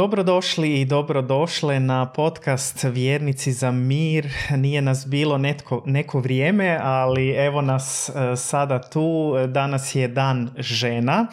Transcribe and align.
Dobrodošli 0.00 0.80
i 0.80 0.84
dobrodošle 0.84 1.80
na 1.80 2.12
podcast 2.12 2.84
Vjernici 2.84 3.52
za 3.52 3.70
mir. 3.70 4.28
Nije 4.50 4.82
nas 4.82 5.06
bilo 5.06 5.38
netko, 5.38 5.82
neko 5.86 6.20
vrijeme, 6.20 6.78
ali 6.82 7.30
evo 7.30 7.60
nas 7.60 8.08
e, 8.08 8.36
sada 8.36 8.80
tu. 8.80 9.34
Danas 9.48 9.94
je 9.94 10.08
dan 10.08 10.50
žena, 10.58 11.26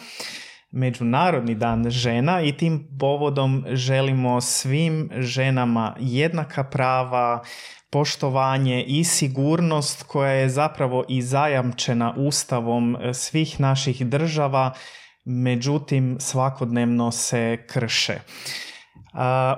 Međunarodni 0.70 1.54
dan 1.54 1.90
žena 1.90 2.42
i 2.42 2.52
tim 2.52 2.88
povodom 3.00 3.64
želimo 3.68 4.40
svim 4.40 5.10
ženama 5.16 5.94
jednaka 6.00 6.64
prava, 6.64 7.42
poštovanje 7.90 8.84
i 8.84 9.04
sigurnost 9.04 10.02
koja 10.02 10.32
je 10.32 10.48
zapravo 10.48 11.04
i 11.08 11.22
zajamčena 11.22 12.14
ustavom 12.16 12.96
svih 13.12 13.60
naših 13.60 14.06
država 14.06 14.74
međutim 15.28 16.16
svakodnevno 16.20 17.10
se 17.10 17.64
krše. 17.66 18.18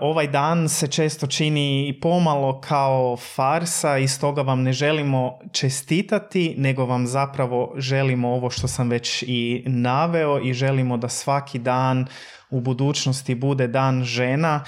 Ovaj 0.00 0.26
dan 0.26 0.68
se 0.68 0.86
često 0.86 1.26
čini 1.26 1.88
i 1.88 2.00
pomalo 2.00 2.60
kao 2.60 3.16
farsa 3.16 3.98
i 3.98 4.08
stoga 4.08 4.42
vam 4.42 4.62
ne 4.62 4.72
želimo 4.72 5.38
čestitati, 5.52 6.54
nego 6.58 6.86
vam 6.86 7.06
zapravo 7.06 7.74
želimo 7.76 8.28
ovo 8.28 8.50
što 8.50 8.68
sam 8.68 8.88
već 8.88 9.24
i 9.26 9.64
naveo 9.66 10.40
i 10.40 10.52
želimo 10.52 10.96
da 10.96 11.08
svaki 11.08 11.58
dan 11.58 12.06
u 12.50 12.60
budućnosti 12.60 13.34
bude 13.34 13.68
dan 13.68 14.04
žena. 14.04 14.64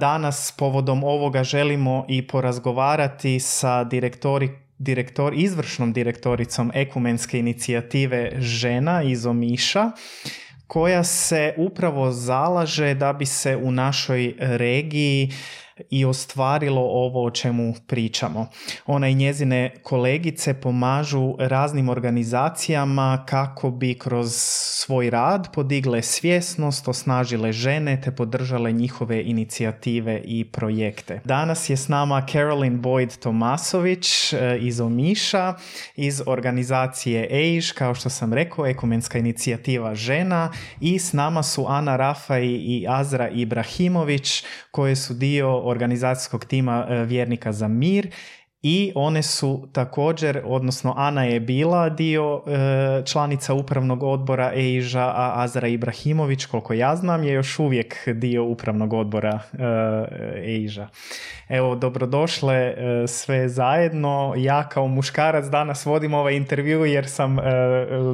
Danas 0.00 0.54
povodom 0.58 1.04
ovoga 1.04 1.44
želimo 1.44 2.04
i 2.08 2.26
porazgovarati 2.26 3.40
sa 3.40 3.84
direktori 3.84 4.69
direktor, 4.80 5.34
izvršnom 5.36 5.92
direktoricom 5.92 6.70
ekumenske 6.74 7.38
inicijative 7.38 8.32
žena 8.38 9.02
iz 9.02 9.26
Omiša 9.26 9.90
koja 10.66 11.04
se 11.04 11.54
upravo 11.56 12.10
zalaže 12.12 12.94
da 12.94 13.12
bi 13.12 13.26
se 13.26 13.56
u 13.56 13.72
našoj 13.72 14.34
regiji 14.38 15.32
i 15.90 16.04
ostvarilo 16.04 16.80
ovo 16.80 17.24
o 17.24 17.30
čemu 17.30 17.74
pričamo. 17.86 18.46
Ona 18.86 19.08
i 19.08 19.14
njezine 19.14 19.74
kolegice 19.82 20.54
pomažu 20.54 21.34
raznim 21.38 21.88
organizacijama 21.88 23.24
kako 23.26 23.70
bi 23.70 23.94
kroz 23.94 24.32
svoj 24.80 25.10
rad 25.10 25.48
podigle 25.54 26.02
svjesnost, 26.02 26.88
osnažile 26.88 27.52
žene 27.52 28.00
te 28.04 28.10
podržale 28.10 28.72
njihove 28.72 29.22
inicijative 29.22 30.20
i 30.24 30.44
projekte. 30.44 31.20
Danas 31.24 31.70
je 31.70 31.76
s 31.76 31.88
nama 31.88 32.26
Carolyn 32.32 32.80
Boyd 32.80 33.18
Tomasović 33.18 34.32
eh, 34.32 34.58
iz 34.60 34.80
Omiša, 34.80 35.54
iz 35.96 36.22
organizacije 36.26 37.28
EIŽ, 37.30 37.72
kao 37.72 37.94
što 37.94 38.10
sam 38.10 38.32
rekao, 38.32 38.66
ekumenska 38.66 39.18
inicijativa 39.18 39.94
žena 39.94 40.52
i 40.80 40.98
s 40.98 41.12
nama 41.12 41.42
su 41.42 41.66
Ana 41.68 41.96
Rafaj 41.96 42.44
i 42.46 42.86
Azra 42.88 43.28
Ibrahimović 43.28 44.44
koje 44.70 44.96
su 44.96 45.14
dio 45.14 45.60
organizacijskog 45.70 46.44
tima 46.44 46.86
e, 46.88 47.04
Vjernika 47.04 47.52
za 47.52 47.68
mir 47.68 48.10
i 48.62 48.92
one 48.94 49.22
su 49.22 49.68
također, 49.72 50.42
odnosno 50.44 50.94
Ana 50.96 51.24
je 51.24 51.40
bila 51.40 51.88
dio 51.88 52.42
e, 52.46 53.06
članica 53.06 53.54
upravnog 53.54 54.02
odbora 54.02 54.52
EIŽA, 54.54 55.02
a 55.02 55.32
Azra 55.42 55.68
Ibrahimović, 55.68 56.44
koliko 56.44 56.72
ja 56.72 56.96
znam, 56.96 57.24
je 57.24 57.32
još 57.32 57.58
uvijek 57.58 58.08
dio 58.14 58.44
upravnog 58.44 58.92
odbora 58.92 59.40
e, 59.52 59.64
EIŽA. 60.44 60.88
Evo, 61.48 61.74
dobrodošle 61.74 62.56
e, 62.56 62.74
sve 63.06 63.48
zajedno. 63.48 64.34
Ja 64.36 64.68
kao 64.68 64.86
muškarac 64.88 65.46
danas 65.46 65.86
vodim 65.86 66.14
ovaj 66.14 66.34
intervju 66.34 66.84
jer 66.84 67.08
sam 67.08 67.36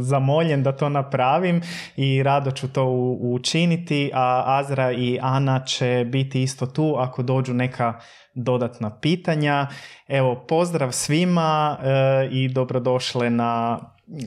zamoljen 0.01 0.63
da 0.63 0.73
to 0.73 0.89
napravim 0.89 1.63
i 1.97 2.23
rado 2.23 2.51
ću 2.51 2.69
to 2.73 2.85
učiniti, 3.21 4.11
a 4.15 4.43
Azra 4.47 4.93
i 4.93 5.19
Ana 5.23 5.65
će 5.65 6.07
biti 6.09 6.43
isto 6.43 6.67
tu 6.67 6.95
ako 6.99 7.23
dođu 7.23 7.55
neka 7.55 8.01
dodatna 8.37 8.99
pitanja. 9.01 9.69
Evo, 10.09 10.45
pozdrav 10.49 10.93
svima 10.93 11.79
e, 11.83 12.29
i 12.31 12.49
dobrodošle 12.49 13.31
na 13.31 13.81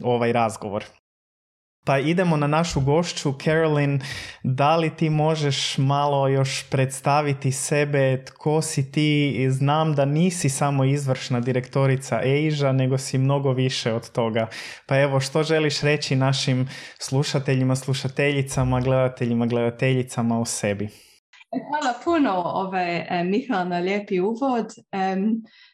ovaj 0.03 0.33
razgovor. 0.33 0.83
Pa 1.85 1.97
idemo 1.97 2.37
na 2.37 2.47
našu 2.47 2.81
gošću, 2.81 3.31
Carolyn, 3.31 4.03
da 4.43 4.75
li 4.75 4.89
ti 4.95 5.09
možeš 5.09 5.77
malo 5.77 6.27
još 6.27 6.69
predstaviti 6.69 7.51
sebe, 7.51 8.25
tko 8.25 8.61
si 8.61 8.91
ti, 8.91 9.47
znam 9.49 9.95
da 9.95 10.05
nisi 10.05 10.49
samo 10.49 10.83
izvršna 10.83 11.39
direktorica 11.39 12.21
EIŽA, 12.23 12.71
nego 12.71 12.97
si 12.97 13.17
mnogo 13.17 13.51
više 13.51 13.93
od 13.93 14.11
toga. 14.11 14.47
Pa 14.85 14.99
evo, 14.99 15.19
što 15.19 15.43
želiš 15.43 15.81
reći 15.81 16.15
našim 16.15 16.69
slušateljima, 16.99 17.75
slušateljicama, 17.75 18.81
gledateljima, 18.81 19.45
gledateljicama 19.45 20.39
o 20.39 20.45
sebi? 20.45 21.08
Hvala 21.49 21.93
puno 22.03 22.31
ovaj, 22.45 23.23
Mihael 23.23 23.67
na 23.67 23.79
lijepi 23.79 24.19
uvod. 24.19 24.65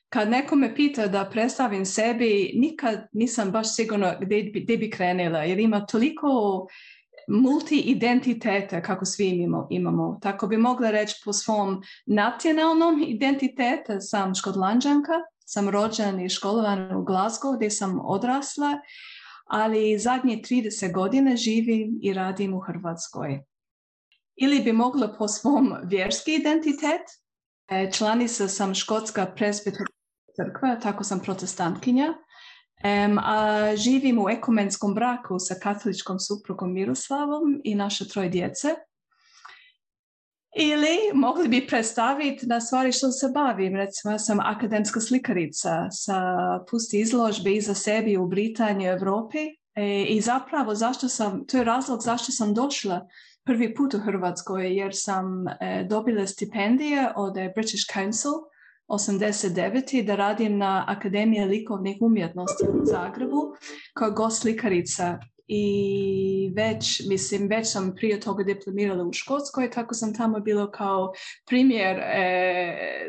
Kad 0.10 0.30
neko 0.30 0.56
me 0.56 0.76
pita 0.76 1.08
da 1.08 1.30
predstavim 1.32 1.86
sebi, 1.86 2.52
nikad 2.56 3.08
nisam 3.14 3.52
baš 3.52 3.76
sigurna 3.76 4.16
gdje, 4.22 4.52
gdje 4.56 4.78
bi 4.78 4.90
krenula, 4.90 5.40
jer 5.40 5.60
ima 5.60 5.86
toliko 5.86 6.28
multi-identiteta 7.28 8.82
kako 8.82 9.06
svi 9.06 9.28
imamo, 9.28 9.68
imamo. 9.70 10.20
Tako 10.22 10.48
bi 10.48 10.58
mogla 10.58 10.92
reći 10.92 11.22
po 11.26 11.34
svom 11.34 11.82
nacionalnom 12.06 13.04
identitetu 13.08 13.94
sam 14.00 14.36
škodlanđanka, 14.36 15.14
sam 15.46 15.70
rođen 15.70 16.20
i 16.20 16.30
školovan 16.30 16.96
u 16.96 17.04
Glasgow 17.04 17.56
gdje 17.56 17.70
sam 17.70 18.00
odrasla, 18.04 18.80
ali 19.46 20.00
zadnje 20.00 20.38
30 20.38 20.94
godine 20.94 21.38
živim 21.38 22.00
i 22.02 22.14
radim 22.14 22.54
u 22.54 22.60
Hrvatskoj 22.60 23.40
ili 24.36 24.60
bi 24.60 24.74
mogla 24.74 25.16
po 25.18 25.28
svom 25.28 25.74
vjerski 25.84 26.36
identitet. 26.36 27.02
E, 27.68 27.92
članica 27.92 28.48
sam 28.48 28.76
škotska 28.76 29.34
presbyterijanska 29.38 29.96
crkva, 30.36 30.80
tako 30.84 31.04
sam 31.04 31.20
protestantkinja. 31.20 32.14
a 33.24 33.76
živim 33.76 34.20
u 34.20 34.30
ekumenskom 34.30 34.94
braku 34.94 35.40
sa 35.40 35.56
katoličkom 35.64 36.20
suprugom 36.20 36.74
Miroslavom 36.74 37.62
i 37.64 37.76
naše 37.76 38.08
troje 38.08 38.30
djece. 38.30 38.68
Ili 40.58 40.98
mogli 41.14 41.48
bi 41.48 41.68
predstaviti 41.68 42.48
na 42.48 42.62
stvari 42.62 42.92
što 42.92 43.12
se 43.12 43.30
bavim. 43.34 43.76
Recimo, 43.76 44.12
ja 44.12 44.20
sam 44.20 44.40
akademska 44.40 45.00
slikarica 45.00 45.92
sa 45.92 46.22
pusti 46.72 47.00
izložbe 47.00 47.52
iza 47.52 47.74
sebi 47.74 48.18
u 48.18 48.28
Britaniji, 48.28 48.88
Europi. 48.88 49.40
E, 49.76 50.04
I 50.04 50.22
zapravo 50.22 50.76
zašto 50.76 51.10
sam, 51.10 51.48
to 51.48 51.58
je 51.58 51.64
razlog 51.64 52.02
zašto 52.02 52.32
sam 52.32 52.54
došla 52.54 53.08
prvi 53.46 53.74
put 53.74 53.94
u 53.94 54.00
Hrvatskoj 54.00 54.76
jer 54.78 54.92
sam 54.94 55.48
e, 55.48 55.86
dobila 55.90 56.28
stipendije 56.28 57.12
od 57.16 57.38
e, 57.38 57.52
British 57.56 57.94
Council 57.94 58.32
89. 58.88 60.06
da 60.06 60.16
radim 60.16 60.58
na 60.58 60.86
Akademiji 60.88 61.46
likovnih 61.46 61.98
umjetnosti 62.02 62.66
u 62.70 62.86
Zagrebu 62.86 63.56
kao 63.94 64.12
gost 64.12 64.42
slikarica 64.42 65.20
i 65.48 66.54
već, 66.56 67.02
mislim, 67.10 67.48
već 67.48 67.72
sam 67.72 67.94
prije 67.96 68.20
toga 68.20 68.44
diplomirala 68.44 69.04
u 69.04 69.14
Škotskoj, 69.14 69.70
tako 69.70 69.94
sam 69.94 70.14
tamo 70.14 70.40
bilo 70.40 70.72
kao 70.72 71.14
primjer 71.48 72.00
e, 72.00 73.08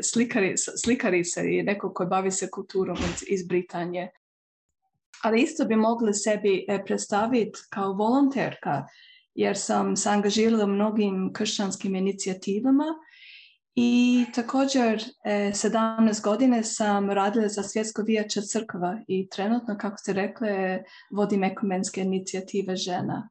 slikarice 0.85 1.41
i 1.55 1.63
neko 1.63 1.93
koji 1.93 2.09
bavi 2.09 2.31
se 2.31 2.51
kulturom 2.51 2.97
iz 3.29 3.47
Britanije. 3.49 4.11
Ali 5.23 5.43
isto 5.43 5.65
bi 5.65 5.77
mogli 5.77 6.15
sebi 6.15 6.65
e, 6.69 6.85
predstaviti 6.85 7.59
kao 7.71 7.93
volonterka 7.93 8.87
jer 9.37 9.59
sam 9.59 9.97
se 9.97 10.11
angažirala 10.11 10.65
u 10.65 10.69
mnogim 10.69 11.33
kršćanskim 11.33 11.95
inicijativama 11.95 12.85
i 13.75 14.25
također 14.35 15.05
17 15.25 16.09
e, 16.09 16.21
godine 16.25 16.63
sam 16.63 17.11
radila 17.11 17.49
za 17.49 17.63
svjetsko 17.63 18.03
vijeće 18.03 18.43
crkva 18.43 18.99
i 19.09 19.29
trenutno, 19.29 19.77
kako 19.79 19.97
ste 19.97 20.13
rekli, 20.13 20.49
vodim 21.11 21.45
ekumenske 21.45 22.01
inicijative 22.01 22.77
žena. 22.77 23.29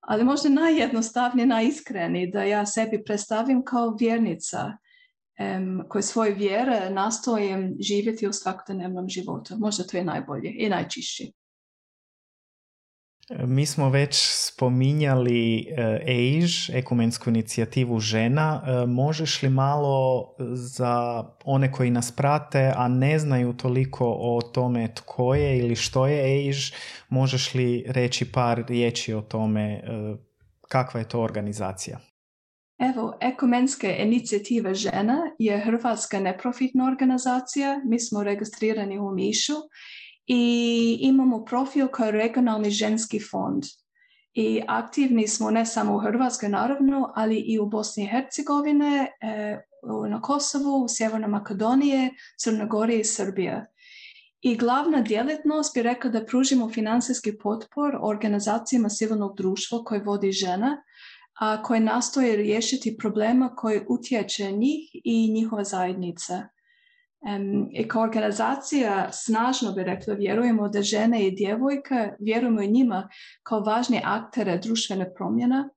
Ali 0.00 0.24
možda 0.24 0.48
najjednostavnije, 0.48 1.46
najiskreniji 1.46 2.30
da 2.30 2.42
ja 2.42 2.66
sebi 2.66 3.04
predstavim 3.04 3.64
kao 3.64 3.96
vjernica 4.00 4.72
koje 5.88 6.02
svoje 6.02 6.34
vjere 6.34 6.90
nastojim 6.90 7.76
živjeti 7.80 8.28
u 8.28 8.32
svakodnevnom 8.32 9.08
životu. 9.08 9.54
Možda 9.58 9.84
to 9.84 9.96
je 9.96 10.04
najbolje 10.04 10.54
i 10.58 10.68
najčišće. 10.68 11.24
Mi 13.30 13.66
smo 13.66 13.90
već 13.90 14.16
spominjali 14.46 15.66
EIŽ, 16.06 16.70
ekumensku 16.70 17.30
inicijativu 17.30 18.00
žena. 18.00 18.62
E, 18.66 18.86
možeš 18.86 19.42
li 19.42 19.48
malo 19.48 20.26
za 20.54 21.24
one 21.44 21.72
koji 21.72 21.90
nas 21.90 22.12
prate, 22.12 22.72
a 22.76 22.88
ne 22.88 23.18
znaju 23.18 23.52
toliko 23.52 24.16
o 24.20 24.40
tome 24.42 24.94
tko 24.94 25.34
je 25.34 25.58
ili 25.58 25.76
što 25.76 26.06
je 26.06 26.24
EIŽ, 26.24 26.72
možeš 27.08 27.54
li 27.54 27.84
reći 27.88 28.32
par 28.32 28.64
riječi 28.68 29.14
o 29.14 29.20
tome 29.20 29.62
e, 29.62 29.82
kakva 30.68 31.00
je 31.00 31.08
to 31.08 31.20
organizacija? 31.20 31.98
Evo, 32.78 33.18
Ekumenske 33.20 33.96
inicijative 33.98 34.74
žena 34.74 35.18
je 35.38 35.58
hrvatska 35.58 36.20
neprofitna 36.20 36.86
organizacija. 36.86 37.80
Mi 37.84 38.00
smo 38.00 38.22
registrirani 38.22 38.98
u 38.98 39.10
Mišu 39.10 39.54
i 40.26 40.98
imamo 41.00 41.44
profil 41.44 41.88
kao 41.88 42.10
regionalni 42.10 42.70
ženski 42.70 43.20
fond. 43.20 43.64
i 44.36 44.62
aktivni 44.68 45.28
smo 45.28 45.50
ne 45.50 45.66
samo 45.66 45.96
u 45.96 45.98
Hrvatskoj 45.98 46.48
naravno, 46.48 47.12
ali 47.14 47.36
i 47.36 47.58
u 47.58 47.66
Bosni 47.66 48.04
i 48.04 48.06
Hercegovine, 48.06 49.06
na 50.08 50.20
Kosovu, 50.20 50.84
u 50.84 50.88
Sjevernoj 50.88 51.30
Makedonije, 51.30 52.10
Crnoj 52.38 52.66
Gori 52.66 53.00
i 53.00 53.04
Srbije. 53.04 53.66
I 54.40 54.56
glavna 54.56 55.00
djelatnost 55.00 55.74
bi 55.74 55.82
rekla 55.82 56.10
da 56.10 56.24
pružimo 56.24 56.68
financijski 56.70 57.38
potpor 57.38 57.98
organizacijama 58.00 58.88
civilnog 58.88 59.36
društva 59.36 59.84
koje 59.84 60.02
vodi 60.02 60.32
žena, 60.32 60.82
a 61.40 61.62
koje 61.62 61.80
nastoje 61.80 62.36
riješiti 62.36 62.96
problema 62.98 63.54
koji 63.54 63.80
utječe 63.88 64.52
njih 64.52 64.90
i 65.04 65.32
njihove 65.32 65.64
zajednice. 65.64 66.42
I 67.72 67.88
kao 67.88 68.02
organizacija 68.02 69.12
snažno 69.12 69.72
bi 69.72 69.84
rekla 69.84 70.14
vjerujemo 70.14 70.68
da 70.68 70.82
žene 70.82 71.26
i 71.26 71.30
djevojke 71.30 72.12
vjerujemo 72.18 72.62
i 72.62 72.68
njima 72.68 73.08
kao 73.42 73.60
važni 73.60 74.00
aktere 74.04 74.58
društvene 74.58 75.14
promjena 75.14 75.68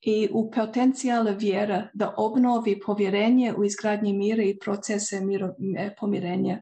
i 0.00 0.28
u 0.32 0.50
potencijale 0.50 1.34
vjera 1.34 1.88
da 1.94 2.14
obnovi 2.16 2.80
povjerenje 2.80 3.54
u 3.58 3.64
izgradnji 3.64 4.12
mira 4.12 4.42
i 4.42 4.58
procese 4.58 5.20
miro, 5.20 5.54
e, 5.78 5.94
pomirenja. 6.00 6.60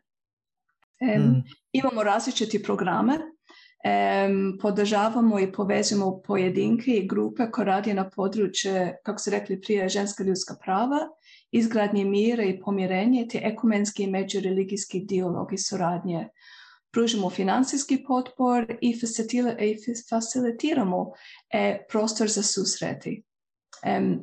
Mm. 1.03 1.43
Imamo 1.73 2.03
različite 2.03 2.63
programe, 2.63 3.19
podržavamo 4.61 5.41
i 5.41 5.53
povezujemo 5.53 6.23
pojedinke 6.27 6.91
i 6.91 7.09
grupe 7.09 7.51
koje 7.51 7.65
radi 7.65 7.95
na 7.95 8.11
područje, 8.11 8.97
kako 9.05 9.19
se 9.19 9.31
rekli 9.31 9.61
prije, 9.61 9.89
ženska 9.89 10.25
ljudska 10.25 10.55
prava, 10.65 10.99
izgradnje 11.55 12.05
mira 12.05 12.45
i 12.45 12.61
pomirenje, 12.61 13.27
te 13.31 13.41
ekumenski 13.45 14.03
i 14.03 14.11
međureligijski 14.11 15.01
dialog 15.01 15.53
i 15.53 15.59
suradnje. 15.59 16.29
Pružimo 16.93 17.31
financijski 17.31 18.05
potpor 18.07 18.67
i 18.81 18.95
facilitiramo 20.11 21.13
e, 21.51 21.87
prostor 21.89 22.29
za 22.29 22.43
susreti. 22.43 23.23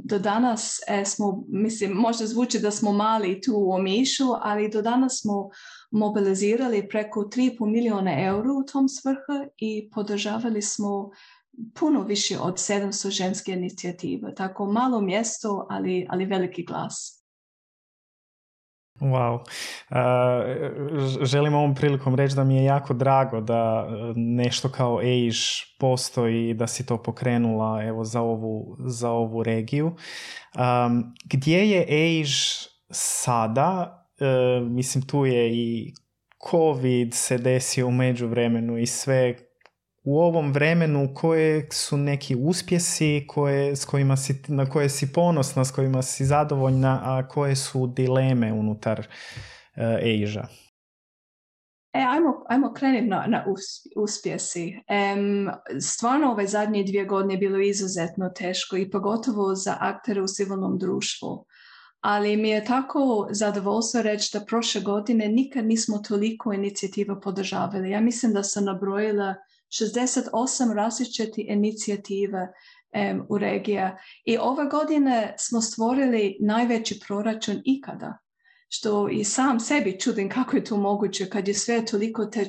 do 0.03 0.19
danas 0.19 0.79
e, 0.87 1.05
smo, 1.05 1.43
mislim, 1.47 1.91
možda 1.91 2.25
zvuči 2.25 2.59
da 2.59 2.71
smo 2.71 2.91
mali 2.91 3.41
tu 3.41 3.53
u 3.55 3.71
Omišu, 3.71 4.25
ali 4.41 4.69
do 4.69 4.81
danas 4.81 5.19
smo 5.21 5.49
mobilizirali 5.91 6.87
preko 6.89 7.21
3,5 7.21 7.71
milijuna 7.71 8.23
eura 8.23 8.53
u 8.53 8.63
tom 8.63 8.89
svrhu 8.89 9.51
i 9.57 9.89
podržavali 9.89 10.61
smo 10.61 11.11
puno 11.75 12.03
više 12.03 12.39
od 12.39 12.53
700 12.53 13.09
ženske 13.09 13.51
inicijative. 13.51 14.35
Tako 14.35 14.65
malo 14.65 15.01
mjesto, 15.01 15.67
ali, 15.69 16.05
ali 16.09 16.25
veliki 16.25 16.63
glas. 16.65 17.20
Wow. 19.01 19.39
Uh, 19.89 21.25
želim 21.25 21.53
ovom 21.53 21.75
prilikom 21.75 22.15
reći 22.15 22.35
da 22.35 22.43
mi 22.43 22.55
je 22.55 22.63
jako 22.63 22.93
drago 22.93 23.41
da 23.41 23.87
nešto 24.15 24.69
kao 24.69 25.01
EIŽ 25.01 25.37
postoji 25.79 26.49
i 26.49 26.53
da 26.53 26.67
si 26.67 26.85
to 26.85 27.03
pokrenula 27.03 27.83
evo, 27.83 28.03
za, 28.03 28.21
ovu, 28.21 28.75
za 28.79 29.09
ovu 29.09 29.43
regiju. 29.43 29.85
Um, 29.85 31.13
gdje 31.25 31.69
je 31.69 31.85
EIŽ 31.89 32.67
sada? 32.91 33.97
Uh, 34.19 34.67
mislim, 34.67 35.07
tu 35.07 35.25
je 35.25 35.51
i 35.53 35.93
COVID 36.51 37.13
se 37.13 37.37
desio 37.37 37.87
u 37.87 37.91
međuvremenu 37.91 38.77
i 38.77 38.85
sve 38.85 39.35
u 40.03 40.19
ovom 40.19 40.51
vremenu 40.51 41.13
koje 41.13 41.67
su 41.71 41.97
neki 41.97 42.35
uspjesi 42.35 43.25
koje, 43.27 43.75
s 43.75 43.85
kojima 43.85 44.17
si, 44.17 44.41
na 44.47 44.69
koje 44.69 44.89
si 44.89 45.13
ponosna, 45.13 45.65
s 45.65 45.71
kojima 45.71 46.01
si 46.01 46.25
zadovoljna, 46.25 46.99
a 47.03 47.27
koje 47.27 47.55
su 47.55 47.87
dileme 47.87 48.53
unutar 48.53 48.99
uh, 48.99 49.83
Asia? 49.97 50.47
E, 51.93 51.99
ajmo, 51.99 52.45
ajmo 52.49 52.73
krenuti 52.73 53.07
na, 53.07 53.25
na 53.27 53.45
uspjesi. 53.95 54.73
Um, 55.15 55.49
stvarno 55.81 56.31
ove 56.31 56.47
zadnje 56.47 56.83
dvije 56.83 57.05
godine 57.05 57.33
je 57.33 57.37
bilo 57.37 57.59
izuzetno 57.59 58.29
teško 58.29 58.77
i 58.77 58.89
pogotovo 58.89 59.55
za 59.55 59.77
aktere 59.79 60.21
u 60.21 60.27
civilnom 60.27 60.77
društvu. 60.77 61.45
Ali 62.01 62.37
mi 62.37 62.49
je 62.49 62.65
tako 62.65 63.27
zadovoljstvo 63.31 64.01
reći 64.01 64.37
da 64.37 64.45
prošle 64.45 64.81
godine 64.81 65.27
nikad 65.27 65.65
nismo 65.65 65.97
toliko 65.97 66.53
inicijativa 66.53 67.19
podržavali. 67.19 67.91
Ja 67.91 68.01
mislim 68.01 68.33
da 68.33 68.43
sam 68.43 68.65
nabrojila 68.65 69.35
68 69.71 70.73
različite 70.75 71.41
inicijative 71.41 72.47
um, 73.11 73.25
u 73.29 73.37
regija 73.37 73.97
i 74.25 74.37
ove 74.37 74.65
godine 74.65 75.35
smo 75.37 75.61
stvorili 75.61 76.37
najveći 76.39 76.99
proračun 77.07 77.61
ikada 77.65 78.17
što 78.73 79.09
i 79.09 79.23
sam 79.23 79.59
sebi 79.59 79.99
čudim 79.99 80.29
kako 80.29 80.55
je 80.55 80.63
to 80.63 80.77
moguće 80.77 81.29
kad 81.29 81.47
je 81.47 81.53
sve 81.53 81.85
toliko 81.85 82.25
te 82.25 82.45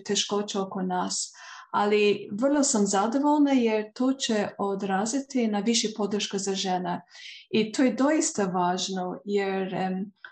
oko 0.60 0.82
nas. 0.82 1.32
Ali 1.72 2.28
vrlo 2.32 2.62
sam 2.62 2.86
zadovoljna 2.86 3.52
jer 3.52 3.92
to 3.92 4.12
će 4.12 4.48
odraziti 4.58 5.46
na 5.46 5.58
više 5.58 5.88
podrška 5.96 6.38
za 6.38 6.54
žene. 6.54 7.00
I 7.50 7.72
to 7.72 7.82
je 7.82 7.92
doista 7.92 8.44
važno 8.44 9.20
jer 9.24 9.74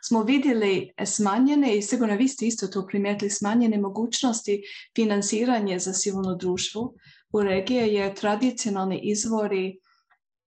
smo 0.02 0.22
vidjeli 0.22 0.92
smanjene 1.04 1.76
i 1.76 1.82
sigurno 1.82 2.16
vi 2.16 2.28
ste 2.28 2.46
isto 2.46 2.66
to 2.66 2.86
primijetili 2.86 3.30
smanjene 3.30 3.78
mogućnosti 3.78 4.62
financiranja 4.96 5.78
za 5.78 5.92
civilno 5.92 6.34
društvo 6.34 6.94
u 7.32 7.42
regije 7.42 7.94
jer 7.94 8.14
tradicionalni 8.14 9.00
izvori 9.02 9.78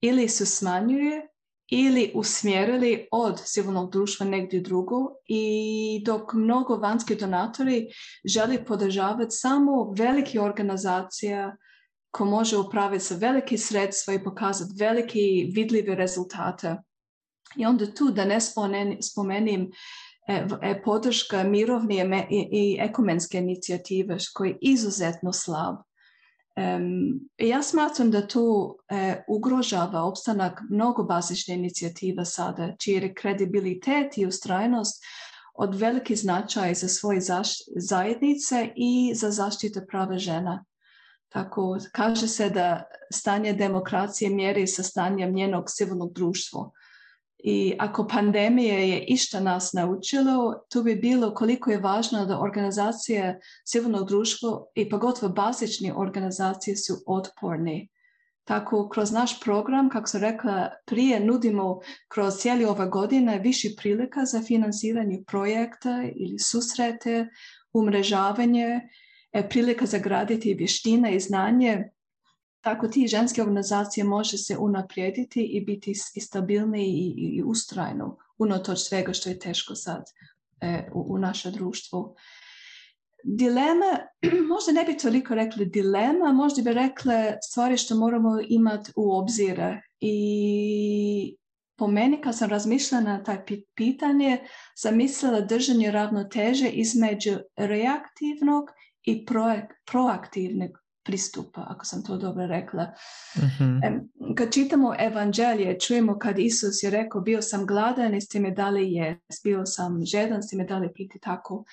ili 0.01 0.29
su 0.29 0.45
smanjuje 0.45 1.32
ili 1.71 2.12
usmjerili 2.15 3.07
od 3.12 3.42
civilnog 3.45 3.92
društva 3.92 4.25
negdje 4.25 4.62
drugo 4.62 4.95
i 5.25 6.04
dok 6.06 6.33
mnogo 6.33 6.75
vanjski 6.75 7.15
donatori 7.15 7.88
želi 8.25 8.65
podržavati 8.65 9.31
samo 9.31 9.94
velike 9.98 10.42
organizacija 10.42 11.56
ko 12.12 12.25
može 12.25 12.57
upraviti 12.57 13.04
sa 13.04 13.15
velike 13.15 13.57
sredstva 13.57 14.13
i 14.13 14.24
pokazati 14.24 14.74
velike 14.80 15.19
vidljive 15.56 15.95
rezultate. 15.95 16.75
I 17.56 17.65
onda 17.65 17.94
tu 17.94 18.12
da 18.12 18.25
ne 18.25 18.39
spomenim 19.01 19.71
e, 20.27 20.45
e, 20.62 20.81
podrška 20.83 21.44
mirovne 21.44 22.27
i 22.31 22.77
ekumenske 22.80 23.38
inicijative 23.38 24.18
koji 24.33 24.50
je 24.50 24.57
izuzetno 24.62 25.33
slab. 25.33 25.75
Ja 27.38 27.63
smatram 27.63 28.11
da 28.11 28.27
to 28.27 28.75
e, 28.89 29.23
ugrožava 29.27 30.01
opstanak 30.01 30.61
mnogo 30.69 31.03
bazične 31.03 31.55
inicijativa 31.55 32.25
sada, 32.25 32.75
čiji 32.79 32.94
je 32.94 33.13
kredibilitet 33.13 34.17
i 34.17 34.25
ustrajnost 34.25 35.03
od 35.53 35.75
velike 35.75 36.15
značaj 36.15 36.73
za 36.73 36.88
svoje 36.88 37.21
zajednice 37.75 38.69
i 38.75 39.13
za 39.15 39.31
zaštitu 39.31 39.79
prava 39.88 40.17
žena. 40.17 40.65
Tako 41.29 41.77
kaže 41.91 42.27
se 42.27 42.50
da 42.50 42.83
stanje 43.12 43.53
demokracije 43.53 44.29
mjeri 44.29 44.67
sa 44.67 44.83
stanjem 44.83 45.33
njenog 45.33 45.69
civilnog 45.69 46.13
društva. 46.13 46.69
I 47.45 47.75
ako 47.79 48.07
pandemija 48.07 48.77
je 48.77 49.05
išta 49.07 49.39
nas 49.39 49.73
naučilo, 49.73 50.53
to 50.69 50.83
bi 50.83 50.95
bilo 50.95 51.33
koliko 51.33 51.71
je 51.71 51.79
važno 51.79 52.25
da 52.25 52.39
organizacije 52.39 53.39
civilnog 53.65 54.07
društva 54.07 54.50
i 54.75 54.89
pogotovo 54.89 55.33
bazične 55.33 55.93
organizacije 55.93 56.77
su 56.77 56.93
otporni. 57.07 57.89
Tako 58.43 58.89
kroz 58.89 59.12
naš 59.12 59.39
program, 59.39 59.89
kako 59.89 60.07
sam 60.07 60.21
rekla, 60.21 60.69
prije 60.85 61.19
nudimo 61.19 61.79
kroz 62.07 62.33
cijeli 62.38 62.65
ove 62.65 62.88
godine 62.88 63.39
više 63.39 63.69
prilika 63.77 64.25
za 64.25 64.41
financiranje 64.41 65.23
projekta 65.27 66.03
ili 66.15 66.39
susrete, 66.39 67.27
umrežavanje, 67.73 68.79
e, 69.31 69.50
prilika 69.50 69.85
za 69.85 69.97
graditi 69.97 70.53
vještine 70.53 71.15
i 71.15 71.19
znanje 71.19 71.89
tako 72.63 72.88
ti 72.88 73.08
ženske 73.08 73.41
organizacije 73.41 74.03
može 74.03 74.38
se 74.38 74.58
unaprijediti 74.58 75.43
i 75.43 75.62
biti 75.62 75.91
i 76.15 76.22
stabilni 76.22 76.86
i, 76.86 77.13
i, 77.17 77.43
ustrajno 77.46 78.17
unatoč 78.38 78.79
svega 78.79 79.13
što 79.13 79.29
je 79.29 79.39
teško 79.39 79.75
sad 79.75 80.03
e, 80.62 80.89
u, 80.93 81.05
u 81.13 81.17
naše 81.17 81.51
društvo. 81.51 82.15
Dilema, 83.24 84.00
možda 84.53 84.72
ne 84.72 84.84
bi 84.84 84.98
toliko 84.98 85.36
rekli 85.36 85.65
dilema, 85.65 86.32
možda 86.32 86.62
bi 86.62 86.74
rekle 86.74 87.36
stvari 87.50 87.77
što 87.77 87.96
moramo 87.96 88.39
imati 88.48 88.91
u 88.96 89.12
obzire 89.17 89.82
i 90.00 91.38
po 91.75 91.88
meni 91.88 92.22
kad 92.22 92.38
sam 92.38 92.50
razmišljala 92.50 93.03
na 93.03 93.24
taj 93.24 93.46
pitanje, 93.75 94.38
sam 94.75 94.98
mislila 94.98 95.41
držanje 95.41 95.91
ravnoteže 95.91 96.70
između 96.70 97.38
reaktivnog 97.58 98.70
i 99.03 99.25
proaktivnog 99.86 100.82
pristupa, 101.03 101.65
ako 101.69 101.86
sam 101.86 102.03
to 102.03 102.17
dobro 102.17 102.48
rekla. 102.48 102.93
mm 103.60 104.33
Kad 104.38 104.53
čitamo 104.53 104.95
evanđelje, 105.00 105.79
čujemo 105.79 106.19
kad 106.19 106.39
Isus 106.39 106.83
je 106.83 106.89
rekao 106.89 107.22
bio 107.22 107.41
sam 107.41 107.65
gladan 107.65 108.15
i 108.15 108.22
ste 108.22 108.39
me 108.39 108.51
dali 108.51 108.91
jest, 108.91 109.43
bio 109.43 109.65
sam 109.65 110.05
žedan, 110.05 110.43
ste 110.43 110.57
me 110.57 110.63
dali 110.63 110.93
piti 110.93 111.19
tako. 111.19 111.63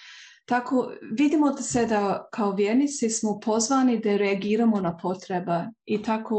Tako 0.50 0.92
vidimo 1.12 1.50
da 1.50 1.62
se 1.62 1.87
da 1.87 2.28
kao 2.32 2.52
vjernici 2.52 3.10
smo 3.10 3.40
pozvani 3.40 4.00
da 4.00 4.16
reagiramo 4.16 4.80
na 4.80 4.96
potreba 4.96 5.66
i 5.84 6.02
tako 6.02 6.37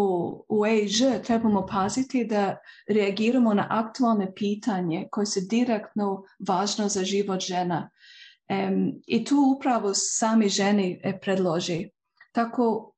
u 0.50 0.65
EIŽ 0.65 1.24
trebamo 1.24 1.65
paziti 1.65 2.25
da 2.25 2.57
reagiramo 2.88 3.53
na 3.53 3.67
aktualne 3.69 4.33
pitanje 4.36 5.07
koje 5.12 5.25
su 5.25 5.39
direktno 5.50 6.24
važno 6.48 6.88
za 6.88 7.03
život 7.03 7.39
žena. 7.39 7.89
Um, 8.50 9.01
I 9.07 9.25
tu 9.25 9.55
upravo 9.57 9.93
sami 9.93 10.50
ženi 10.50 11.01
e, 11.03 11.19
predloži 11.19 11.89
tako 12.31 12.93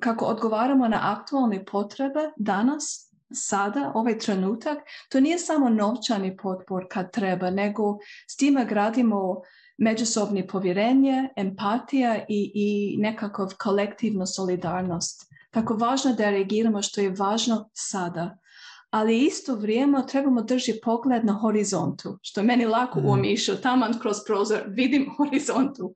kako 0.00 0.24
odgovaramo 0.24 0.88
na 0.88 0.98
aktualne 1.02 1.64
potrebe 1.64 2.30
danas, 2.36 3.10
sada, 3.32 3.92
ovaj 3.94 4.18
trenutak, 4.18 4.78
to 5.08 5.20
nije 5.20 5.38
samo 5.38 5.68
novčani 5.68 6.36
potpor 6.36 6.86
kad 6.90 7.12
treba, 7.12 7.50
nego 7.50 7.98
s 8.28 8.36
time 8.36 8.64
gradimo 8.64 9.40
međusobni 9.78 10.46
povjerenje, 10.46 11.28
empatija 11.36 12.24
i, 12.28 12.52
i 12.54 12.96
nekakav 12.98 13.52
kolektivnu 13.58 14.26
solidarnost. 14.26 15.30
Tako 15.50 15.74
važno 15.74 16.12
da 16.14 16.30
reagiramo 16.30 16.82
što 16.82 17.00
je 17.00 17.14
važno 17.18 17.70
sada. 17.72 18.38
Ali 18.90 19.18
isto 19.18 19.54
vrijeme 19.54 20.06
trebamo 20.06 20.42
držati 20.42 20.80
pogled 20.84 21.24
na 21.24 21.32
horizontu, 21.32 22.18
što 22.22 22.40
je 22.40 22.44
meni 22.44 22.66
lako 22.66 23.00
mm. 23.00 23.06
u 23.06 23.12
omišu, 23.12 23.56
taman 23.56 23.98
kroz 23.98 24.16
prozor 24.26 24.62
vidim 24.66 25.10
horizontu. 25.16 25.94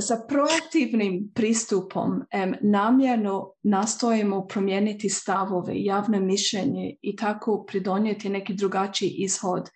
Sa 0.00 0.16
proaktivnim 0.28 1.30
pristupom 1.34 2.22
em, 2.30 2.54
namjerno 2.60 3.52
nastojimo 3.62 4.46
promijeniti 4.46 5.08
stavove, 5.08 5.72
javno 5.74 6.20
mišljenje 6.20 6.96
i 7.02 7.16
tako 7.16 7.64
pridonijeti 7.68 8.28
neki 8.28 8.54
drugačiji 8.54 9.08
ishod 9.08 9.70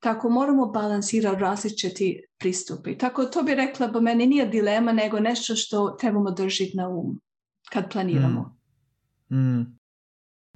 tako 0.00 0.28
moramo 0.30 0.66
balansirati 0.66 1.40
različiti 1.40 2.24
pristupi. 2.38 2.98
Tako 2.98 3.24
to 3.24 3.42
bi 3.42 3.54
rekla, 3.54 3.88
bo 3.88 4.00
meni 4.00 4.26
nije 4.26 4.46
dilema, 4.46 4.92
nego 4.92 5.20
nešto 5.20 5.56
što 5.56 5.90
trebamo 5.90 6.30
držati 6.30 6.72
na 6.74 6.88
um 6.88 7.20
kad 7.72 7.92
planiramo. 7.92 8.56
Mm. 9.30 9.38
Mm. 9.38 9.78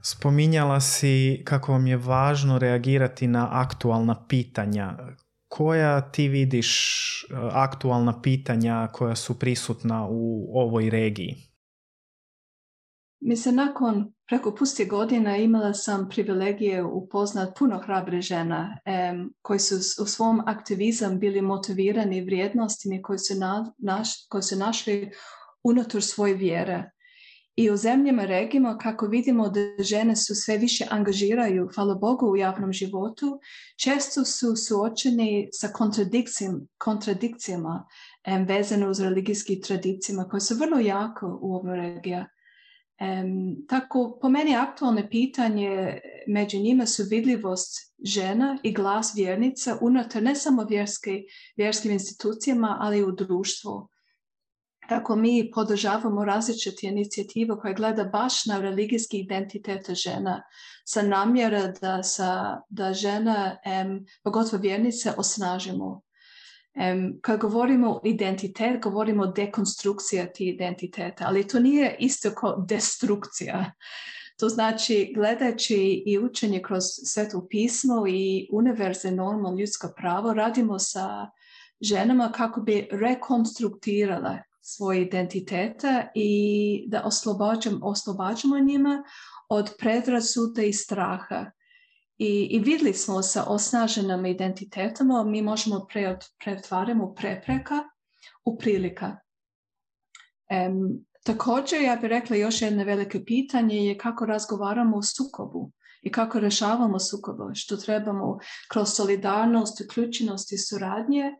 Spominjala 0.03 0.81
si 0.81 1.43
kako 1.45 1.73
vam 1.73 1.87
je 1.87 1.97
važno 1.97 2.59
reagirati 2.59 3.27
na 3.27 3.49
aktualna 3.53 4.25
pitanja. 4.29 4.99
Koja 5.55 6.11
ti 6.11 6.29
vidiš 6.29 6.71
e, 7.23 7.35
aktualna 7.53 8.23
pitanja 8.23 8.89
koja 8.93 9.17
su 9.17 9.39
prisutna 9.39 10.07
u 10.11 10.51
ovoj 10.55 10.91
regiji? 10.91 11.37
Mislim, 13.21 13.55
nakon 13.55 14.13
preko 14.29 14.55
pusti 14.55 14.85
godina 14.85 15.37
imala 15.37 15.75
sam 15.75 16.09
privilegije 16.09 16.83
upoznat 16.83 17.59
puno 17.59 17.79
hrabre 17.79 18.21
žena 18.21 18.79
um, 19.13 19.35
koji 19.43 19.59
su 19.59 20.03
u 20.03 20.07
svom 20.07 20.43
aktivizam 20.47 21.19
bili 21.19 21.43
motivirani 21.43 22.25
vrijednostima 22.25 23.03
koji 23.03 23.19
su, 23.19 23.35
na, 23.39 23.73
naš, 23.79 24.09
su 24.43 24.57
našli 24.57 25.11
unutar 25.63 26.03
svoje 26.03 26.35
vjere. 26.35 26.92
I 27.57 27.71
u 27.71 27.77
zemljama 27.77 28.25
regimo 28.25 28.79
kako 28.83 29.07
vidimo 29.07 29.49
da 29.49 29.61
žene 29.83 30.17
su 30.17 30.35
sve 30.35 30.59
više 30.59 30.87
angažiraju, 30.91 31.69
hvala 31.75 31.95
Bogu, 31.95 32.27
u 32.27 32.37
javnom 32.37 32.73
životu, 32.73 33.41
često 33.77 34.25
su 34.25 34.57
suočeni 34.57 35.49
sa 35.53 35.69
kontradikcijama 36.79 37.87
um, 38.27 38.45
vezano 38.45 38.91
uz 38.91 39.01
religijski 39.01 39.61
tradicijama 39.61 40.29
koje 40.29 40.41
su 40.41 40.55
vrlo 40.55 40.79
jako 40.79 41.39
u 41.43 41.55
ovoj 41.55 41.77
regiji. 41.77 42.15
Um, 42.15 43.67
tako, 43.69 44.19
po 44.23 44.29
meni 44.29 44.57
aktualno 44.57 45.03
pitanje 45.11 46.01
među 46.27 46.59
njima 46.59 46.87
su 46.87 47.03
vidljivost 47.11 47.95
žena 48.05 48.59
i 48.63 48.73
glas 48.73 49.13
vjernica 49.17 49.79
unutar 49.81 50.23
ne 50.23 50.35
samo 50.35 50.65
vjerske, 50.65 51.23
vjerskim 51.57 51.93
institucijama, 51.93 52.77
ali 52.81 52.99
i 52.99 53.05
u 53.05 53.13
društvu. 53.13 53.89
Tako 54.89 55.17
mi 55.17 55.51
podržavamo 55.55 56.25
različite 56.25 56.87
inicijative 56.87 57.59
koje 57.59 57.75
gleda 57.75 58.05
baš 58.05 58.47
na 58.47 58.61
religijski 58.61 59.19
identitet 59.19 59.91
žena 59.91 60.43
sa 60.85 61.03
namjera 61.03 61.67
da, 61.81 62.03
sa, 62.03 62.61
da 62.69 62.93
žena, 62.93 63.57
um, 63.85 64.07
pogotovo 64.23 64.63
vjernice, 64.63 65.13
osnažimo 65.17 66.03
Um, 66.75 67.19
kad 67.21 67.41
govorimo 67.41 68.01
identitet, 68.05 68.83
govorimo 68.83 69.27
dekonstrukcija 69.27 70.33
tih 70.33 70.55
identiteta, 70.55 71.25
ali 71.27 71.49
to 71.49 71.61
nije 71.61 71.97
isto 71.99 72.31
kao 72.31 72.65
destrukcija. 72.69 73.73
To 74.39 74.49
znači, 74.49 75.13
gledajući 75.15 76.03
i 76.07 76.19
učenje 76.19 76.63
kroz 76.63 76.83
sveto 77.05 77.47
pismo 77.51 78.07
i 78.09 78.49
univerze 78.53 79.11
normalno 79.11 79.59
ljudsko 79.59 79.93
pravo, 79.97 80.35
radimo 80.35 80.79
sa 80.79 81.31
ženama 81.81 82.33
kako 82.33 82.61
bi 82.61 82.89
rekonstruktirale 82.91 84.39
svoje 84.63 85.03
identitete 85.03 86.11
i 86.15 86.85
da 86.89 87.03
oslobađamo, 87.83 88.59
njima 88.59 89.05
od 89.49 89.71
predrasuda 89.79 90.63
i 90.63 90.73
straha 90.73 91.51
i, 92.19 92.49
i 92.51 92.59
vidjeli 92.59 92.95
smo 92.95 93.23
sa 93.23 93.45
osnaženim 93.45 94.27
identitetom, 94.27 95.31
mi 95.31 95.43
možemo 95.43 95.87
pre, 95.93 96.19
pretvaramo 96.45 97.15
prepreka 97.15 97.79
u 98.45 98.59
prilika. 98.59 99.17
Um, 100.51 101.05
također, 101.25 101.83
ja 101.83 101.97
bih 101.97 102.11
rekla 102.11 102.37
još 102.37 102.63
jedno 102.63 102.85
veliko 102.85 103.19
pitanje 103.27 103.77
je 103.77 103.99
kako 103.99 104.27
razgovaramo 104.27 104.97
o 104.97 105.03
sukobu 105.03 105.73
i 106.03 106.13
kako 106.13 106.41
rješavamo 106.41 106.99
sukobu, 106.99 107.51
što 107.55 107.77
trebamo 107.77 108.39
kroz 108.69 108.89
solidarnost, 108.89 109.81
uključenost 109.81 110.53
i 110.53 110.59
suradnje 110.59 111.33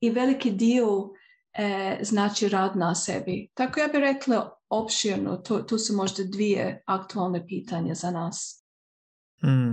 i 0.00 0.10
veliki 0.10 0.50
dio 0.50 1.10
e, 1.52 1.98
znači 2.02 2.48
rad 2.48 2.76
na 2.76 2.94
sebi. 2.94 3.48
Tako 3.54 3.80
ja 3.80 3.86
bih 3.86 4.00
rekla 4.00 4.58
opširno, 4.68 5.36
tu, 5.36 5.66
tu 5.66 5.78
su 5.78 5.96
možda 5.96 6.22
dvije 6.24 6.82
aktualne 6.86 7.46
pitanja 7.46 7.94
za 7.94 8.10
nas. 8.10 8.64
Mm. 9.44 9.72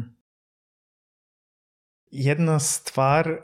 Jedna 2.12 2.60
stvar 2.60 3.28
e, 3.30 3.40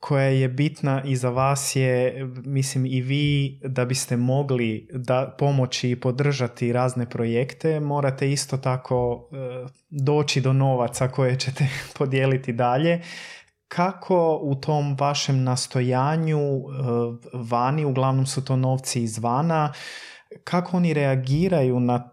koja 0.00 0.26
je 0.26 0.48
bitna 0.48 1.02
i 1.04 1.16
za 1.16 1.30
vas 1.30 1.76
je, 1.76 2.24
mislim 2.44 2.86
i 2.86 3.00
vi 3.00 3.60
da 3.64 3.84
biste 3.84 4.16
mogli 4.16 4.88
da 4.92 5.34
pomoći 5.38 5.90
i 5.90 6.00
podržati 6.00 6.72
razne 6.72 7.10
projekte, 7.10 7.80
morate 7.80 8.32
isto 8.32 8.56
tako 8.56 9.28
e, 9.32 9.66
doći 9.90 10.40
do 10.40 10.52
novaca 10.52 11.08
koje 11.08 11.38
ćete 11.38 11.68
podijeliti 11.98 12.52
dalje. 12.52 13.02
Kako 13.68 14.40
u 14.42 14.54
tom 14.54 14.96
vašem 15.00 15.42
nastojanju 15.44 16.38
e, 16.38 16.60
vani, 17.32 17.84
uglavnom 17.84 18.26
su 18.26 18.44
to 18.44 18.56
novci 18.56 19.02
izvana, 19.02 19.72
kako 20.44 20.76
oni 20.76 20.94
reagiraju 20.94 21.80
na 21.80 22.10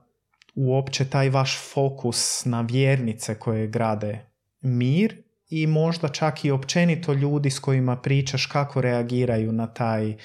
uopće 0.56 1.10
taj 1.10 1.30
vaš 1.30 1.72
fokus 1.74 2.46
na 2.46 2.62
vjernice 2.62 3.40
koje 3.40 3.68
grade 3.68 4.26
mir 4.62 5.24
i 5.50 5.68
možda 5.68 6.08
čak 6.08 6.46
i 6.46 6.52
općenito 6.52 7.14
ljudi 7.14 7.50
s 7.50 7.60
kojima 7.60 7.98
pričaš 7.98 8.46
kako 8.46 8.82
reagiraju 8.82 9.52
na 9.52 9.74
taj, 9.74 10.16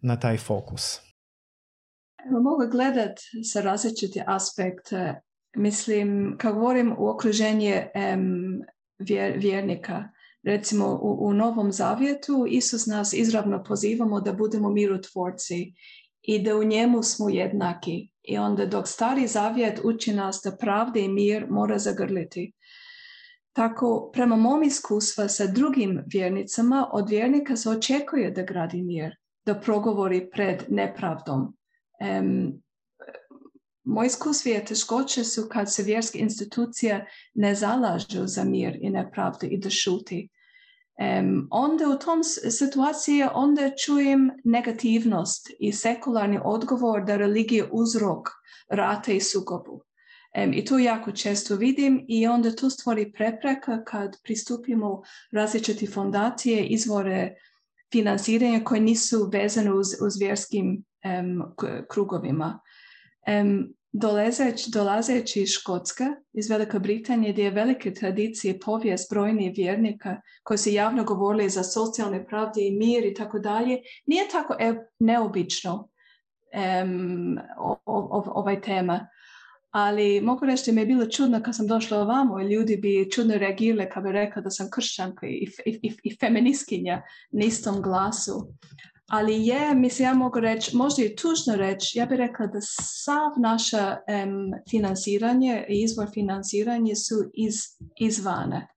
na 0.00 0.20
taj 0.20 0.36
fokus? 0.36 1.00
Mogu 2.30 2.70
gledat 2.70 3.18
sa 3.52 3.60
različite 3.60 4.24
aspekte. 4.26 5.20
Mislim, 5.56 6.36
kad 6.38 6.54
govorim 6.54 6.94
u 6.98 7.08
okruženje 7.08 7.86
vjer, 8.98 9.38
vjernika, 9.38 10.08
recimo 10.42 10.98
u, 11.02 11.26
u 11.26 11.32
Novom 11.32 11.72
Zavjetu 11.72 12.46
Isus 12.48 12.86
nas 12.86 13.12
izravno 13.12 13.62
pozivamo 13.62 14.20
da 14.20 14.32
budemo 14.32 14.70
mirotvorci 14.70 15.74
i 16.22 16.42
da 16.42 16.56
u 16.56 16.64
njemu 16.64 17.02
smo 17.02 17.28
jednaki. 17.28 18.08
I 18.22 18.38
onda 18.38 18.66
dok 18.66 18.88
stari 18.88 19.26
zavjet 19.26 19.80
uči 19.84 20.12
nas 20.12 20.40
da 20.44 20.56
pravde 20.56 21.00
i 21.00 21.08
mir 21.08 21.46
mora 21.50 21.78
zagrliti. 21.78 22.52
Tako, 23.52 24.10
prema 24.12 24.36
mom 24.36 24.62
iskustvu 24.62 25.24
sa 25.28 25.46
drugim 25.46 26.04
vjernicama, 26.06 26.88
od 26.92 27.08
vjernika 27.08 27.56
se 27.56 27.70
očekuje 27.70 28.30
da 28.30 28.42
gradi 28.42 28.82
mir, 28.82 29.16
da 29.46 29.60
progovori 29.60 30.30
pred 30.30 30.64
nepravdom. 30.68 31.56
Moj 33.84 34.06
iskustvo 34.06 34.50
je 34.50 34.64
teškoće 34.64 35.24
su 35.24 35.48
kad 35.50 35.72
se 35.72 35.82
vjerske 35.82 36.18
institucije 36.18 37.06
ne 37.34 37.54
zalažu 37.54 38.26
za 38.26 38.44
mir 38.44 38.78
i 38.80 38.90
nepravdu 38.90 39.46
i 39.46 39.58
da 39.58 39.70
šuti. 39.70 40.28
Um, 41.20 41.48
onda 41.50 41.88
u 41.88 41.98
tom 41.98 42.24
situaciji 42.50 43.22
onda 43.34 43.70
čujem 43.84 44.30
negativnost 44.44 45.50
i 45.58 45.72
sekularni 45.72 46.38
odgovor 46.44 47.04
da 47.04 47.16
religija 47.16 47.66
uzrok 47.72 48.28
rata 48.68 49.12
i 49.12 49.20
sukobu. 49.20 49.82
I 50.52 50.64
to 50.64 50.78
jako 50.78 51.12
često 51.12 51.56
vidim 51.56 52.04
i 52.08 52.26
onda 52.26 52.52
to 52.52 52.70
stvori 52.70 53.12
prepreka 53.12 53.84
kad 53.84 54.16
pristupimo 54.22 55.02
različite 55.32 55.86
fondacije, 55.86 56.66
izvore 56.66 57.34
financiranja 57.92 58.64
koje 58.64 58.80
nisu 58.80 59.30
vezane 59.32 59.72
uz, 59.72 59.86
uz 60.00 60.16
vjerskim 60.20 60.84
um, 61.04 61.42
krugovima. 61.90 62.60
Um, 63.26 63.74
Dolazeć, 63.94 64.66
dolazeći 64.66 65.40
iz 65.42 65.48
Škotske, 65.48 66.04
iz 66.32 66.50
Velike 66.50 66.78
Britanije, 66.78 67.32
gdje 67.32 67.44
je 67.44 67.50
velike 67.50 67.94
tradicije 67.94 68.60
povijest 68.60 69.10
brojnih 69.10 69.52
vjernika 69.56 70.20
koji 70.42 70.58
su 70.58 70.70
javno 70.70 71.04
govorili 71.04 71.50
za 71.50 71.62
socijalne 71.62 72.26
pravde 72.26 72.66
i 72.66 72.76
mir 72.76 73.04
i 73.04 73.14
tako 73.14 73.38
dalje, 73.38 73.78
nije 74.06 74.28
tako 74.32 74.56
e, 74.60 74.74
neobično 74.98 75.88
um, 76.84 77.38
ovaj 78.34 78.60
tema 78.60 79.08
ali 79.72 80.20
mogu 80.20 80.46
reći 80.46 80.70
da 80.70 80.74
mi 80.74 80.80
je 80.80 80.86
bilo 80.86 81.06
čudno 81.06 81.42
kad 81.42 81.56
sam 81.56 81.66
došla 81.66 81.98
ovamo 81.98 82.40
i 82.40 82.48
ljudi 82.48 82.76
bi 82.76 83.10
čudno 83.10 83.34
reagirali 83.34 83.88
kad 83.92 84.02
bi 84.02 84.12
rekla 84.12 84.42
da 84.42 84.50
sam 84.50 84.70
kršćanka 84.70 85.26
i, 85.26 85.48
i, 85.66 85.80
i, 85.82 85.92
i 86.02 86.16
feministkinja 86.20 87.02
na 87.30 87.44
istom 87.44 87.82
glasu. 87.82 88.48
Ali 89.12 89.46
je, 89.46 89.74
mislim, 89.74 90.08
ja 90.08 90.14
mogu 90.14 90.40
reći, 90.40 90.76
možda 90.76 91.02
i 91.04 91.16
tužno 91.16 91.56
reći, 91.56 91.98
ja 91.98 92.06
bih 92.06 92.18
rekla 92.18 92.46
da 92.46 92.58
sav 92.60 93.30
naše 93.36 93.76
um, 93.76 94.52
financiranje 94.70 95.66
i 95.68 95.82
izvor 95.82 96.08
financiranja 96.14 96.94
su 96.94 97.14
iz, 97.34 97.54
izvane. 98.00 98.68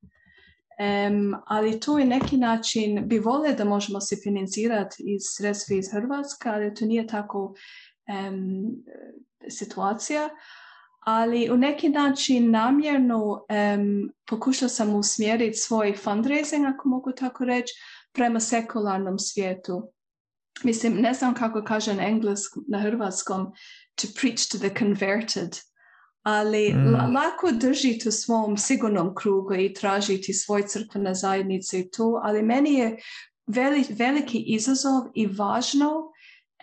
Um, 1.07 1.35
ali 1.45 1.79
to 1.79 1.99
je 1.99 2.05
neki 2.05 2.37
način, 2.37 3.07
bi 3.07 3.19
vole 3.19 3.53
da 3.53 3.65
možemo 3.65 4.01
se 4.01 4.15
financirati 4.23 4.95
iz 5.05 5.21
sredstva 5.37 5.75
iz 5.75 5.91
Hrvatske, 5.91 6.49
ali 6.49 6.73
to 6.73 6.85
nije 6.85 7.07
tako 7.07 7.55
um, 8.27 8.75
situacija. 9.49 10.29
Ali 11.05 11.51
u 11.51 11.57
neki 11.57 11.89
način 11.89 12.51
namjerno 12.51 13.45
pokušao 14.29 14.69
sam 14.69 14.95
usmjeriti 14.95 15.57
svoj 15.57 15.95
fundraising, 15.95 16.65
ako 16.65 16.89
mogu 16.89 17.11
tako 17.11 17.45
reći, 17.45 17.73
prema 18.13 18.39
sekularnom 18.39 19.19
svijetu. 19.19 19.94
Mislim, 20.63 20.95
ne 21.01 21.13
znam 21.13 21.33
kako 21.33 21.63
kaže 21.63 21.93
na 21.93 22.07
engleskom, 22.07 22.63
na 22.67 22.79
hrvatskom, 22.79 23.51
to 23.95 24.07
preach 24.21 24.51
to 24.51 24.57
the 24.57 24.69
converted 24.79 25.59
ali 26.25 26.73
mm. 26.73 27.15
lako 27.15 27.51
držiti 27.51 28.09
u 28.09 28.11
svom 28.11 28.57
sigurnom 28.57 29.15
krugu 29.15 29.53
i 29.53 29.73
tražiti 29.73 30.33
svoje 30.33 30.67
crkvene 30.67 31.13
zajednice 31.15 31.79
i 31.79 31.91
tu, 31.91 32.19
ali 32.23 32.43
meni 32.43 32.73
je 32.73 32.97
veliki 33.89 34.43
izazov 34.47 35.03
i 35.13 35.27
važno 35.27 36.11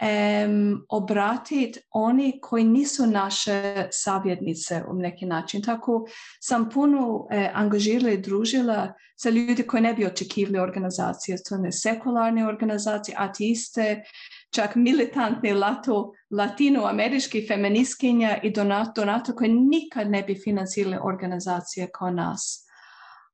um, 0.00 0.86
obratiti 0.88 1.80
oni 1.90 2.38
koji 2.42 2.64
nisu 2.64 3.06
naše 3.06 3.88
savjetnice 3.90 4.82
u 4.88 4.94
neki 4.94 5.26
način. 5.26 5.62
Tako 5.62 6.06
sam 6.40 6.70
puno 6.70 7.26
e, 7.30 7.50
angažirala 7.54 8.10
i 8.10 8.20
družila 8.20 8.92
sa 9.16 9.30
ljudi 9.30 9.62
koji 9.62 9.82
ne 9.82 9.94
bi 9.94 10.06
očekivali 10.06 10.58
organizacije, 10.58 11.38
to 11.48 11.56
ne 11.56 11.72
sekularne 11.72 12.46
organizacije, 12.48 13.14
atiste, 13.18 14.02
čak 14.50 14.74
militantni 14.74 15.52
lato, 15.52 16.12
latinoamerički 16.30 17.46
feministkinja 17.48 18.38
i 18.42 18.50
donato, 18.50 18.92
donato 18.96 19.34
koji 19.34 19.52
nikad 19.52 20.10
ne 20.10 20.22
bi 20.22 20.40
financirali 20.44 20.98
organizacije 21.02 21.90
kao 21.94 22.10
nas. 22.10 22.66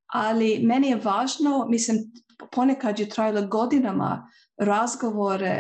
Ali 0.07 0.61
meni 0.62 0.88
je 0.88 1.00
važno, 1.05 1.67
mislim, 1.69 1.99
ponekad 2.53 2.99
je 2.99 3.09
trajalo 3.09 3.47
godinama 3.47 4.29
razgovore, 4.59 5.57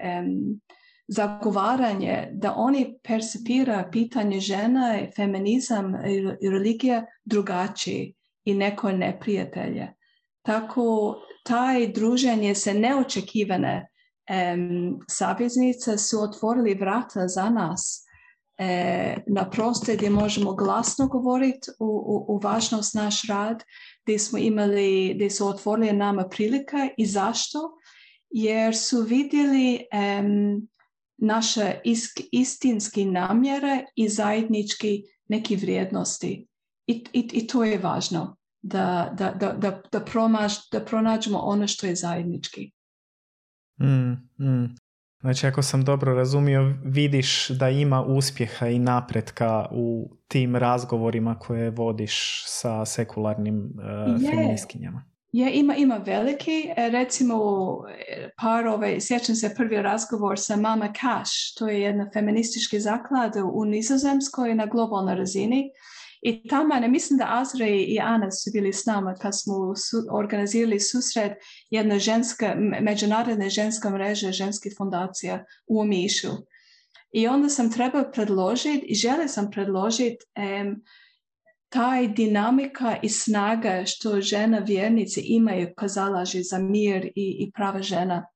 em, 0.00 0.60
zagovaranje 1.08 2.28
da 2.32 2.54
oni 2.56 2.98
percipira 3.02 3.88
pitanje 3.92 4.40
žena, 4.40 4.98
feminizam 5.16 5.94
i 6.40 6.48
religija 6.50 7.06
drugačiji 7.24 8.14
i 8.44 8.54
neko 8.54 8.92
neprijatelje. 8.92 9.94
Tako 10.42 11.16
taj 11.44 11.88
druženje 11.92 12.54
se 12.54 12.74
neočekivane 12.74 13.88
um, 14.30 15.00
saveznice 15.08 15.98
su 15.98 16.22
otvorili 16.22 16.74
vrata 16.74 17.28
za 17.28 17.50
nas 17.50 18.06
e, 18.58 19.16
na 19.26 19.50
proste 19.50 19.96
gdje 19.96 20.10
možemo 20.10 20.54
glasno 20.54 21.06
govoriti 21.06 21.70
u, 21.78 21.86
u, 21.86 22.24
u 22.28 22.38
važnost 22.38 22.94
naš 22.94 23.28
rad, 23.28 23.64
gdje 24.04 24.18
smo 24.18 24.38
imali, 24.38 25.12
gdje 25.14 25.30
su 25.30 25.48
otvorili 25.48 25.92
nama 25.92 26.28
prilika 26.28 26.88
i 26.96 27.06
zašto? 27.06 27.58
Jer 28.30 28.76
su 28.76 29.02
vidjeli 29.02 29.78
um, 30.20 30.68
naše 31.16 31.80
isk, 31.84 32.20
istinski 32.32 33.04
namjere 33.04 33.84
i 33.94 34.08
zajednički 34.08 35.02
neki 35.28 35.56
vrijednosti. 35.56 36.46
I, 36.86 37.04
i, 37.12 37.28
i 37.32 37.46
to 37.46 37.64
je 37.64 37.78
važno 37.78 38.36
da, 38.62 39.14
da, 39.18 39.30
da, 39.30 39.52
da, 39.52 39.82
da, 39.92 40.00
pronaž, 40.00 40.52
da 40.72 40.84
pronađemo 40.84 41.38
ono 41.38 41.66
što 41.66 41.86
je 41.86 41.94
zajednički. 41.94 42.70
Mm, 43.80 44.12
mm. 44.44 44.76
Znači, 45.20 45.46
ako 45.46 45.62
sam 45.62 45.84
dobro 45.84 46.14
razumio, 46.14 46.74
vidiš 46.84 47.48
da 47.48 47.68
ima 47.68 48.02
uspjeha 48.02 48.68
i 48.68 48.78
napretka 48.78 49.68
u 49.70 50.16
tim 50.28 50.56
razgovorima 50.56 51.38
koje 51.38 51.70
vodiš 51.70 52.44
sa 52.46 52.84
sekularnim 52.84 53.56
uh, 53.56 54.22
je, 54.22 54.30
feministkinjama. 54.30 55.09
Je, 55.32 55.52
ima, 55.52 55.76
ima 55.76 55.96
veliki. 55.96 56.70
E, 56.76 56.90
recimo, 56.90 57.36
par 58.40 58.66
ove, 58.66 59.00
sjećam 59.00 59.34
se 59.34 59.54
prvi 59.56 59.82
razgovor 59.82 60.38
sa 60.38 60.56
Mama 60.56 60.92
Cash, 61.00 61.32
to 61.58 61.68
je 61.68 61.80
jedna 61.80 62.10
feministička 62.14 62.78
zaklada 62.78 63.44
u 63.44 63.64
Nizozemskoj 63.64 64.54
na 64.54 64.66
globalnoj 64.66 65.14
razini 65.14 65.70
i 66.22 66.48
tamo, 66.48 66.74
ne 66.74 66.88
mislim 66.88 67.18
da 67.18 67.26
Azra 67.28 67.66
i 67.66 67.98
Ana 68.02 68.30
su 68.30 68.50
bili 68.52 68.72
s 68.72 68.86
nama 68.86 69.14
kad 69.14 69.40
smo 69.40 69.76
su, 69.76 69.96
organizirali 70.10 70.80
susret 70.80 71.32
jedna 71.70 71.98
ženska, 71.98 72.54
međunarodna 72.80 73.48
ženska 73.48 73.90
mreža 73.90 74.32
ženskih 74.32 74.74
fundacija 74.78 75.44
u 75.66 75.80
Omišu. 75.80 76.28
I 77.12 77.26
onda 77.28 77.48
sam 77.48 77.72
trebao 77.72 78.10
predložiti 78.12 78.86
i 78.86 78.94
žele 78.94 79.28
sam 79.28 79.50
predložiti 79.50 80.24
um, 80.36 80.82
taj 81.70 82.08
dinamika 82.08 82.96
i 83.02 83.08
snaga 83.08 83.82
što 83.86 84.20
žena 84.20 84.58
vjernice 84.58 85.20
imaju 85.24 85.68
ko 85.76 85.88
zalaži 85.88 86.42
za 86.42 86.58
mir 86.58 87.04
i, 87.04 87.12
i 87.14 87.50
prava 87.54 87.82
žena 87.82 88.26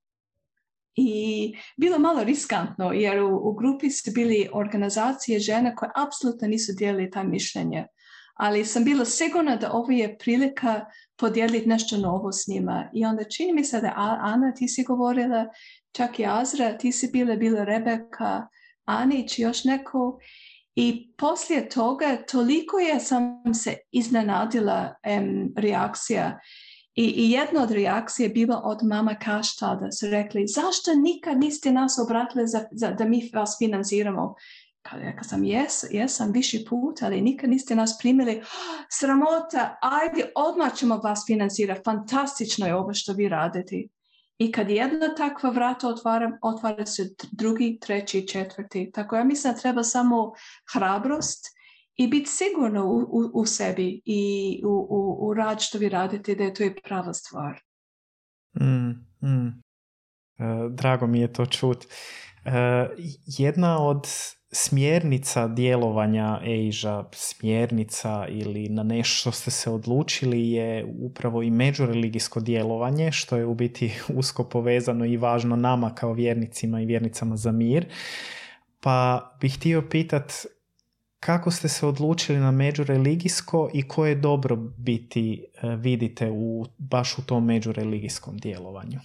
i 0.96 1.54
bilo 1.76 1.98
malo 1.98 2.24
riskantno 2.24 2.92
jer 2.92 3.22
u, 3.22 3.36
u 3.36 3.52
grupi 3.52 3.90
su 3.90 4.10
bili 4.14 4.48
organizacije 4.52 5.38
žene 5.38 5.76
koje 5.76 5.90
apsolutno 6.06 6.48
nisu 6.48 6.72
dijelili 6.78 7.10
ta 7.10 7.22
mišljenje. 7.22 7.86
Ali 8.34 8.64
sam 8.64 8.84
bila 8.84 9.04
sigurna 9.04 9.56
da 9.56 9.72
ovo 9.72 9.92
je 9.92 10.18
prilika 10.18 10.84
podijeliti 11.16 11.68
nešto 11.68 11.96
novo 11.96 12.32
s 12.32 12.46
njima. 12.48 12.90
I 12.94 13.04
onda 13.04 13.24
čini 13.24 13.52
mi 13.52 13.64
se 13.64 13.80
da 13.80 13.92
Ana, 13.96 14.54
ti 14.54 14.68
si 14.68 14.84
govorila, 14.84 15.46
čak 15.92 16.18
i 16.18 16.26
Azra, 16.26 16.78
ti 16.78 16.92
si 16.92 17.10
bila, 17.12 17.36
bila 17.36 17.64
Rebeka, 17.64 18.46
Anić 18.84 19.38
i 19.38 19.42
još 19.42 19.64
neko. 19.64 20.18
I 20.76 21.14
poslije 21.18 21.68
toga 21.68 22.16
toliko 22.30 22.78
je 22.78 23.00
sam 23.00 23.54
se 23.54 23.76
iznenadila 23.92 24.94
em, 25.02 25.52
reakcija 25.56 26.40
i, 26.94 27.04
I 27.04 27.30
jedna 27.30 27.62
od 27.62 27.70
reakcije 27.70 28.24
je 28.24 28.30
bila 28.30 28.60
od 28.64 28.78
mama 28.82 29.14
Kaštada. 29.14 29.92
Su 29.92 30.06
rekli, 30.06 30.46
zašto 30.46 30.94
nikad 30.94 31.38
niste 31.38 31.72
nas 31.72 31.98
obratili 31.98 32.48
za, 32.48 32.64
za, 32.72 32.90
da 32.90 33.04
mi 33.04 33.30
vas 33.34 33.56
financiramo? 33.58 34.34
Rekla 34.92 35.22
sam, 35.22 35.44
jes, 35.44 35.84
jesam 35.90 36.32
viši 36.32 36.64
put, 36.68 37.02
ali 37.02 37.20
nikad 37.20 37.50
niste 37.50 37.74
nas 37.74 37.98
primili. 37.98 38.42
Sramota, 38.98 39.78
ajde, 39.82 40.32
odmah 40.34 40.74
ćemo 40.74 40.96
vas 40.96 41.24
financirati. 41.26 41.80
Fantastično 41.84 42.66
je 42.66 42.74
ovo 42.74 42.94
što 42.94 43.12
vi 43.12 43.28
radite. 43.28 43.82
I 44.38 44.52
kad 44.52 44.70
jedna 44.70 45.14
takva 45.14 45.50
vrata 45.50 45.88
otvara, 45.88 46.38
otvara 46.42 46.86
se 46.86 47.14
drugi, 47.32 47.78
treći, 47.80 48.28
četvrti. 48.28 48.90
Tako 48.94 49.16
ja 49.16 49.24
mislim 49.24 49.52
da 49.52 49.60
treba 49.60 49.82
samo 49.82 50.32
hrabrost 50.72 51.46
i 51.96 52.08
biti 52.08 52.30
sigurno 52.30 52.86
u, 52.86 52.98
u, 52.98 53.30
u 53.34 53.46
sebi 53.46 54.02
i 54.04 54.62
u, 54.64 54.86
u, 54.90 55.28
u 55.28 55.34
rad 55.34 55.60
što 55.60 55.78
vi 55.78 55.88
radite 55.88 56.34
da 56.34 56.44
je 56.44 56.54
to 56.54 56.62
je 56.62 56.74
prava 56.84 57.14
stvar. 57.14 57.60
Mm, 58.60 58.90
mm. 59.28 59.62
E, 60.38 60.68
drago 60.70 61.06
mi 61.06 61.20
je 61.20 61.32
to 61.32 61.46
čut. 61.46 61.84
E, 62.44 62.88
jedna 63.26 63.86
od 63.86 64.06
smjernica 64.54 65.48
djelovanja 65.48 66.40
Eža, 66.44 67.04
smjernica 67.12 68.26
ili 68.28 68.68
na 68.68 68.82
nešto 68.82 69.16
što 69.16 69.32
ste 69.32 69.50
se 69.50 69.70
odlučili 69.70 70.50
je 70.50 70.84
upravo 70.98 71.42
i 71.42 71.50
međureligijsko 71.50 72.40
djelovanje, 72.40 73.12
što 73.12 73.36
je 73.36 73.46
u 73.46 73.54
biti 73.54 73.92
usko 74.18 74.44
povezano 74.44 75.04
i 75.04 75.16
važno 75.16 75.56
nama 75.56 75.94
kao 75.94 76.12
vjernicima 76.12 76.80
i 76.80 76.86
vjernicama 76.86 77.36
za 77.36 77.52
mir. 77.52 77.86
Pa 78.80 79.30
bih 79.40 79.56
htio 79.56 79.82
pitat 79.90 80.32
kako 81.20 81.50
ste 81.50 81.68
se 81.68 81.86
odlučili 81.86 82.38
na 82.38 82.50
međureligijsko 82.50 83.70
i 83.74 83.88
koje 83.88 84.14
dobro 84.14 84.56
biti 84.56 85.44
e, 85.62 85.76
vidite 85.76 86.30
u, 86.30 86.66
baš 86.78 87.18
u 87.18 87.22
tom 87.26 87.44
međureligijskom 87.44 88.36
djelovanju? 88.38 89.00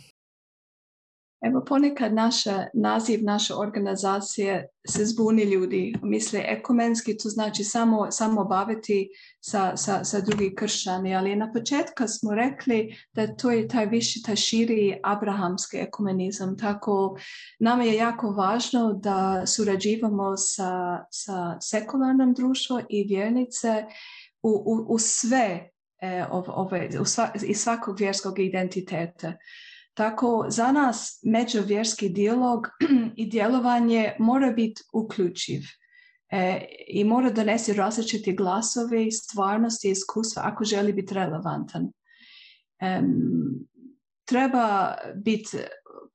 Evo 1.41 1.63
ponekad 1.67 2.13
naša, 2.13 2.65
naziv 2.73 3.19
naše 3.23 3.53
organizacije 3.53 4.67
se 4.87 5.05
zbuni 5.05 5.43
ljudi. 5.43 5.93
Misle 6.03 6.43
ekumenski, 6.47 7.17
to 7.17 7.29
znači 7.29 7.63
samo, 7.63 8.11
samo 8.11 8.43
baviti 8.43 9.09
sa, 9.39 9.77
sa, 9.77 10.03
sa 10.03 10.21
drugi 10.21 10.55
kršćani, 10.55 11.15
ali 11.15 11.35
na 11.35 11.51
početku 11.53 12.07
smo 12.07 12.35
rekli 12.35 12.95
da 13.13 13.35
to 13.35 13.51
je 13.51 13.67
taj 13.67 13.85
viši, 13.85 14.23
taj 14.23 14.35
širi 14.35 14.99
abrahamski 15.03 15.77
ekumenizam. 15.77 16.57
Tako 16.57 17.17
nama 17.59 17.83
je 17.83 17.95
jako 17.95 18.31
važno 18.31 18.93
da 18.93 19.43
surađivamo 19.45 20.37
sa, 20.37 21.03
sa 21.11 21.57
sekularnom 21.61 22.33
društvom 22.33 22.81
i 22.89 23.03
vjernice 23.03 23.85
u, 24.43 24.49
u, 24.49 24.93
u 24.93 24.99
sve 24.99 25.69
e, 26.01 26.25
ove, 26.31 26.89
u 27.01 27.05
sva, 27.05 27.31
iz 27.43 27.57
svakog 27.57 27.99
vjerskog 27.99 28.39
identiteta. 28.39 29.33
Tako 29.99 30.45
za 30.49 30.71
nas 30.71 31.19
međuvjerski 31.23 32.09
dijalog 32.09 32.67
i 33.21 33.29
djelovanje 33.29 34.15
mora 34.19 34.51
biti 34.51 34.81
uključiv 34.93 35.61
e, 36.31 36.65
i 36.87 37.03
mora 37.03 37.29
donesti 37.29 37.73
različiti 37.73 38.35
glasovi, 38.35 39.11
stvarnosti 39.11 39.87
i 39.87 39.91
iskustva 39.91 40.43
ako 40.45 40.63
želi 40.63 40.93
biti 40.93 41.13
relevantan. 41.13 41.91
E, 42.81 43.01
treba 44.25 44.95
biti 45.15 45.57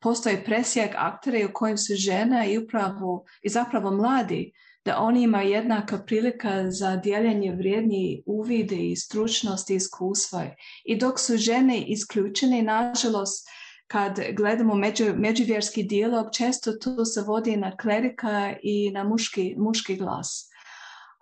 postoji 0.01 0.44
presjek 0.44 0.90
aktere 0.97 1.47
u 1.47 1.53
kojem 1.53 1.79
su 1.79 1.94
žene 1.94 2.53
i 2.53 2.59
upravo 2.59 3.25
i 3.42 3.49
zapravo 3.49 3.90
mladi 3.90 4.53
da 4.85 4.99
oni 4.99 5.23
imaju 5.23 5.51
jednaka 5.51 5.99
prilika 5.99 6.70
za 6.70 6.97
dijeljenje 6.97 7.53
vrijednji 7.53 8.23
uvide 8.27 8.77
i 8.77 8.97
stručnosti 8.97 9.73
i 9.73 9.77
iskustva. 9.77 10.47
I 10.85 10.99
dok 10.99 11.20
su 11.20 11.37
žene 11.37 11.85
isključene, 11.87 12.62
nažalost, 12.62 13.49
kad 13.87 14.20
gledamo 14.37 14.75
među, 14.75 15.05
međuvjerski 15.16 15.83
dijalog, 15.83 16.27
često 16.33 16.73
tu 16.73 17.05
se 17.05 17.23
vodi 17.23 17.57
na 17.57 17.77
klerika 17.77 18.55
i 18.62 18.90
na 18.90 19.05
muški, 19.05 19.55
muški 19.59 19.97
glas. 19.97 20.51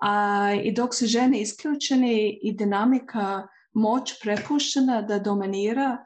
A, 0.01 0.53
I 0.63 0.73
dok 0.73 0.95
su 0.95 1.07
žene 1.07 1.41
isključene 1.41 2.31
i 2.43 2.53
dinamika 2.53 3.49
moć 3.73 4.21
prepuštena 4.23 5.03
da 5.03 5.19
dominira, 5.19 5.97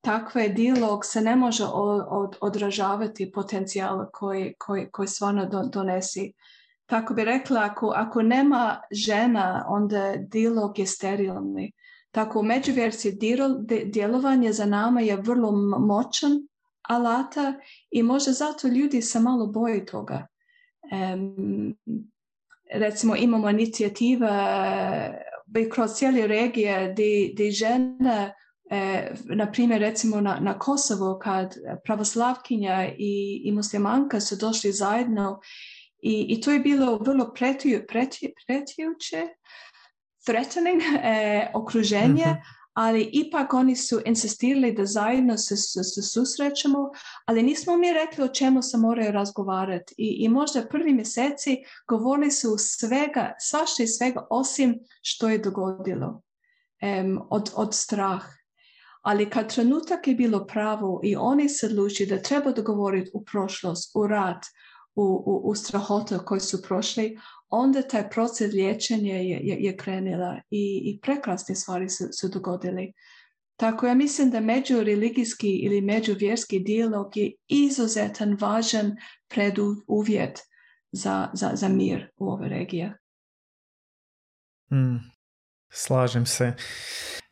takve 0.00 0.48
dijalog 0.48 1.04
se 1.04 1.20
ne 1.20 1.36
može 1.36 1.64
od, 1.64 2.36
odražavati 2.40 3.32
potencijal 3.32 4.06
koji, 4.12 4.54
koji, 4.58 4.90
koji 4.90 5.08
stvarno 5.08 5.70
donesi. 5.72 6.32
Tako 6.86 7.14
bi 7.14 7.24
rekla, 7.24 7.60
ako, 7.64 7.92
ako 7.96 8.22
nema 8.22 8.80
žena, 8.90 9.64
onda 9.68 10.16
dijalog 10.16 10.78
je 10.78 10.86
sterilni. 10.86 11.72
Tako 12.16 12.40
u 12.40 12.42
međuvjerci 12.42 13.18
djelovanje 13.84 14.52
za 14.52 14.66
nama 14.66 15.00
je 15.00 15.16
vrlo 15.16 15.52
moćan 15.78 16.48
alata 16.82 17.54
i 17.90 18.02
možda 18.02 18.32
zato 18.32 18.68
ljudi 18.68 19.02
se 19.02 19.20
malo 19.20 19.46
boje 19.46 19.86
toga. 19.86 20.26
recimo 22.72 23.16
imamo 23.16 23.50
inicijativa 23.50 24.48
kroz 25.72 25.90
cijele 25.90 26.26
regije 26.26 26.92
gdje 27.32 27.50
žene 27.50 28.34
E, 28.70 29.10
na 29.24 29.52
primjer 29.52 29.80
recimo 29.80 30.20
na, 30.20 30.38
na 30.40 30.58
Kosovo 30.58 31.18
kad 31.22 31.54
pravoslavkinja 31.84 32.88
i, 32.98 33.42
i 33.44 33.52
muslimanka 33.52 34.20
su 34.20 34.36
došli 34.36 34.72
zajedno 34.72 35.40
i, 36.02 36.26
i 36.28 36.40
to 36.40 36.50
je 36.50 36.58
bilo 36.58 36.98
vrlo 36.98 37.32
pretju, 37.34 37.80
pretjuće 38.46 39.22
threatening 40.26 40.82
e, 41.02 41.50
okruženje, 41.54 42.26
mhm. 42.26 42.40
ali 42.74 43.10
ipak 43.12 43.54
oni 43.54 43.76
su 43.76 44.00
insistirali 44.04 44.72
da 44.72 44.86
zajedno 44.86 45.36
se, 45.38 45.56
se, 45.56 46.02
susrećemo, 46.02 46.90
ali 47.26 47.42
nismo 47.42 47.76
mi 47.76 47.92
rekli 47.92 48.24
o 48.24 48.28
čemu 48.28 48.62
se 48.62 48.78
moraju 48.78 49.12
razgovarati. 49.12 49.94
I, 49.98 50.16
i 50.24 50.28
možda 50.28 50.66
prvi 50.70 50.92
mjeseci 50.92 51.58
govorili 51.88 52.30
su 52.30 52.56
svega, 52.58 53.32
svašta 53.38 53.82
i 53.82 53.86
svega 53.86 54.26
osim 54.30 54.78
što 55.02 55.28
je 55.28 55.38
dogodilo. 55.38 56.22
od, 57.30 57.50
od 57.54 57.74
strah. 57.74 58.22
Ali 59.02 59.30
kad 59.30 59.54
trenutak 59.54 60.08
je 60.08 60.14
bilo 60.14 60.46
pravo 60.46 61.00
i 61.04 61.16
oni 61.16 61.48
se 61.48 61.66
odlučili 61.66 62.08
da 62.08 62.22
treba 62.22 62.52
dogovoriti 62.52 63.10
u 63.14 63.24
prošlost, 63.24 63.92
u 63.94 64.06
rat, 64.06 64.44
u, 64.96 65.02
u, 65.26 65.50
u 65.50 65.54
strahote 65.54 66.18
koji 66.24 66.40
su 66.40 66.62
prošli, 66.62 67.18
onda 67.48 67.82
taj 67.82 68.10
proces 68.10 68.52
liječenja 68.52 69.14
je, 69.14 69.40
je, 69.40 69.56
je 69.60 69.76
krenila 69.76 70.40
i, 70.50 70.82
i 70.84 71.00
prekrasne 71.02 71.54
stvari 71.54 71.88
su, 71.88 72.04
su 72.20 72.28
dogodili. 72.28 72.92
Tako 73.56 73.86
ja 73.86 73.94
mislim 73.94 74.30
da 74.30 74.40
međureligijski 74.40 75.50
ili 75.50 75.80
međuvjerski 75.80 76.58
dijalog 76.58 77.16
je 77.16 77.32
izuzetan 77.48 78.36
važan 78.40 78.96
preduvjet 79.28 80.40
za, 80.92 81.28
za, 81.32 81.50
za 81.54 81.68
mir 81.68 82.10
u 82.16 82.28
ove 82.28 82.48
regije. 82.48 82.98
Mm, 84.72 84.96
slažem 85.68 86.26
se. 86.26 86.52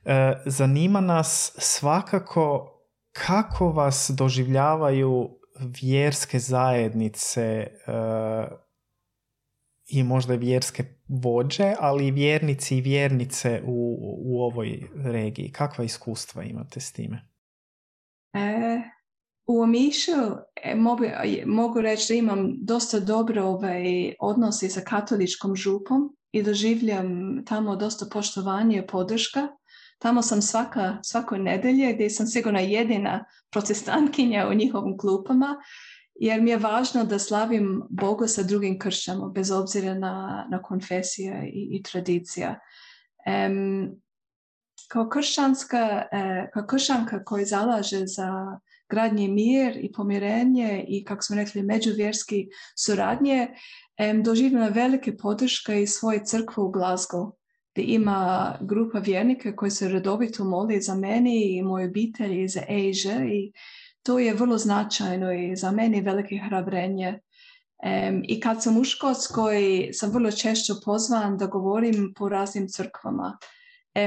E, 0.04 0.42
zanima 0.46 1.00
nas 1.00 1.54
svakako 1.58 2.70
kako 3.12 3.72
vas 3.72 4.10
doživljavaju 4.14 5.38
vjerske 5.60 6.38
zajednice 6.38 7.42
e, 7.42 7.70
i 9.86 10.02
možda 10.02 10.34
vjerske 10.34 10.84
vođe, 11.08 11.74
ali 11.78 12.06
i 12.06 12.10
vjernici 12.10 12.76
i 12.76 12.80
vjernice 12.80 13.62
u, 13.66 13.96
u 14.24 14.42
ovoj 14.42 14.88
regiji. 15.04 15.52
Kakva 15.52 15.84
iskustva 15.84 16.42
imate 16.42 16.80
s 16.80 16.92
time? 16.92 17.28
E, 18.34 18.82
u 19.46 19.60
Omišu 19.60 20.12
e, 20.64 20.74
mogu, 20.74 21.04
mogu 21.46 21.80
reći 21.80 22.12
da 22.12 22.18
imam 22.18 22.52
dosta 22.62 23.00
dobro 23.00 23.44
ovaj, 23.44 24.14
odnosi 24.20 24.68
sa 24.68 24.80
katoličkom 24.80 25.56
župom 25.56 26.16
i 26.32 26.42
doživljam 26.42 27.42
tamo 27.46 27.76
dosta 27.76 28.06
poštovanje 28.12 28.78
i 28.78 28.86
podrška. 28.86 29.48
Tamo 29.98 30.22
sam 30.22 30.42
svaka, 30.42 30.98
svako 31.02 31.36
nedelje 31.36 31.92
gdje 31.92 32.10
sam 32.10 32.26
sigurno 32.26 32.60
jedina 32.60 33.24
protestantkinja 33.50 34.48
u 34.50 34.54
njihovim 34.54 34.98
klupama 34.98 35.56
jer 36.14 36.42
mi 36.42 36.50
je 36.50 36.56
važno 36.56 37.04
da 37.04 37.18
slavim 37.18 37.82
Boga 37.90 38.28
sa 38.28 38.42
drugim 38.42 38.78
kršćama 38.78 39.28
bez 39.28 39.50
obzira 39.50 39.94
na, 39.94 40.46
na 40.50 40.62
konfesija 40.62 41.44
i, 41.44 41.68
i 41.70 41.82
tradicija. 41.82 42.60
kao, 44.88 45.08
kršćanska, 45.08 46.02
e, 46.12 46.50
kao 46.52 46.66
kršćanka 46.66 47.24
koja 47.24 47.44
zalaže 47.44 48.06
za 48.06 48.58
gradnje 48.88 49.28
mir 49.28 49.76
i 49.76 49.92
pomirenje 49.92 50.84
i 50.88 51.04
kako 51.04 51.22
smo 51.22 51.36
rekli 51.36 51.62
međuvjerski 51.62 52.48
suradnje, 52.76 53.48
em, 53.96 54.22
doživljena 54.22 54.68
velike 54.68 55.16
podrške 55.16 55.82
i 55.82 55.86
svoje 55.86 56.24
crkve 56.24 56.62
u 56.62 56.72
Glasgow 56.72 57.32
ima 57.76 58.54
grupa 58.60 58.98
vjernika 58.98 59.56
koji 59.56 59.70
se 59.70 59.88
redovito 59.88 60.44
moli 60.44 60.80
za 60.80 60.94
meni 60.94 61.56
i 61.56 61.62
moju 61.62 61.88
obitelj 61.88 62.42
i 62.42 62.48
za 62.48 62.60
i 62.68 63.52
to 64.02 64.18
je 64.18 64.34
vrlo 64.34 64.58
značajno 64.58 65.32
i 65.32 65.56
za 65.56 65.70
meni 65.70 66.00
velike 66.00 66.36
hrabrenje. 66.48 67.20
I 68.28 68.40
kad 68.40 68.62
sam 68.62 68.76
u 68.76 68.84
Škotskoj 68.84 69.88
sam 69.92 70.10
vrlo 70.10 70.30
češće 70.30 70.72
pozvan 70.84 71.38
da 71.38 71.46
govorim 71.46 72.12
po 72.16 72.28
raznim 72.28 72.68
crkvama. 72.68 73.38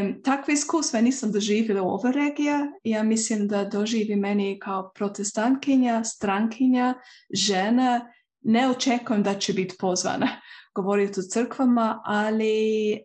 Um, 0.01 0.21
takve 0.23 0.53
iskustva 0.53 1.01
nisam 1.01 1.31
doživjela 1.31 1.81
u 1.81 1.89
ovoj 1.89 2.11
regiji. 2.11 2.51
Ja 2.83 3.03
mislim 3.03 3.47
da 3.47 3.65
doživi 3.65 4.15
meni 4.15 4.59
kao 4.59 4.91
protestantkinja, 4.95 6.03
strankinja, 6.03 6.93
žena. 7.33 8.11
Ne 8.49 8.69
očekujem 8.69 9.23
da 9.23 9.33
će 9.33 9.53
biti 9.53 9.75
pozvana 9.79 10.27
govoriti 10.75 11.19
u 11.19 11.23
crkvama, 11.23 12.01
ali 12.05 12.97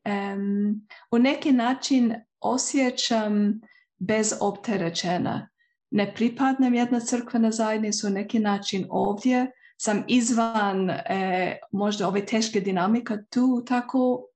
u 1.11 1.19
neki 1.19 1.53
način 1.53 2.15
osjećam 2.41 3.61
bez 3.99 4.35
opterećena. 4.41 5.49
Ne 5.91 6.15
pripadnem 6.15 6.75
jedna 6.75 7.01
crkvena 7.01 7.51
zajednica 7.51 8.07
u 8.07 8.11
neki 8.11 8.39
način 8.39 8.87
ovdje, 8.91 9.51
sam 9.77 10.05
izvan 10.09 10.91
e, 10.91 11.59
možda 11.73 12.09
ove 12.09 12.27
teške 12.27 12.61
dinamika 12.61 13.19
tu, 13.31 13.65
tako 13.67 14.27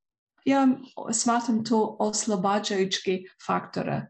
ja 0.44 0.68
smatram 1.12 1.64
to 1.64 1.96
oslobađajući 1.98 3.26
faktora. 3.46 4.06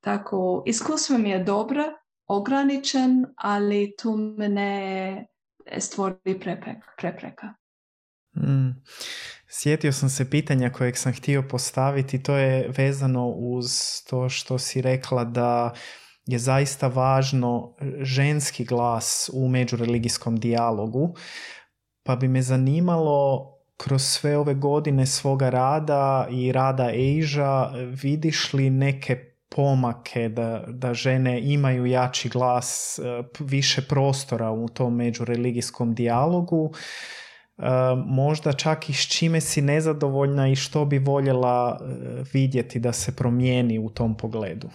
Tako, 0.00 0.62
iskustvo 0.66 1.18
mi 1.18 1.30
je 1.30 1.44
dobro, 1.44 1.84
ograničen, 2.26 3.26
ali 3.36 3.94
tu 4.02 4.16
me 4.16 4.48
ne 4.48 5.26
stvori 5.78 6.38
prepreka. 6.96 7.54
Mm. 8.36 8.82
Sjetio 9.48 9.92
sam 9.92 10.08
se 10.08 10.30
pitanja 10.30 10.70
kojeg 10.70 10.96
sam 10.96 11.12
htio 11.12 11.42
postaviti, 11.50 12.22
to 12.22 12.36
je 12.36 12.68
vezano 12.76 13.26
uz 13.28 13.70
to 14.10 14.28
što 14.28 14.58
si 14.58 14.82
rekla 14.82 15.24
da 15.24 15.72
je 16.26 16.38
zaista 16.38 16.86
važno 16.86 17.76
ženski 18.00 18.64
glas 18.64 19.30
u 19.32 19.48
međureligijskom 19.48 20.36
dijalogu, 20.36 21.14
pa 22.02 22.16
bi 22.16 22.28
me 22.28 22.42
zanimalo 22.42 23.46
kroz 23.76 24.02
sve 24.02 24.36
ove 24.36 24.54
godine 24.54 25.06
svoga 25.06 25.50
rada 25.50 26.26
i 26.30 26.52
rada 26.52 26.84
Asia 26.84 27.70
vidiš 28.02 28.52
li 28.52 28.70
neke 28.70 29.29
pomake 29.54 30.28
da, 30.28 30.64
da 30.68 30.94
žene 30.94 31.40
imaju 31.52 31.86
jači 31.86 32.28
glas, 32.28 32.98
eh, 32.98 33.22
više 33.38 33.82
prostora 33.82 34.50
u 34.50 34.68
tom 34.68 34.96
međureligijskom 34.96 35.94
dijalogu 35.94 36.72
možda 38.06 38.52
čak 38.52 38.90
i 38.90 38.92
s 38.92 39.06
čime 39.06 39.40
si 39.40 39.62
nezadovoljna 39.62 40.48
i 40.48 40.56
što 40.56 40.84
bi 40.84 40.98
voljela 40.98 41.80
e, 41.80 41.84
vidjeti 42.32 42.78
da 42.78 42.92
se 42.92 43.16
promijeni 43.16 43.78
u 43.78 43.90
tom 43.90 44.16
pogledu? 44.16 44.68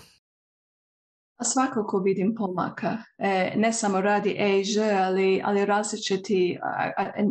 Svakako 1.44 2.00
vidim 2.00 2.36
pomaka, 2.36 2.98
e, 3.18 3.54
ne 3.56 3.74
samo 3.74 4.02
radi 4.02 4.36
EIŽ, 4.40 4.78
ali, 4.78 5.42
ali 5.44 5.66
različiti 5.66 6.58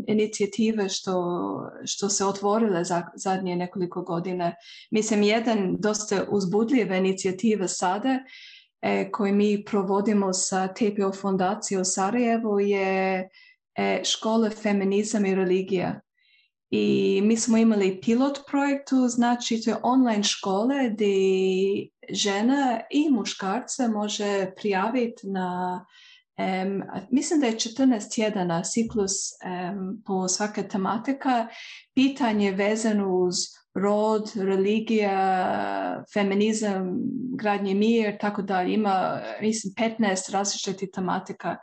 inicijative 0.07 0.89
što, 0.89 1.15
što 1.85 2.09
se 2.09 2.25
otvorile 2.25 2.85
za, 2.85 3.03
zadnje 3.15 3.57
nekoliko 3.57 4.03
godine. 4.03 4.55
Mislim, 4.91 5.23
jedan 5.23 5.77
dosta 5.79 6.25
uzbudljiva 6.29 6.97
inicijativa 6.97 7.69
sada 7.69 8.19
e, 8.83 9.11
mi 9.33 9.65
provodimo 9.65 10.33
sa 10.33 10.69
TPO 10.69 11.13
fondacijom 11.13 11.83
u 11.83 11.85
Sarajevu 11.85 12.61
je 12.61 13.29
e, 13.77 14.01
škole 14.05 14.51
feminizam 14.51 15.27
i 15.27 15.35
religija. 15.35 16.01
I 16.71 17.21
mi 17.25 17.37
smo 17.37 17.57
imali 17.57 18.01
pilot 18.01 18.39
projektu, 18.51 19.09
znači 19.09 19.63
to 19.63 19.71
je 19.71 19.77
online 19.83 20.23
škole 20.23 20.91
gdje 20.91 21.89
žena 22.11 22.81
i 22.91 23.11
muškarce 23.11 23.89
može 23.89 24.51
prijaviti 24.57 25.27
na 25.27 25.85
Um, 26.37 26.83
mislim 27.11 27.41
da 27.41 27.47
je 27.47 27.53
14 27.53 28.15
tjedana 28.15 28.63
ciklus 28.63 29.13
um, 29.13 30.03
po 30.07 30.29
svake 30.29 30.69
tematika. 30.69 31.47
Pitanje 31.95 32.51
vezano 32.51 33.09
uz 33.09 33.35
rod, 33.75 34.33
religija, 34.35 36.05
feminizam, 36.15 36.97
gradnje 37.39 37.75
mir, 37.75 38.19
tako 38.21 38.43
da 38.43 38.63
ima, 38.63 39.21
mislim, 39.41 39.73
15 39.99 40.33
različitih 40.33 40.89
tematika. 40.95 41.57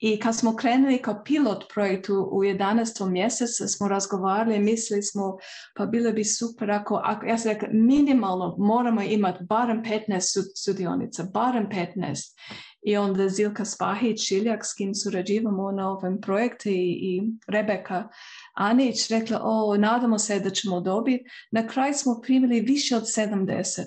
I 0.00 0.18
kad 0.20 0.36
smo 0.36 0.56
krenuli 0.56 1.02
kao 1.02 1.22
pilot 1.24 1.64
projekt 1.74 2.08
u, 2.08 2.28
u 2.32 2.44
11. 2.44 3.10
mjesecu, 3.10 3.68
smo 3.68 3.88
razgovarali, 3.88 4.58
mislili 4.58 5.02
smo, 5.02 5.36
pa 5.76 5.86
bilo 5.86 6.12
bi 6.12 6.24
super 6.24 6.70
ako, 6.70 7.00
ako 7.04 7.26
ja 7.26 7.38
sam 7.38 7.52
rekla, 7.52 7.68
minimalno 7.72 8.56
moramo 8.58 9.02
imati 9.02 9.44
barem 9.44 9.84
15 9.84 10.64
sudionica, 10.64 11.22
barem 11.22 11.68
15. 11.68 12.36
I 12.82 12.96
onda 12.96 13.28
Zilka 13.28 13.64
Spahić, 13.64 14.28
Šiljak, 14.28 14.64
s 14.64 14.74
kim 14.74 14.94
surađivamo 14.94 15.72
na 15.72 15.90
ovom 15.90 16.20
projektu 16.20 16.68
i, 16.68 16.98
i 17.00 17.22
Rebeka 17.46 18.08
Anić 18.54 19.10
rekla, 19.10 19.40
o, 19.42 19.76
nadamo 19.76 20.18
se 20.18 20.40
da 20.40 20.50
ćemo 20.50 20.80
dobiti. 20.80 21.24
Na 21.50 21.66
kraju 21.66 21.94
smo 21.94 22.20
primili 22.22 22.60
više 22.60 22.96
od 22.96 23.02
70. 23.02 23.82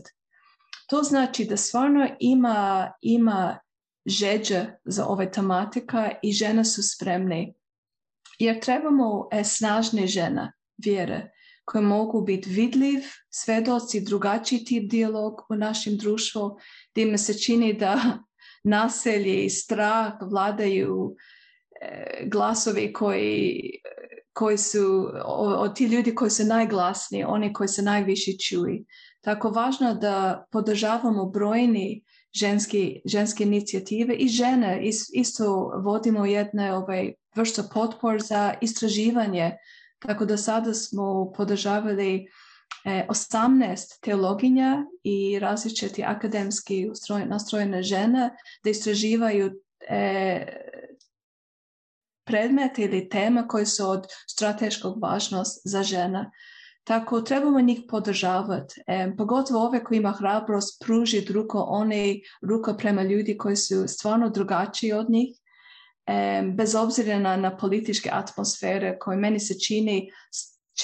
To 0.90 1.04
znači 1.04 1.46
da 1.46 1.58
stvarno 1.58 2.10
ima, 2.20 2.92
ima 3.02 3.60
žeđe 4.06 4.66
za 4.86 5.06
ove 5.06 5.32
tematika 5.32 6.12
i 6.24 6.32
žene 6.32 6.66
su 6.66 6.84
spremne. 6.84 7.54
Jer 8.40 8.60
trebamo 8.60 9.28
e, 9.32 9.44
snažne 9.44 10.08
žene 10.08 10.52
vjere 10.78 11.30
koje 11.66 11.82
mogu 11.82 12.22
biti 12.22 12.50
vidljiv, 12.50 13.00
svedoci, 13.30 14.02
drugačiji 14.02 14.66
tip 14.66 14.92
dijalog 14.92 15.34
u 15.50 15.56
našem 15.56 15.98
društvu, 15.98 16.58
gdje 16.92 17.06
mi 17.06 17.18
se 17.18 17.40
čini 17.40 17.74
da 17.74 18.00
naselje 18.64 19.46
i 19.46 19.50
strah 19.50 20.14
vladaju 20.22 21.16
e, 21.82 22.28
glasovi 22.32 22.94
koji, 22.94 23.72
koji 24.34 24.58
su, 24.58 25.10
od 25.58 25.76
ti 25.76 25.86
ljudi 25.86 26.16
koji 26.16 26.32
su 26.32 26.44
najglasniji, 26.44 27.24
oni 27.24 27.54
koji 27.54 27.68
se 27.68 27.82
najviše 27.82 28.32
čuju. 28.48 28.86
Tako 29.22 29.50
važno 29.50 29.94
da 29.94 30.46
podržavamo 30.52 31.26
brojni 31.26 32.04
ženske, 32.34 33.02
ženske 33.06 33.44
inicijative 33.44 34.16
i 34.16 34.28
žene 34.28 34.80
isto 35.14 35.72
vodimo 35.84 36.26
jedne 36.26 36.74
ovaj, 36.74 37.14
vrsta 37.36 37.64
potpor 37.74 38.22
za 38.22 38.54
istraživanje. 38.62 39.52
Tako 40.00 40.26
da 40.26 40.38
sada 40.38 40.74
smo 40.74 41.32
podržavali 41.38 42.28
18 42.86 43.64
e, 43.72 43.76
teologinja 44.02 44.86
i 45.04 45.40
različiti 45.40 46.04
akademski 46.04 46.88
nastrojene 47.26 47.84
žene 47.84 48.30
da 48.64 48.70
istraživaju 48.70 49.52
e, 49.90 50.46
predmete 52.24 52.82
ili 52.82 53.10
teme 53.10 53.48
koje 53.48 53.66
su 53.66 53.90
od 53.90 54.08
strateškog 54.28 55.02
važnost 55.02 55.62
za 55.66 55.84
žene. 55.84 56.32
Tako 56.84 57.22
trebamo 57.22 57.62
njih 57.62 57.82
podržavati. 57.88 58.82
E, 58.88 59.12
pogotovo 59.18 59.66
ove 59.66 59.84
koji 59.84 59.98
ima 59.98 60.12
hrabrost 60.12 60.84
pruži 60.86 61.26
ruko, 61.34 61.66
one 61.68 62.20
ruko 62.42 62.74
prema 62.74 63.04
ljudi 63.04 63.38
koji 63.38 63.56
su 63.56 63.88
stvarno 63.88 64.30
drugačiji 64.30 64.94
od 64.94 65.10
njih. 65.10 65.38
E, 66.06 66.44
bez 66.56 66.76
obzira 66.76 67.20
na, 67.20 67.38
na 67.38 67.58
političke 67.58 68.10
atmosfere 68.14 69.00
koje 69.00 69.18
meni 69.18 69.40
se 69.40 69.60
čini 69.60 70.12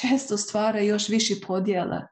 često 0.01 0.37
stvara 0.37 0.79
još 0.79 1.09
više 1.09 1.35
podjela 1.47 2.07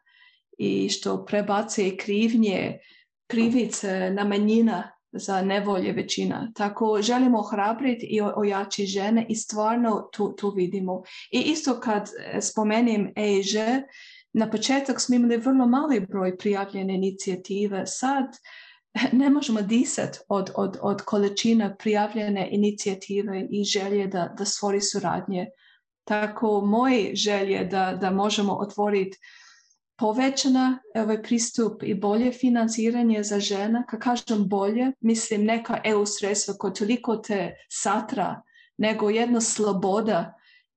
i 0.58 0.90
što 0.90 1.26
prebacuje 1.26 1.98
krivnje, 1.98 2.80
krivice 3.28 4.10
na 4.10 4.24
manjina 4.24 4.97
za 5.18 5.42
nevolje 5.42 5.92
većina. 5.92 6.52
Tako 6.56 7.00
želimo 7.02 7.40
ohrabriti 7.40 8.06
i 8.06 8.22
ojači 8.22 8.86
žene 8.86 9.26
i 9.30 9.36
stvarno 9.36 10.10
tu, 10.14 10.36
tu 10.36 10.50
vidimo. 10.50 11.04
I 11.32 11.40
isto 11.40 11.80
kad 11.80 12.10
e, 12.20 12.42
spomenim 12.42 13.14
EIŽ, 13.16 13.56
na 14.34 14.50
početak 14.50 15.02
smo 15.02 15.16
imali 15.16 15.38
vrlo 15.38 15.68
mali 15.68 16.00
broj 16.00 16.38
prijavljene 16.38 16.96
inicijative. 16.96 17.84
Sad 17.86 18.26
ne 19.22 19.30
možemo 19.30 19.62
disati 19.62 20.20
od, 20.28 20.52
od, 20.56 20.78
od 20.82 21.02
količina 21.02 21.76
prijavljene 21.76 22.50
inicijative 22.52 23.48
i 23.50 23.64
želje 23.64 24.08
da, 24.08 24.34
da 24.38 24.46
stvori 24.46 24.82
suradnje. 24.82 25.48
Tako 26.04 26.62
moj 26.62 27.12
želje 27.14 27.66
da, 27.66 27.98
da 28.02 28.12
možemo 28.12 28.54
otvoriti 28.54 29.18
povećana 29.98 30.80
ovaj 30.96 31.24
pristup 31.24 31.84
i 31.84 31.94
bolje 31.94 32.32
financiranje 32.32 33.24
za 33.24 33.40
žena. 33.40 33.86
Kad 33.86 34.00
kažem 34.00 34.48
bolje, 34.48 34.92
mislim 35.00 35.46
neka 35.46 35.82
EU 35.84 36.06
sredstva 36.06 36.54
koja 36.54 36.74
toliko 36.74 37.16
te 37.16 37.56
satra, 37.70 38.42
nego 38.78 39.10
jedna 39.10 39.42
sloboda 39.42 40.34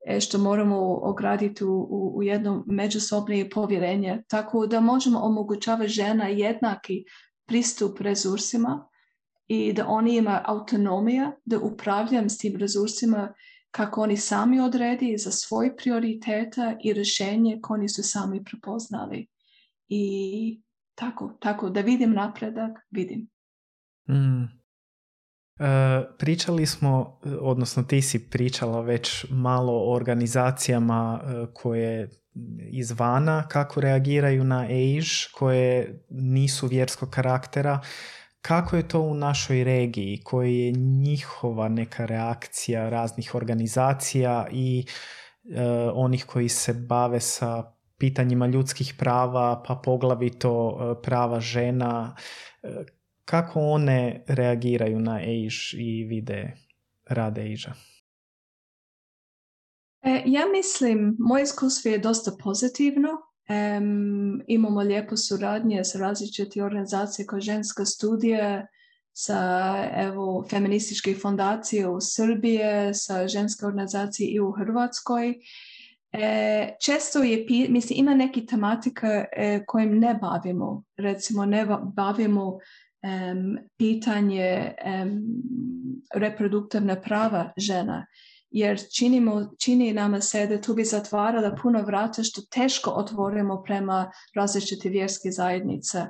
e, 0.06 0.20
što 0.20 0.38
moramo 0.38 0.98
ograditi 1.02 1.64
u, 1.64 1.74
u, 1.90 2.12
u 2.16 2.22
jedno 2.22 2.64
međusobne 2.66 3.50
povjerenje. 3.50 4.22
Tako 4.28 4.66
da 4.66 4.80
možemo 4.80 5.20
omogućavati 5.20 5.88
žena 5.88 6.26
jednaki 6.26 7.04
pristup 7.46 8.00
resursima 8.00 8.88
i 9.48 9.72
da 9.72 9.86
oni 9.88 10.16
imaju 10.16 10.38
autonomija 10.44 11.32
da 11.44 11.58
upravljam 11.58 12.30
s 12.30 12.38
tim 12.38 12.56
resursima 12.56 13.34
kako 13.70 14.02
oni 14.02 14.16
sami 14.16 14.60
odredi 14.60 15.18
za 15.18 15.30
svoje 15.30 15.76
prioritete 15.76 16.76
i 16.84 16.92
rješenje 16.92 17.58
koje 17.62 17.78
oni 17.78 17.88
su 17.88 18.02
sami 18.02 18.44
prepoznali. 18.44 19.26
I 19.88 20.62
tako, 20.94 21.36
tako 21.40 21.70
da 21.70 21.80
vidim 21.80 22.12
napredak, 22.12 22.78
vidim. 22.90 23.28
Mm. 24.08 24.60
E, 25.60 26.02
pričali 26.18 26.66
smo, 26.66 27.18
odnosno 27.40 27.82
ti 27.82 28.02
si 28.02 28.30
pričala 28.30 28.80
već 28.80 29.26
malo 29.30 29.72
o 29.72 29.94
organizacijama 29.94 31.20
e, 31.22 31.46
koje 31.54 32.10
izvana 32.70 33.48
kako 33.48 33.80
reagiraju 33.80 34.44
na 34.44 34.66
EIŽ, 34.70 35.32
koje 35.32 36.00
nisu 36.10 36.66
vjerskog 36.66 37.10
karaktera. 37.10 37.80
Kako 38.40 38.76
je 38.76 38.88
to 38.88 39.00
u 39.00 39.14
našoj 39.14 39.64
regiji? 39.64 40.20
Koja 40.24 40.48
je 40.48 40.72
njihova 40.72 41.68
neka 41.68 42.06
reakcija 42.06 42.88
raznih 42.88 43.34
organizacija 43.34 44.46
i 44.52 44.84
e, 44.84 45.62
onih 45.94 46.24
koji 46.24 46.48
se 46.48 46.74
bave 46.74 47.20
sa 47.20 47.72
pitanjima 47.98 48.46
ljudskih 48.46 48.94
prava, 48.98 49.62
pa 49.66 49.74
poglavito 49.84 50.78
e, 50.80 51.02
prava 51.02 51.40
žena? 51.40 52.16
E, 52.62 52.68
kako 53.24 53.60
one 53.60 54.24
reagiraju 54.26 55.00
na 55.00 55.20
EIŽ 55.22 55.74
i 55.74 56.04
vide 56.04 56.56
rade 57.08 57.42
EIŽa? 57.42 57.72
Ja 60.26 60.46
mislim, 60.52 61.16
moje 61.18 61.42
iskustvo 61.42 61.90
je 61.90 61.98
dosta 61.98 62.30
pozitivno 62.44 63.08
Um, 63.50 64.42
imamo 64.46 64.80
lijepo 64.80 65.16
suradnje 65.16 65.84
sa 65.84 65.98
različite 65.98 66.64
organizacije 66.64 67.26
kao 67.26 67.40
ženska 67.40 67.84
studija, 67.84 68.66
sa 69.12 69.74
evo, 69.94 70.46
feminističke 70.50 71.14
fondacije 71.14 71.88
u 71.88 72.00
Srbije, 72.00 72.94
sa 72.94 73.28
ženske 73.28 73.66
organizacije 73.66 74.30
i 74.30 74.40
u 74.40 74.50
Hrvatskoj. 74.52 75.34
E, 76.12 76.68
često 76.84 77.22
je, 77.22 77.46
mislim, 77.68 77.98
ima 77.98 78.14
neki 78.14 78.46
tematika 78.46 79.24
e, 79.32 79.64
kojim 79.66 79.98
ne 79.98 80.14
bavimo. 80.14 80.82
Recimo, 80.96 81.46
ne 81.46 81.66
bavimo 81.96 82.58
pitanje 83.76 84.74
um, 85.02 85.22
reproduktivne 86.14 87.02
prava 87.02 87.52
žena 87.56 88.06
jer 88.50 88.80
činimo, 88.94 89.50
čini 89.58 89.92
nama 89.92 90.20
se 90.20 90.46
da 90.46 90.60
tu 90.60 90.74
bi 90.74 90.84
zatvarala 90.84 91.56
puno 91.62 91.82
vrata 91.82 92.22
što 92.22 92.42
teško 92.42 92.90
otvorimo 92.90 93.62
prema 93.62 94.10
različite 94.34 94.88
vjerske 94.88 95.30
zajednice. 95.30 96.06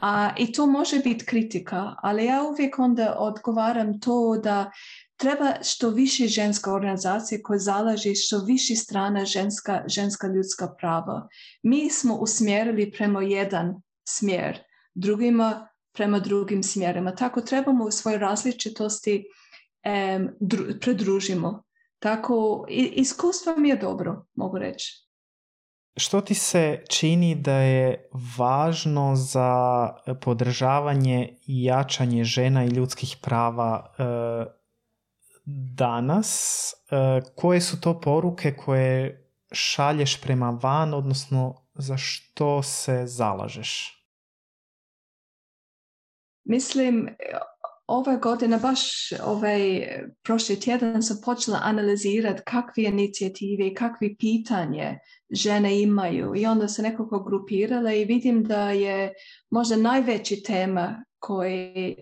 A, 0.00 0.30
I 0.38 0.52
to 0.52 0.66
može 0.66 0.98
biti 0.98 1.26
kritika, 1.26 1.94
ali 2.02 2.24
ja 2.24 2.42
uvijek 2.42 2.78
onda 2.78 3.16
odgovaram 3.18 4.00
to 4.00 4.40
da 4.42 4.70
treba 5.16 5.52
što 5.62 5.90
više 5.90 6.26
ženska 6.26 6.74
organizacija 6.74 7.40
koja 7.42 7.58
zalaže 7.58 8.14
što 8.14 8.38
više 8.38 8.76
strana 8.76 9.24
ženska, 9.24 9.84
ženska 9.86 10.26
ljudska 10.26 10.68
prava. 10.78 11.28
Mi 11.62 11.90
smo 11.90 12.16
usmjerili 12.16 12.90
prema 12.90 13.22
jedan 13.22 13.82
smjer, 14.08 14.58
drugima 14.94 15.68
prema 15.94 16.18
drugim 16.18 16.62
smjerima. 16.62 17.14
Tako 17.14 17.40
trebamo 17.40 17.84
u 17.84 17.90
svojoj 17.90 18.18
različitosti 18.18 19.24
predružimo. 20.80 21.62
Tako, 21.98 22.66
iskustvo 22.68 23.56
mi 23.56 23.68
je 23.68 23.76
dobro, 23.76 24.26
mogu 24.34 24.58
reći. 24.58 25.04
Što 25.96 26.20
ti 26.20 26.34
se 26.34 26.82
čini 26.88 27.34
da 27.34 27.54
je 27.54 28.08
važno 28.38 29.16
za 29.16 29.88
podržavanje 30.20 31.38
i 31.46 31.64
jačanje 31.64 32.24
žena 32.24 32.64
i 32.64 32.68
ljudskih 32.68 33.16
prava 33.22 33.94
e, 33.98 34.04
danas? 35.74 36.72
E, 36.90 37.20
koje 37.36 37.60
su 37.60 37.80
to 37.80 38.00
poruke 38.00 38.56
koje 38.56 39.30
šalješ 39.52 40.20
prema 40.20 40.58
van, 40.62 40.94
odnosno 40.94 41.66
za 41.74 41.96
što 41.96 42.62
se 42.62 43.06
zalažeš? 43.06 44.00
Mislim, 46.44 47.08
ove 47.86 48.16
godine, 48.16 48.58
baš 48.58 49.12
ovaj 49.24 49.88
prošli 50.22 50.60
tjedan 50.60 51.02
sam 51.02 51.20
počela 51.24 51.60
analizirati 51.62 52.42
kakve 52.46 52.82
inicijative 52.82 53.66
i 53.66 53.74
kakve 53.74 54.16
pitanje 54.18 54.98
žene 55.30 55.82
imaju 55.82 56.32
i 56.36 56.46
onda 56.46 56.68
se 56.68 56.82
nekako 56.82 57.20
grupirala 57.20 57.92
i 57.92 58.04
vidim 58.04 58.44
da 58.44 58.70
je 58.70 59.12
možda 59.50 59.76
najveći 59.76 60.42
tema 60.42 61.04
koji 61.18 61.96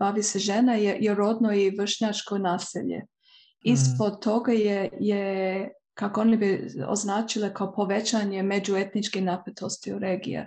bavi 0.00 0.22
se 0.22 0.38
žena 0.38 0.74
je, 0.74 0.96
je 1.00 1.14
rodno 1.14 1.52
i 1.52 1.70
vršnjačko 1.78 2.38
naselje. 2.38 2.98
Mm. 2.98 3.72
Ispod 3.72 4.22
toga 4.22 4.52
je, 4.52 4.90
je 5.00 5.70
kako 5.94 6.20
oni 6.20 6.36
bi 6.36 6.68
označile 6.88 7.54
kao 7.54 7.72
povećanje 7.72 8.42
međuetničke 8.42 9.20
napetosti 9.20 9.92
u 9.92 9.98
regiji. 9.98 10.40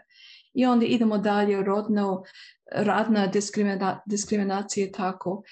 I 0.53 0.65
onda 0.65 0.85
idemo 0.85 1.17
dalje 1.17 1.63
rodno, 1.63 2.23
radna 2.71 3.27
diskrimina, 3.27 4.01
diskriminacija 4.05 4.91
tako. 4.91 5.43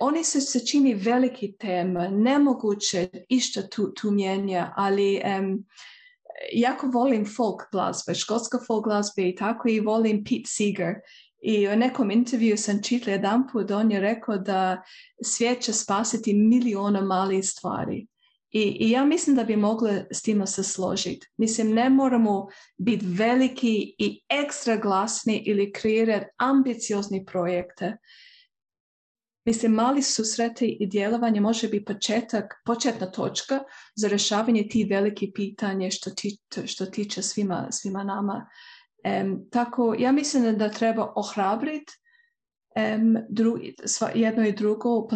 Oni 0.00 0.24
se, 0.24 0.40
se 0.40 0.66
čini 0.66 0.94
veliki 0.94 1.56
tema, 1.58 2.08
nemoguće 2.08 3.08
išta 3.28 3.68
tu, 3.68 3.92
tu 3.94 4.10
mijenja, 4.10 4.72
ali 4.76 5.22
um, 5.40 5.64
jako 6.52 6.86
volim 6.86 7.26
folk 7.36 7.62
glazbe, 7.72 8.14
škotska 8.14 8.58
folk 8.66 8.84
glazbe 8.84 9.28
i 9.28 9.34
tako 9.34 9.68
i 9.68 9.80
volim 9.80 10.24
Pete 10.24 10.46
Seeger. 10.46 10.94
I 11.42 11.68
u 11.68 11.76
nekom 11.76 12.10
intervju 12.10 12.56
sam 12.56 12.82
čitala 12.82 13.12
jedan 13.12 13.48
put, 13.52 13.70
on 13.70 13.92
je 13.92 14.00
rekao 14.00 14.38
da 14.38 14.82
svijet 15.24 15.62
će 15.62 15.72
spasiti 15.72 16.34
miliona 16.34 17.00
malih 17.00 17.48
stvari. 17.48 18.06
I, 18.56 18.90
ja 18.90 19.04
mislim 19.04 19.36
da 19.36 19.44
bi 19.44 19.56
mogle 19.56 20.06
s 20.10 20.22
tim 20.22 20.46
se 20.46 20.62
složiti. 20.62 21.28
Mislim, 21.36 21.74
ne 21.74 21.90
moramo 21.90 22.48
biti 22.76 23.06
veliki 23.08 23.94
i 23.98 24.22
ekstra 24.28 24.76
glasni 24.76 25.42
ili 25.46 25.72
kreirati 25.72 26.26
ambiciozni 26.36 27.24
projekte. 27.24 27.96
Mislim, 29.44 29.72
mali 29.72 30.02
susreti 30.02 30.76
i 30.80 30.86
djelovanje 30.86 31.40
može 31.40 31.68
biti 31.68 31.84
početak, 31.84 32.54
početna 32.64 33.10
točka 33.10 33.60
za 33.96 34.08
rješavanje 34.08 34.68
tih 34.70 34.86
velikih 34.90 35.30
pitanja 35.34 35.90
što, 35.90 36.10
ti, 36.10 36.38
što 36.66 36.86
tiče 36.86 37.22
svima, 37.22 37.68
svima 37.70 38.04
nama. 38.04 38.46
Um, 39.22 39.48
tako, 39.50 39.94
ja 39.98 40.12
mislim 40.12 40.58
da 40.58 40.70
treba 40.70 41.12
ohrabriti 41.16 41.92
um, 42.76 43.16
jedno 44.14 44.46
i 44.46 44.52
drugo, 44.52 45.08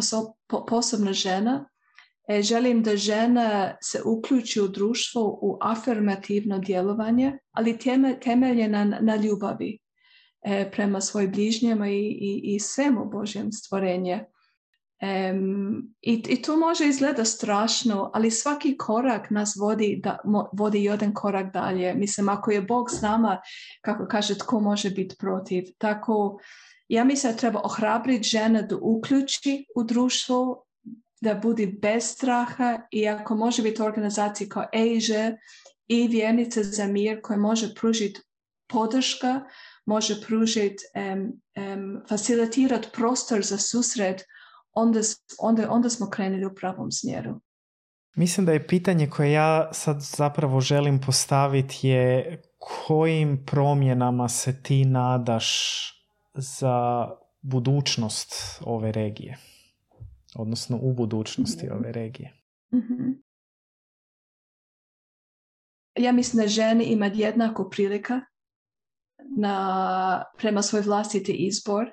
posebno 0.67 1.13
žena, 1.13 1.69
želim 2.41 2.83
da 2.83 2.97
žena 2.97 3.77
se 3.81 4.01
uključi 4.05 4.61
u 4.61 4.67
društvo 4.67 5.39
u 5.41 5.57
afirmativno 5.61 6.59
djelovanje, 6.59 7.37
ali 7.51 7.77
temeljena 8.21 8.85
na, 9.01 9.15
ljubavi 9.15 9.79
e, 10.41 10.71
prema 10.71 11.01
svojim 11.01 11.31
bližnjama 11.31 11.89
i, 11.89 11.99
i, 11.99 12.41
i 12.43 12.59
svemu 12.59 13.05
Božjem 13.05 13.51
stvorenje. 13.51 14.25
i, 16.01 16.23
I 16.29 16.41
to 16.41 16.57
može 16.57 16.87
izgleda 16.87 17.25
strašno, 17.25 18.11
ali 18.13 18.31
svaki 18.31 18.77
korak 18.77 19.29
nas 19.29 19.55
vodi, 19.59 19.99
da, 20.03 20.17
vodi 20.53 20.83
jedan 20.83 21.13
korak 21.13 21.53
dalje. 21.53 21.93
Mislim, 21.93 22.29
ako 22.29 22.51
je 22.51 22.61
Bog 22.61 22.91
s 22.91 23.01
nama, 23.01 23.41
kako 23.81 24.07
kaže, 24.07 24.37
tko 24.37 24.59
može 24.59 24.89
biti 24.89 25.15
protiv. 25.19 25.63
Tako, 25.77 26.39
ja 26.87 27.03
mislim 27.03 27.33
da 27.33 27.37
treba 27.39 27.61
ohrabriti 27.63 28.27
žene 28.27 28.61
da 28.61 28.77
uključi 28.81 29.65
u 29.75 29.83
društvo 29.83 30.65
da 31.21 31.35
budi 31.35 31.67
bez 31.81 32.03
straha 32.03 32.81
i 32.91 33.07
ako 33.07 33.35
može 33.35 33.61
biti 33.61 33.81
organizacija 33.81 34.49
kao 34.49 34.65
EIŽE 34.73 35.31
i 35.87 36.07
vjernice 36.07 36.63
za 36.63 36.87
mir 36.87 37.21
koje 37.21 37.37
može 37.37 37.75
pružiti 37.75 38.21
podrška, 38.67 39.41
može 39.85 40.21
pružiti, 40.27 40.83
um, 40.95 41.41
um, 41.57 42.01
facilitirati 42.09 42.89
prostor 42.93 43.41
za 43.43 43.57
susret, 43.57 44.21
onda, 44.71 44.99
onda, 45.39 45.71
onda 45.71 45.89
smo 45.89 46.09
krenuli 46.09 46.45
u 46.45 46.55
pravom 46.55 46.91
smjeru. 46.91 47.39
Mislim 48.15 48.45
da 48.45 48.51
je 48.53 48.67
pitanje 48.67 49.09
koje 49.09 49.31
ja 49.31 49.73
sad 49.73 50.01
zapravo 50.01 50.61
želim 50.61 51.01
postaviti 51.01 51.87
je 51.87 52.41
kojim 52.57 53.45
promjenama 53.45 54.29
se 54.29 54.63
ti 54.63 54.85
nadaš 54.85 55.49
za 56.33 57.07
budućnost 57.41 58.61
ove 58.65 58.91
regije? 58.91 59.37
Odnosno 60.39 60.79
u 60.81 60.93
budućnosti 60.93 61.65
mhm. 61.65 61.75
ove 61.75 61.91
regije. 61.91 62.33
mm 62.73 63.13
Ja 65.97 66.11
mislim 66.11 66.41
da 66.41 66.47
ženi 66.47 66.83
ima 66.83 67.05
jednako 67.05 67.69
prilika 67.69 68.21
na, 69.37 70.23
prema 70.37 70.61
svoj 70.61 70.81
vlastiti 70.81 71.31
izbor. 71.31 71.91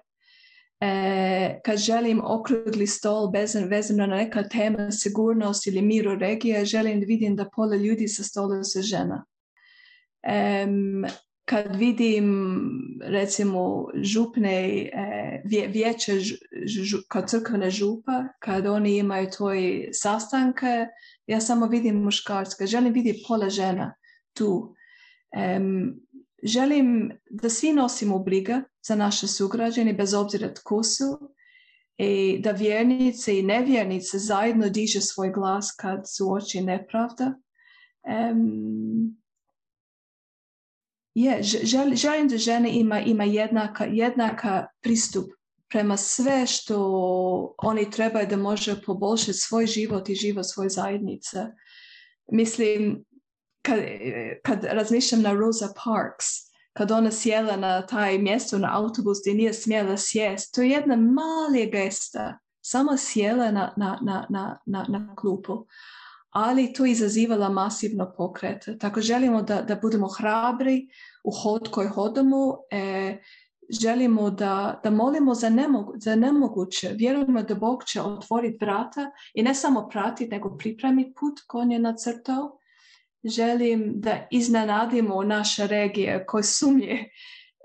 E, 0.81 1.61
kad 1.65 1.79
želim 1.79 2.21
okrugli 2.25 2.87
stol 2.87 3.31
vezan, 3.31 3.65
vezano 3.65 4.07
na 4.07 4.17
neka 4.17 4.49
tema 4.49 4.91
sigurnost 4.91 5.67
ili 5.67 5.83
mir 5.83 6.09
u 6.09 6.15
regije, 6.15 6.65
želim 6.65 7.01
da 7.01 7.07
vidim 7.07 7.37
da 7.37 7.51
pola 7.57 7.77
ljudi 7.77 8.09
sa 8.09 8.23
stola 8.23 8.65
se 8.65 8.83
žena. 8.83 9.25
E, 10.23 10.67
kad 11.47 11.77
vidim 11.77 12.59
recimo 13.03 13.89
župne 13.95 14.91
e, 14.93 15.43
vijeće 15.69 16.13
kao 17.09 17.23
crkvene 17.27 17.71
župa, 17.71 18.25
kad 18.39 18.67
oni 18.67 18.97
imaju 18.97 19.31
tvoje 19.37 19.89
sastanke, 19.93 20.87
ja 21.27 21.41
samo 21.41 21.67
vidim 21.67 22.03
muškarska, 22.03 22.67
želim 22.67 22.93
vidjeti 22.93 23.25
pola 23.29 23.49
žena 23.49 23.95
tu. 24.37 24.75
želim 26.43 27.13
da 27.31 27.49
svi 27.49 27.73
nosimo 27.73 28.19
briga 28.19 28.63
za 28.87 28.95
naše 28.95 29.27
sugrađane 29.27 29.93
bez 29.93 30.15
obzira 30.15 30.55
tko 30.55 30.83
su 30.83 31.31
i 31.99 32.39
da 32.39 32.51
vjernice 32.51 33.39
i 33.39 33.43
nevjernice 33.43 34.19
zajedno 34.19 34.69
diže 34.69 35.01
svoj 35.01 35.33
glas 35.33 35.77
kad 35.81 36.03
su 36.17 36.33
oči 36.33 36.61
nepravda. 36.61 37.35
Um, 38.33 39.17
je, 41.17 41.43
želim 41.95 42.29
da 42.29 42.39
žene 42.39 42.79
ima, 42.79 43.01
ima 43.01 43.25
jednaka, 43.25 43.85
jednaka 43.85 44.67
pristup 44.81 45.25
prema 45.69 45.97
sve 45.97 46.47
što 46.47 47.55
oni 47.59 47.91
trebaju 47.91 48.27
da 48.27 48.37
može 48.37 48.83
poboljšati 48.83 49.33
svoj 49.33 49.67
život 49.67 50.09
i 50.09 50.15
život 50.15 50.47
svoje 50.47 50.69
zajednice. 50.69 51.47
Mislim, 52.33 53.05
kad, 53.63 53.79
kad 54.45 54.65
razmišljam 54.65 55.23
na 55.23 55.33
Rosa 55.33 55.69
Parks, 55.85 56.27
kad 56.73 56.91
ona 56.91 57.11
sjela 57.11 57.57
na 57.57 57.87
taj 57.87 58.19
mjesto 58.19 58.59
na 58.59 58.79
autobus 58.79 59.19
gdje 59.23 59.35
nije 59.35 59.53
smjela 59.53 59.97
sjest, 59.97 60.55
to 60.55 60.63
je 60.63 60.71
jedna 60.71 60.97
mala 60.97 61.65
gesta, 61.73 62.39
samo 62.61 62.97
sjela 62.97 63.51
na, 63.51 63.75
na, 63.77 63.99
na, 64.29 64.59
na, 64.67 64.87
na 64.89 65.15
klupu 65.17 65.67
ali 66.37 66.73
to 66.73 66.87
izazivala 66.87 67.49
masivno 67.49 68.13
pokret. 68.17 68.65
Tako 68.81 69.01
želimo 69.01 69.43
da, 69.43 69.63
da 69.63 69.77
budemo 69.83 70.09
hrabri 70.09 70.89
u 71.25 71.31
hod 71.31 71.71
koji 71.71 71.89
hodamo, 71.89 72.59
e, 72.71 73.17
želimo 73.81 74.31
da, 74.31 74.81
da 74.85 74.91
molimo 74.91 75.35
za, 75.35 75.49
nemogu, 75.49 75.93
za 75.97 76.15
nemoguće, 76.15 76.89
vjerujemo 76.95 77.43
da 77.43 77.55
Bog 77.55 77.85
će 77.85 78.03
otvoriti 78.03 78.65
vrata 78.65 79.11
i 79.35 79.43
ne 79.43 79.55
samo 79.55 79.89
pratiti, 79.89 80.31
nego 80.31 80.57
pripremiti 80.57 81.15
put 81.21 81.41
koji 81.47 81.69
je 81.69 81.79
nacrtao. 81.79 82.59
Želim 83.25 83.93
da 83.95 84.27
iznenadimo 84.31 85.23
naše 85.23 85.67
regije 85.67 86.27
koje 86.27 86.43
sumnje 86.43 87.05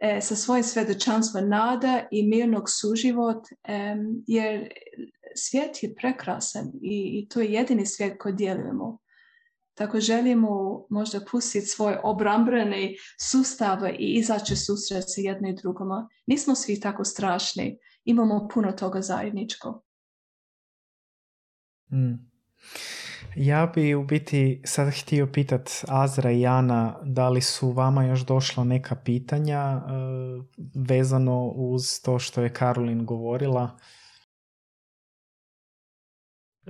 e, 0.01 0.21
sa 0.21 0.36
svojim 0.36 0.63
svjedočanstvom 0.63 1.49
nada 1.49 2.07
i 2.12 2.27
mirnog 2.27 2.63
suživot, 2.69 3.43
e, 3.63 3.95
jer 4.27 4.69
svijet 5.36 5.84
je 5.84 5.96
prekrasan 5.96 6.67
i, 6.82 7.20
i 7.20 7.28
to 7.30 7.41
je 7.41 7.52
jedini 7.52 7.86
svijet 7.86 8.17
koji 8.20 8.34
dijelujemo. 8.34 8.98
Tako 9.74 10.00
želimo 10.00 10.86
možda 10.89 11.20
pustiti 11.32 11.65
svoj 11.65 11.98
obrambeni 12.04 12.96
sustav 13.20 13.78
i 14.00 14.13
izaći 14.13 14.56
susret 14.56 15.04
sa 15.08 15.22
jedno 15.22 15.50
i 15.50 15.56
drugoma. 15.56 16.10
Nismo 16.28 16.56
svi 16.56 16.79
tako 16.79 17.04
strašni, 17.04 17.77
imamo 18.04 18.48
puno 18.54 18.71
toga 18.71 19.02
zajedničko. 19.02 19.84
Mm. 21.92 22.32
Ja 23.36 23.71
bi 23.75 23.96
u 23.96 24.04
biti 24.04 24.62
sad 24.65 24.94
htio 25.02 25.27
pitat 25.34 25.69
Azra 25.88 26.32
i 26.32 26.42
Jana 26.42 27.00
da 27.04 27.29
li 27.29 27.42
su 27.42 27.71
vama 27.71 28.06
još 28.06 28.25
došla 28.25 28.63
neka 28.63 28.96
pitanja 28.96 29.82
uh, 29.86 30.46
vezano 30.88 31.46
uz 31.46 32.02
to 32.02 32.19
što 32.19 32.42
je 32.42 32.54
Karolin 32.54 33.06
govorila. 33.06 33.77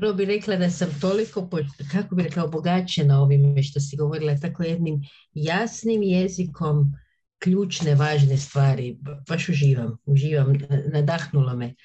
Prvo 0.01 0.13
bih 0.13 0.27
rekla 0.27 0.55
da 0.55 0.69
sam 0.69 0.89
toliko, 1.01 1.49
kako 1.91 2.15
bi 2.15 2.23
rekla, 2.23 2.43
obogaćena 2.43 3.21
ovime 3.21 3.63
što 3.63 3.79
si 3.79 3.97
govorila, 3.97 4.37
tako 4.37 4.63
jednim 4.63 5.01
jasnim 5.33 6.03
jezikom 6.03 6.93
ključne, 7.39 7.95
važne 7.95 8.37
stvari. 8.37 8.97
Baš 9.29 9.49
uživam, 9.49 9.97
uživam, 10.05 10.53
nadahnulo 10.93 11.55
me. 11.55 11.75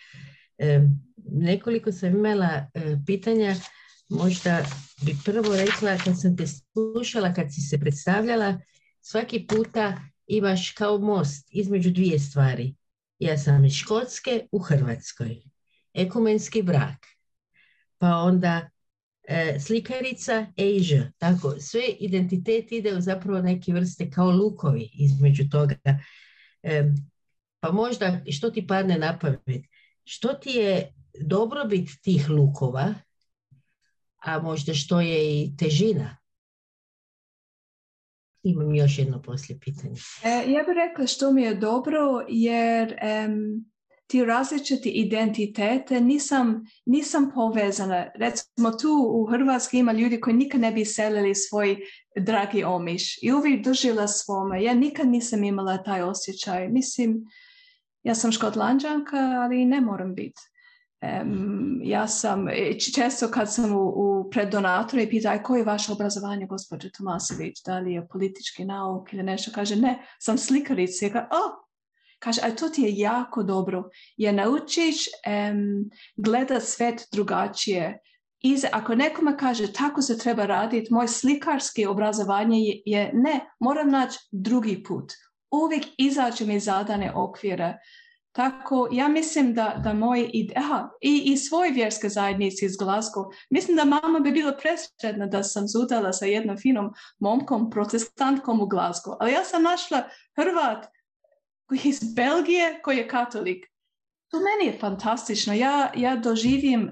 E, 0.58 0.80
nekoliko 1.16 1.92
sam 1.92 2.16
imala 2.16 2.66
e, 2.74 2.96
pitanja, 3.06 3.54
možda 4.08 4.64
bi 5.02 5.16
prvo 5.24 5.56
rekla 5.56 5.98
kad 6.04 6.20
sam 6.20 6.36
te 6.36 6.44
slušala, 6.46 7.34
kad 7.34 7.54
si 7.54 7.60
se 7.60 7.78
predstavljala, 7.78 8.60
svaki 9.00 9.46
puta 9.46 10.00
imaš 10.26 10.70
kao 10.70 10.98
most 10.98 11.48
između 11.50 11.90
dvije 11.90 12.18
stvari. 12.18 12.74
Ja 13.18 13.38
sam 13.38 13.64
iz 13.64 13.72
Škotske 13.72 14.46
u 14.52 14.58
Hrvatskoj 14.58 15.36
ekumenski 15.94 16.62
brak, 16.62 17.15
pa 17.98 18.16
onda 18.16 18.70
e, 19.22 19.60
slikarica 19.60 20.46
Asia, 20.56 21.12
tako, 21.18 21.54
sve 21.60 21.82
identitet 22.00 22.72
ide 22.72 22.96
u 22.96 23.00
zapravo 23.00 23.40
neke 23.40 23.72
vrste 23.72 24.10
kao 24.10 24.30
lukovi 24.30 24.90
između 24.92 25.48
toga. 25.50 25.76
E, 26.62 26.84
pa 27.60 27.72
možda, 27.72 28.20
što 28.30 28.50
ti 28.50 28.66
padne 28.66 28.98
na 28.98 29.18
pamet? 29.18 29.64
Što 30.04 30.28
ti 30.28 30.50
je 30.50 30.92
dobrobit 31.20 31.90
tih 32.02 32.30
lukova, 32.30 32.94
a 34.16 34.38
možda 34.38 34.74
što 34.74 35.00
je 35.00 35.42
i 35.42 35.56
težina? 35.56 36.16
Imam 38.42 38.74
još 38.74 38.98
jedno 38.98 39.22
poslije 39.22 39.58
pitanje. 39.60 39.94
E, 40.24 40.28
ja 40.28 40.62
bih 40.62 40.74
rekla 40.88 41.06
što 41.06 41.32
mi 41.32 41.42
je 41.42 41.54
dobro 41.54 42.26
jer 42.28 42.94
ti 44.06 44.24
različiti 44.24 44.88
identitete 44.88 46.00
nisam, 46.00 46.64
nisam 46.86 47.30
povezana. 47.34 48.06
Recimo 48.14 48.70
tu 48.70 49.10
u 49.12 49.26
Hrvatskoj 49.26 49.80
ima 49.80 49.92
ljudi 49.92 50.20
koji 50.20 50.36
nikad 50.36 50.60
ne 50.60 50.72
bi 50.72 50.84
selili 50.84 51.34
svoj 51.34 51.76
dragi 52.16 52.64
omiš 52.64 53.22
i 53.22 53.32
uvijek 53.32 53.64
držila 53.64 54.08
svome. 54.08 54.62
Ja 54.62 54.74
nikad 54.74 55.08
nisam 55.08 55.44
imala 55.44 55.82
taj 55.82 56.02
osjećaj. 56.02 56.68
Mislim, 56.68 57.24
ja 58.02 58.14
sam 58.14 58.32
škotlanđanka, 58.32 59.16
ali 59.16 59.64
ne 59.64 59.80
moram 59.80 60.14
biti. 60.14 60.40
ja 61.82 62.08
sam, 62.08 62.46
često 62.94 63.28
kad 63.28 63.52
sam 63.52 63.72
u, 63.72 63.82
u 63.86 64.30
pred 64.30 64.48
donatoru 64.48 65.02
i 65.02 65.20
koje 65.42 65.60
je 65.60 65.64
vaše 65.64 65.92
obrazovanje, 65.92 66.46
gospođo 66.46 66.88
Tomasević, 66.98 67.62
da 67.66 67.78
li 67.78 67.92
je 67.92 68.08
politički 68.08 68.64
nauk 68.64 69.12
ili 69.12 69.22
nešto, 69.22 69.50
kaže, 69.54 69.76
ne, 69.76 69.98
sam 70.18 70.38
slikarica. 70.38 71.08
Kaže, 71.08 71.26
oh, 71.30 71.65
Kaže, 72.26 72.40
a 72.42 72.50
to 72.50 72.68
ti 72.68 72.82
je 72.82 72.98
jako 72.98 73.42
dobro, 73.42 73.90
jer 74.16 74.34
naučiš 74.34 74.96
um, 75.06 75.90
gledat 76.16 76.62
svet 76.62 77.08
drugačije. 77.12 77.98
I 78.40 78.56
ako 78.72 78.94
nekome 78.94 79.36
kaže 79.38 79.72
tako 79.72 80.02
se 80.02 80.18
treba 80.18 80.46
raditi, 80.46 80.92
moj 80.92 81.08
slikarski 81.08 81.86
obrazovanje 81.86 82.58
je, 82.58 82.82
je 82.86 83.10
ne, 83.14 83.40
moram 83.60 83.90
naći 83.90 84.18
drugi 84.32 84.82
put. 84.82 85.12
Uvijek 85.50 85.84
izađem 85.98 86.50
iz 86.50 86.64
zadane 86.64 87.12
okvire. 87.14 87.78
Tako, 88.32 88.88
ja 88.92 89.08
mislim 89.08 89.54
da, 89.54 89.80
da 89.84 89.92
moj, 89.92 90.30
aha, 90.56 90.88
i, 91.00 91.22
i 91.24 91.36
svoj 91.36 91.68
vjerske 91.68 92.08
zajednici 92.08 92.64
iz 92.64 92.72
Glasgow, 92.72 93.24
mislim 93.50 93.76
da 93.76 93.84
mama 93.84 94.20
bi 94.20 94.32
bila 94.32 94.52
presretna 94.52 95.26
da 95.26 95.42
sam 95.42 95.68
zudala 95.68 96.12
sa 96.12 96.24
jednom 96.24 96.58
finom 96.58 96.90
momkom, 97.18 97.70
protestantkom 97.70 98.60
u 98.60 98.66
Glasgow. 98.66 99.16
Ali 99.20 99.32
ja 99.32 99.44
sam 99.44 99.62
našla 99.62 100.02
Hrvat 100.36 100.95
koji 101.66 101.78
je 101.84 101.88
iz 101.88 102.14
Belgije, 102.14 102.80
koji 102.82 102.96
je 102.96 103.08
katolik. 103.08 103.66
To 104.30 104.36
meni 104.36 104.72
je 104.72 104.78
fantastično. 104.80 105.54
Ja, 105.54 105.92
ja 105.96 106.16
doživim 106.16 106.90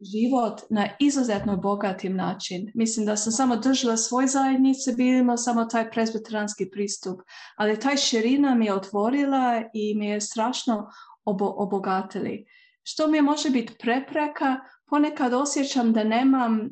život 0.00 0.60
na 0.70 0.88
izuzetno 0.98 1.56
bogatim 1.56 2.16
način. 2.16 2.70
Mislim 2.74 3.06
da 3.06 3.16
sam 3.16 3.32
samo 3.32 3.56
držala 3.56 3.96
svoj 3.96 4.26
zajednice, 4.26 4.92
bilo 4.92 5.36
samo 5.36 5.64
taj 5.64 5.90
presbiteranski 5.90 6.70
pristup. 6.70 7.20
Ali 7.56 7.80
taj 7.80 7.96
širina 7.96 8.54
mi 8.54 8.66
je 8.66 8.74
otvorila 8.74 9.62
i 9.74 9.94
mi 9.94 10.06
je 10.06 10.20
strašno 10.20 10.90
obo, 11.24 11.54
obogatili. 11.56 12.46
Što 12.82 13.06
mi 13.06 13.22
može 13.22 13.50
biti 13.50 13.74
prepreka, 13.80 14.56
ponekad 14.90 15.32
osjećam 15.34 15.92
da 15.92 16.04
nemam 16.04 16.70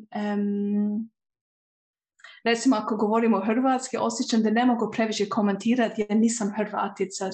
recimo 2.43 2.75
ako 2.75 2.95
govorimo 2.95 3.45
hrvatski, 3.45 3.97
osjećam 3.97 4.43
da 4.43 4.49
ne 4.49 4.65
mogu 4.65 4.91
previše 4.91 5.29
komentirati 5.29 6.05
jer 6.09 6.17
nisam 6.17 6.53
hrvatica. 6.57 7.29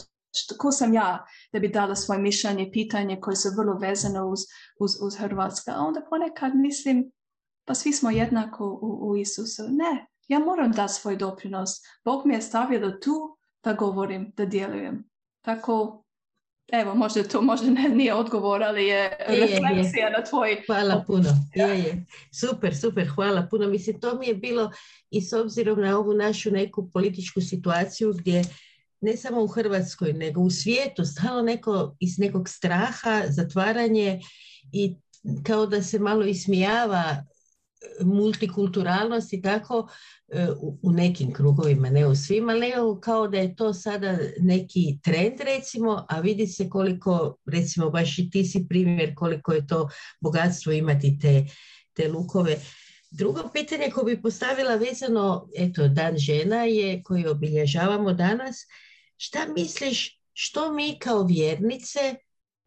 Ko 0.57 0.71
sam 0.71 0.93
ja 0.93 1.25
da 1.53 1.59
bi 1.59 1.67
dala 1.67 1.95
svoje 1.95 2.21
mišljenje 2.21 2.69
pitanje 2.73 3.19
koje 3.21 3.35
su 3.35 3.49
vrlo 3.57 3.77
vezane 3.77 4.23
uz, 4.23 4.39
uz, 4.79 4.91
uz 5.01 5.17
Hrvatska. 5.17 5.71
A 5.75 5.81
onda 5.81 6.01
ponekad 6.09 6.51
mislim, 6.55 7.11
pa 7.65 7.73
svi 7.73 7.93
smo 7.93 8.09
jednako 8.09 8.79
u, 8.81 9.09
u 9.09 9.17
Isusu. 9.17 9.63
Ne, 9.69 10.07
ja 10.27 10.39
moram 10.39 10.71
dati 10.71 10.93
svoj 10.93 11.15
doprinos. 11.15 11.69
Bog 12.05 12.25
mi 12.25 12.33
je 12.33 12.41
stavio 12.41 12.91
tu 12.91 13.37
da 13.63 13.73
govorim, 13.73 14.33
da 14.37 14.45
djelujem. 14.45 15.09
Tako 15.41 16.03
Evo, 16.71 16.95
možda 16.95 17.23
to 17.23 17.41
možda 17.41 17.69
ne, 17.69 17.89
nije 17.89 18.13
odgovor, 18.13 18.63
ali 18.63 18.87
je, 18.87 19.17
refleksija 19.27 20.09
na 20.09 20.23
tvoj... 20.29 20.63
Hvala 20.65 21.03
puno. 21.07 21.29
Je, 21.55 21.79
je. 21.79 22.05
Super, 22.39 22.77
super, 22.77 23.07
hvala 23.15 23.47
puno. 23.51 23.67
Mislim, 23.67 23.99
to 23.99 24.19
mi 24.19 24.27
je 24.27 24.35
bilo 24.35 24.71
i 25.09 25.21
s 25.21 25.33
obzirom 25.33 25.81
na 25.81 25.99
ovu 25.99 26.13
našu 26.13 26.51
neku 26.51 26.89
političku 26.93 27.41
situaciju 27.41 28.13
gdje 28.13 28.43
ne 29.01 29.17
samo 29.17 29.43
u 29.43 29.47
Hrvatskoj, 29.47 30.13
nego 30.13 30.41
u 30.41 30.49
svijetu 30.49 31.05
stalo 31.05 31.41
neko 31.41 31.95
iz 31.99 32.19
nekog 32.19 32.49
straha, 32.49 33.21
zatvaranje 33.29 34.19
i 34.71 34.95
kao 35.43 35.65
da 35.65 35.81
se 35.83 35.99
malo 35.99 36.25
ismijava 36.25 37.23
multikulturalnost 38.01 39.33
i 39.33 39.41
tako 39.41 39.89
u 40.81 40.91
nekim 40.91 41.33
krugovima, 41.33 41.89
ne 41.89 42.07
u 42.07 42.15
svima, 42.15 42.51
ali 42.51 42.71
kao 43.01 43.27
da 43.27 43.37
je 43.37 43.55
to 43.55 43.73
sada 43.73 44.17
neki 44.39 44.99
trend 45.03 45.39
recimo, 45.39 46.05
a 46.09 46.19
vidi 46.19 46.47
se 46.47 46.69
koliko, 46.69 47.37
recimo 47.45 47.89
baš 47.89 48.19
i 48.19 48.29
ti 48.29 48.45
si 48.45 48.65
primjer 48.69 49.15
koliko 49.15 49.53
je 49.53 49.67
to 49.67 49.89
bogatstvo 50.21 50.71
imati 50.71 51.19
te, 51.19 51.45
te 51.93 52.07
lukove. 52.07 52.57
Drugo 53.11 53.49
pitanje 53.53 53.89
koje 53.93 54.15
bi 54.15 54.21
postavila 54.21 54.75
vezano, 54.75 55.47
eto, 55.55 55.87
Dan 55.87 56.17
žena 56.17 56.63
je 56.63 57.03
koji 57.03 57.27
obilježavamo 57.27 58.13
danas, 58.13 58.55
šta 59.17 59.39
misliš 59.55 60.21
što 60.33 60.73
mi 60.73 60.99
kao 60.99 61.23
vjernice 61.23 62.15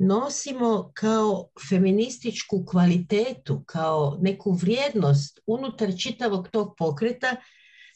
nosimo 0.02 0.92
kao 0.94 1.48
feminističku 1.68 2.64
kvalitetu, 2.66 3.64
kao 3.66 4.18
neku 4.20 4.52
vrijednost 4.52 5.40
unutar 5.46 5.92
čitavog 5.98 6.48
tog 6.48 6.74
pokreta 6.78 7.36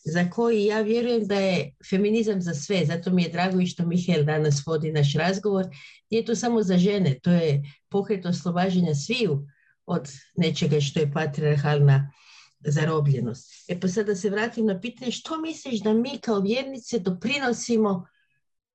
za 0.05 0.31
koji 0.31 0.65
ja 0.65 0.81
vjerujem 0.81 1.27
da 1.27 1.35
je 1.35 1.75
feminizam 1.91 2.43
za 2.43 2.55
sve. 2.55 2.85
Zato 2.87 3.11
mi 3.11 3.23
je 3.23 3.29
drago 3.29 3.61
i 3.61 3.67
što 3.67 3.87
Mihael 3.87 4.25
danas 4.25 4.67
vodi 4.67 4.93
naš 4.93 5.15
razgovor. 5.15 5.67
Nije 6.11 6.25
to 6.25 6.37
samo 6.37 6.63
za 6.63 6.79
žene, 6.79 7.19
to 7.23 7.31
je 7.31 7.63
pokret 7.89 8.27
oslobađanja 8.27 8.95
sviju 8.95 9.47
od 9.87 10.09
nečega 10.37 10.81
što 10.81 11.01
je 11.01 11.13
patriarhalna 11.13 12.13
zarobljenost. 12.61 13.65
E 13.69 13.81
pa 13.81 13.89
sada 13.89 14.17
se 14.17 14.31
vratim 14.31 14.67
na 14.67 14.81
pitanje 14.81 15.11
što 15.11 15.41
misliš 15.41 15.81
da 15.81 15.93
mi 15.93 16.19
kao 16.21 16.41
vjernice 16.41 16.99
doprinosimo 16.99 18.07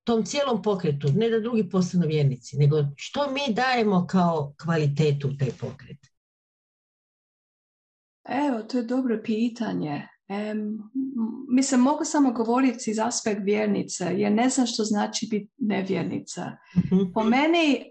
tom 0.04 0.24
cijelom 0.24 0.62
pokretu, 0.62 1.08
ne 1.14 1.30
da 1.30 1.40
drugi 1.40 1.68
postanu 1.68 2.06
vjernici, 2.06 2.56
nego 2.56 2.76
što 2.96 3.30
mi 3.30 3.54
dajemo 3.54 4.06
kao 4.06 4.54
kvalitetu 4.62 5.28
u 5.28 5.36
taj 5.36 5.50
pokret? 5.60 5.98
Evo, 8.28 8.62
to 8.62 8.78
je 8.78 8.84
dobro 8.84 9.20
pitanje. 9.24 10.08
Um, 10.28 10.90
mislim, 11.48 11.80
mogu 11.80 12.04
samo 12.04 12.32
govoriti 12.32 12.90
iz 12.90 12.98
aspekt 12.98 13.40
vjernice, 13.44 14.04
jer 14.04 14.32
ne 14.32 14.48
znam 14.48 14.66
što 14.66 14.84
znači 14.84 15.28
biti 15.30 15.50
nevjernica. 15.58 16.56
Mhm. 16.76 17.12
Po 17.14 17.24
meni, 17.24 17.84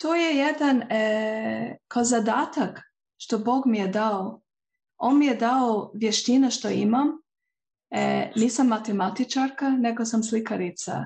to 0.00 0.14
je 0.14 0.36
jedan 0.36 0.82
e, 0.82 1.76
kao 1.88 2.04
zadatak 2.04 2.80
što 3.16 3.38
Bog 3.38 3.62
mi 3.66 3.78
je 3.78 3.88
dao. 3.88 4.40
On 4.96 5.18
mi 5.18 5.26
je 5.26 5.34
dao 5.34 5.92
vještina 5.94 6.50
što 6.50 6.70
imam 6.70 7.19
E, 7.90 8.32
nisam 8.36 8.66
matematičarka, 8.66 9.70
nego 9.70 10.04
sam 10.04 10.22
slikarica. 10.22 11.04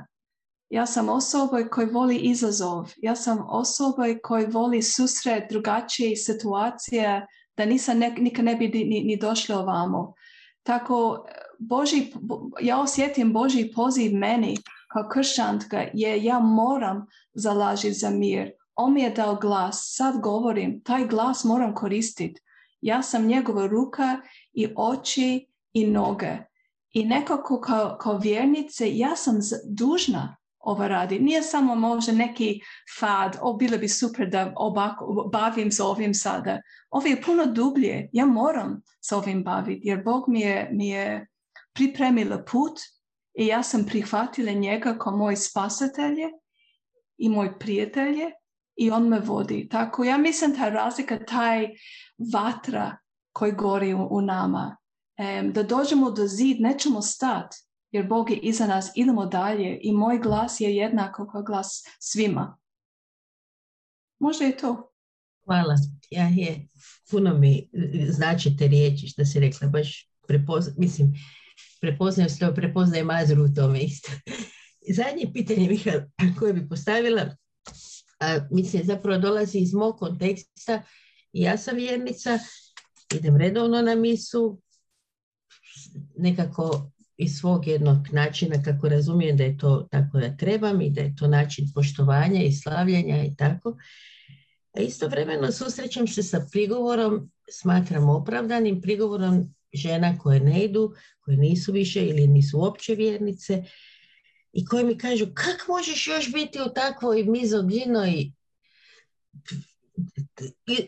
Ja 0.71 0.87
sam 0.87 1.09
osoba 1.09 1.69
koji 1.71 1.87
voli 1.87 2.17
izazov. 2.17 2.93
Ja 2.97 3.17
sam 3.17 3.47
osoba 3.49 4.03
koji 4.23 4.47
voli 4.47 4.83
susret 4.83 5.45
drugačije 5.51 6.17
situacije 6.17 7.27
da 7.57 7.65
nisam 7.65 7.99
nikad 7.99 8.45
ne 8.45 8.55
bi 8.55 8.69
ni, 8.69 9.01
ni 9.05 9.17
došla 9.17 9.59
ovamo. 9.59 10.15
Tako, 10.63 11.27
Boži, 11.59 12.13
ja 12.61 12.81
osjetim 12.81 13.33
Boži 13.33 13.73
poziv 13.75 14.15
meni 14.15 14.57
kao 14.93 15.09
kršćantka 15.09 15.85
je 15.95 16.25
ja 16.25 16.39
moram 16.39 17.07
zalažiti 17.35 17.95
za 17.95 18.11
mir. 18.11 18.51
On 18.75 18.93
mi 18.93 19.03
je 19.03 19.11
dao 19.11 19.35
glas, 19.37 19.83
sad 19.97 20.21
govorim, 20.21 20.83
taj 20.85 21.07
glas 21.07 21.45
moram 21.45 21.75
koristiti. 21.75 22.41
Ja 22.81 23.03
sam 23.03 23.27
njegova 23.27 23.67
ruka 23.67 24.21
i 24.53 24.69
oči 24.77 25.47
i 25.73 25.87
noge. 25.87 26.54
I 26.95 27.05
nekako 27.05 27.61
kao, 27.61 27.97
kao 28.01 28.19
vjernice 28.19 28.97
ja 28.97 29.17
sam 29.17 29.39
dužna 29.65 30.37
ovo 30.59 30.89
radi. 30.89 31.19
Nije 31.19 31.43
samo 31.43 31.75
možda 31.75 32.13
neki 32.13 32.61
fad, 33.01 33.37
o 33.41 33.53
bilo 33.53 33.79
bi 33.79 33.89
super 33.89 34.31
da 34.31 34.53
obako, 34.57 35.31
bavim 35.33 35.73
se 35.73 35.83
ovim 35.83 36.15
sada. 36.15 36.61
Ovo 36.91 37.07
je 37.07 37.23
puno 37.23 37.47
dublje. 37.47 38.09
Ja 38.13 38.27
moram 38.27 38.83
se 39.01 39.17
ovim 39.17 39.45
baviti 39.45 39.89
jer 39.89 40.05
Bog 40.05 40.25
mi 40.29 40.41
je, 40.41 40.69
mi 40.73 40.89
je 40.89 41.27
pripremila 41.73 42.45
put 42.53 42.81
i 43.35 43.47
ja 43.47 43.63
sam 43.63 43.85
prihvatila 43.87 44.53
njega 44.53 44.99
kao 44.99 45.17
moj 45.17 45.37
spasatelje 45.37 46.31
i 47.17 47.29
moj 47.29 47.59
prijatelje 47.59 48.31
i 48.77 48.91
on 48.91 49.09
me 49.09 49.21
vodi. 49.21 49.69
Tako 49.71 50.05
ja 50.05 50.19
mislim 50.19 50.57
ta 50.57 50.69
razlika, 50.69 51.25
taj 51.25 51.69
vatra 52.33 52.97
koji 53.33 53.53
gori 53.53 53.95
u, 53.95 54.09
u 54.11 54.21
nama 54.21 54.77
da 55.53 55.63
dođemo 55.63 56.11
do 56.11 56.27
zid, 56.27 56.61
nećemo 56.61 57.03
stati. 57.03 57.57
jer 57.91 58.07
Bog 58.07 58.31
je 58.31 58.37
iza 58.37 58.67
nas, 58.67 58.91
idemo 58.95 59.27
dalje 59.27 59.79
i 59.83 59.93
moj 59.93 60.19
glas 60.19 60.61
je 60.61 60.77
jednako 60.77 61.27
kao 61.33 61.43
glas 61.43 61.85
svima. 61.99 62.59
Možda 64.19 64.45
je 64.45 64.57
to. 64.57 64.91
Hvala. 65.45 65.75
Ja 66.11 66.29
je, 66.29 66.69
puno 67.11 67.35
mi 67.39 67.71
značite 68.09 68.69
riječi 68.69 69.07
što 69.07 69.25
si 69.25 69.41
rekla, 69.41 69.69
baš 69.69 70.11
prepozna, 70.29 70.73
mislim, 70.77 71.15
prepoznajem 71.81 72.31
što 72.31 72.55
prepoznajem 72.55 73.07
Mazru 73.07 73.45
u 73.45 73.55
tome 73.55 73.81
isto. 73.81 74.11
Zadnje 74.97 75.33
pitanje, 75.33 75.69
Mihael, 75.69 76.01
koje 76.39 76.53
bi 76.53 76.69
postavila, 76.69 77.37
a, 78.21 78.39
mislim, 78.51 78.85
zapravo 78.85 79.19
dolazi 79.19 79.59
iz 79.59 79.75
mog 79.75 79.99
konteksta. 79.99 80.83
Ja 81.33 81.59
sam 81.59 81.77
vjernica, 81.77 82.39
idem 83.15 83.37
redovno 83.37 83.83
na 83.83 83.95
misu, 83.95 84.63
nekako 86.17 86.91
iz 87.17 87.37
svog 87.37 87.67
jednog 87.67 87.99
načina 88.13 88.63
kako 88.63 88.89
razumijem 88.89 89.37
da 89.37 89.45
je 89.45 89.59
to 89.59 89.89
tako 89.91 90.19
da 90.19 90.37
trebam 90.37 90.81
i 90.81 90.91
da 90.91 91.01
je 91.01 91.17
to 91.17 91.27
način 91.27 91.73
poštovanja 91.75 92.43
i 92.43 92.53
slavljanja 92.53 93.25
i 93.25 93.37
tako. 93.37 93.77
A 94.77 94.81
istovremeno 94.81 95.53
susrećem 95.53 96.07
se 96.07 96.23
sa 96.23 96.47
prigovorom, 96.53 97.31
smatram 97.51 98.09
opravdanim 98.09 98.81
prigovorom 98.81 99.55
žena 99.73 100.19
koje 100.19 100.41
ne 100.41 100.65
idu, 100.65 100.95
koje 101.21 101.37
nisu 101.37 101.73
više 101.73 102.07
ili 102.07 102.27
nisu 102.27 102.59
uopće 102.59 102.95
vjernice 102.95 103.65
i 104.53 104.65
koje 104.65 104.85
mi 104.85 104.99
kažu 104.99 105.27
kako 105.35 105.73
možeš 105.73 106.07
još 106.07 106.33
biti 106.33 106.59
u 106.61 106.75
takvoj 106.75 107.25
mizoginoj 107.25 108.33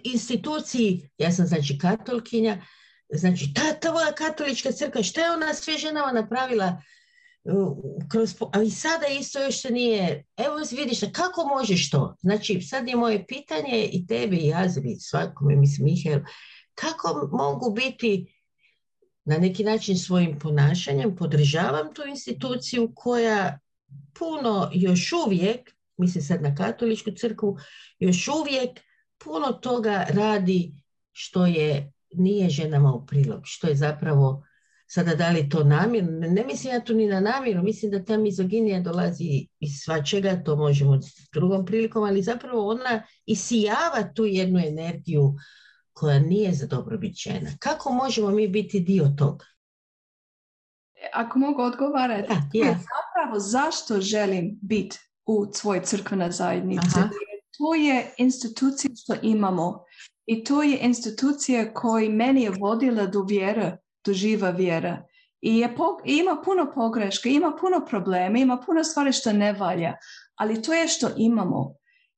instituciji, 0.05 1.09
ja 1.19 1.33
sam 1.33 1.47
znači 1.47 1.79
katolkinja, 1.79 2.63
znači 3.09 3.55
ta, 3.55 3.81
ta 3.81 4.15
katolička 4.15 4.73
crkva, 4.73 5.03
što 5.03 5.21
je 5.21 5.31
ona 5.31 5.55
sve 5.55 5.79
ženama 5.79 6.13
napravila, 6.13 6.83
kroz, 8.11 8.35
a 8.53 8.63
i 8.63 8.71
sada 8.71 9.07
isto 9.07 9.43
još 9.43 9.61
se 9.61 9.71
nije, 9.71 10.25
evo 10.37 10.57
vidiš, 10.73 11.01
kako 11.13 11.45
možeš 11.45 11.91
to? 11.91 12.17
Znači, 12.21 12.61
sad 12.61 12.89
je 12.89 12.97
moje 12.97 13.27
pitanje 13.27 13.89
i 13.93 14.07
tebi 14.07 14.37
i 14.37 14.55
Azri, 14.55 14.97
svakome, 15.01 15.57
mislim, 15.57 15.85
Mihael, 15.85 16.21
kako 16.75 17.29
mogu 17.33 17.75
biti 17.75 18.33
na 19.25 19.39
neki 19.39 19.65
način 19.65 19.99
svojim 19.99 20.39
ponašanjem 20.39 21.17
podržavam 21.17 21.95
tu 21.95 22.03
instituciju 22.09 22.93
koja 22.95 23.59
puno 24.19 24.71
još 24.75 25.13
uvijek, 25.13 25.71
mislim 25.97 26.25
sad 26.25 26.43
na 26.43 26.55
katoličku 26.55 27.11
crkvu, 27.11 27.59
još 27.99 28.29
uvijek 28.29 28.81
puno 29.25 29.53
toga 29.53 30.07
radi 30.09 30.73
što 31.13 31.47
je 31.47 31.93
nije 32.17 32.51
ženama 32.51 32.93
u 32.93 33.07
prilog, 33.07 33.41
što 33.45 33.69
je 33.69 33.75
zapravo 33.75 34.45
sada 34.87 35.14
da 35.14 35.31
li 35.31 35.49
to 35.49 35.64
namjerno, 35.64 36.11
ne 36.11 36.45
mislim 36.45 36.75
ja 36.75 36.81
tu 36.81 36.95
ni 36.95 37.07
na 37.07 37.21
namjeru, 37.21 37.62
mislim 37.62 37.91
da 37.93 38.05
ta 38.05 38.17
mizoginija 38.17 38.81
dolazi 38.81 39.47
iz 39.61 39.71
svačega, 39.85 40.43
to 40.45 40.57
možemo 40.57 41.03
s 41.03 41.29
drugom 41.33 41.67
prilikom, 41.67 42.05
ali 42.05 42.23
zapravo 42.23 42.69
ona 42.69 43.03
isijava 43.27 44.12
tu 44.14 44.25
jednu 44.25 44.59
energiju 44.59 45.35
koja 45.93 46.19
nije 46.19 46.55
za 46.55 46.67
dobrobit 46.67 47.17
žena. 47.17 47.51
Kako 47.59 47.93
možemo 47.93 48.31
mi 48.31 48.49
biti 48.49 48.81
dio 48.81 49.12
toga? 49.19 49.45
Ako 51.12 51.39
mogu 51.39 51.62
odgovarati, 51.62 52.33
ja. 52.53 52.67
zapravo 52.67 53.39
zašto 53.39 54.01
želim 54.01 54.59
biti 54.62 54.99
u 55.27 55.47
svojoj 55.53 55.83
crkvenoj 55.85 56.31
zajednici. 56.31 56.99
To 57.59 57.75
je 57.75 58.14
institucija 58.19 58.91
što 58.97 59.14
imamo 59.23 59.85
i 60.27 60.45
to 60.45 60.62
je 60.62 60.79
institucija 60.79 61.74
koja 61.74 62.11
meni 62.11 62.43
je 62.43 62.51
vodila 62.61 63.07
do 63.07 63.22
vjere, 63.22 63.77
do 64.05 64.12
živa 64.12 64.51
vjera. 64.51 65.03
I 65.41 65.59
je 65.59 65.74
ima 66.05 66.43
puno 66.45 66.72
pogreške, 66.74 67.31
ima 67.31 67.57
puno 67.61 67.87
problema, 67.89 68.39
ima 68.39 68.62
puno 68.66 68.85
stvari 68.85 69.12
što 69.12 69.33
ne 69.33 69.53
valja, 69.53 69.95
ali 70.35 70.62
to 70.62 70.72
je 70.72 70.89
što 70.89 71.09
imamo. 71.16 71.74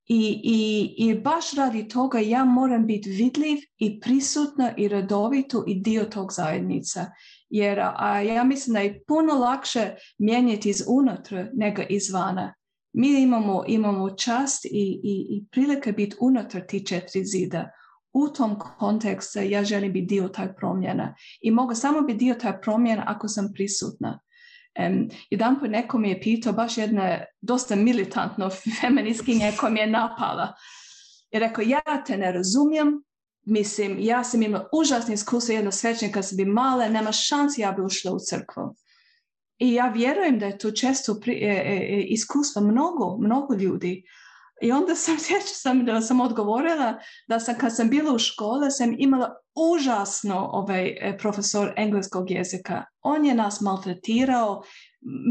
I, 0.07 0.41
i, 0.45 0.95
I 0.99 1.15
baš 1.15 1.53
radi 1.53 1.89
toga 1.89 2.19
ja 2.19 2.45
moram 2.45 2.87
biti 2.87 3.11
vidljiv 3.11 3.59
i 3.79 4.01
prisutna 4.01 4.75
i 4.77 4.89
redovito 4.89 5.65
i 5.67 5.81
dio 5.81 6.05
tog 6.05 6.33
zajednica. 6.33 7.07
Jer 7.51 7.81
a, 7.81 8.21
ja 8.21 8.45
mislim 8.45 8.75
da 8.75 8.81
je 8.81 9.03
puno 9.07 9.35
lakše 9.35 9.95
mijenjati 10.19 10.71
iz 10.71 10.83
unutra 10.89 11.49
nego 11.55 11.83
izvana. 11.89 12.55
Mi 12.93 13.23
imamo, 13.23 13.65
imamo 13.67 14.11
čast 14.11 14.65
i, 14.65 14.69
i, 15.03 15.27
i 15.31 15.45
prilike 15.51 15.93
biti 15.93 16.17
unutar 16.21 16.67
ti 16.69 16.87
četiri 16.87 17.25
zida. 17.25 17.71
U 18.13 18.29
tom 18.29 18.59
kontekstu 18.79 19.39
ja 19.39 19.65
želim 19.65 19.93
biti 19.93 20.07
dio 20.07 20.29
taj 20.29 20.55
promjena. 20.55 21.15
I 21.41 21.51
mogu 21.51 21.75
samo 21.75 22.01
biti 22.01 22.19
dio 22.19 22.35
taj 22.35 22.61
promjena 22.61 23.05
ako 23.07 23.29
sam 23.29 23.53
prisutna. 23.55 24.21
Um, 24.87 25.09
jedan 25.31 25.61
put 25.61 25.71
neko 25.71 25.99
mi 25.99 26.11
je 26.11 26.21
pitao, 26.21 26.53
baš 26.53 26.79
jedna 26.79 27.19
dosta 27.41 27.77
militantno 27.77 28.51
feministkinja 28.81 29.53
koja 29.61 29.71
mi 29.71 29.81
je 29.81 29.87
napala. 29.87 30.55
I 31.31 31.39
rekao, 31.39 31.63
ja 31.63 32.05
te 32.07 32.17
ne 32.17 32.33
razumijem, 32.33 33.03
mislim, 33.47 33.97
ja 34.01 34.25
sam 34.25 34.43
imala 34.43 34.69
užasni 34.73 35.15
iskustvo 35.15 35.55
jedno 35.55 35.71
svećnika 35.73 36.15
kad 36.15 36.29
sam 36.29 36.37
bi 36.37 36.45
mala, 36.45 36.89
nema 36.89 37.13
šansi 37.13 37.61
ja 37.61 37.73
bi 37.73 37.83
ušla 37.83 38.13
u 38.13 38.19
crkvu. 38.19 38.77
I 39.59 39.75
ja 39.75 39.89
vjerujem 39.89 40.39
da 40.39 40.47
je 40.47 40.59
to 40.59 40.71
često 40.71 41.21
pri, 41.21 41.33
e, 41.33 41.47
e, 41.47 41.97
e 41.97 42.03
iskustvo 42.03 42.63
mnogo, 42.63 43.17
mnogo 43.21 43.55
ljudi. 43.55 44.05
I 44.61 44.73
onda 44.73 44.95
sam, 44.95 45.19
sjeća 45.27 45.55
sam 45.55 45.85
da 45.85 46.01
sam 46.01 46.21
odgovorila 46.21 46.99
da 47.29 47.41
sam 47.41 47.55
kad 47.59 47.77
sam 47.77 47.91
bila 47.91 48.15
u 48.15 48.19
škole 48.19 48.71
sam 48.71 48.95
imala 48.99 49.35
užasno 49.75 50.51
ovaj 50.53 50.89
e, 50.89 51.19
profesor 51.19 51.73
engleskog 51.77 52.31
jezika. 52.31 52.85
On 53.03 53.27
je 53.27 53.35
nas 53.35 53.61
maltretirao, 53.61 54.63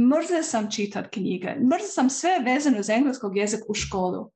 mrzela 0.09 0.43
sam 0.43 0.71
čitat 0.71 1.07
knjige, 1.11 1.47
mrzela 1.47 1.89
sam 1.89 2.09
sve 2.09 2.39
vezano 2.45 2.83
za 2.83 2.93
engleskog 2.93 3.37
jezika 3.37 3.63
u 3.69 3.73
školu. 3.73 4.31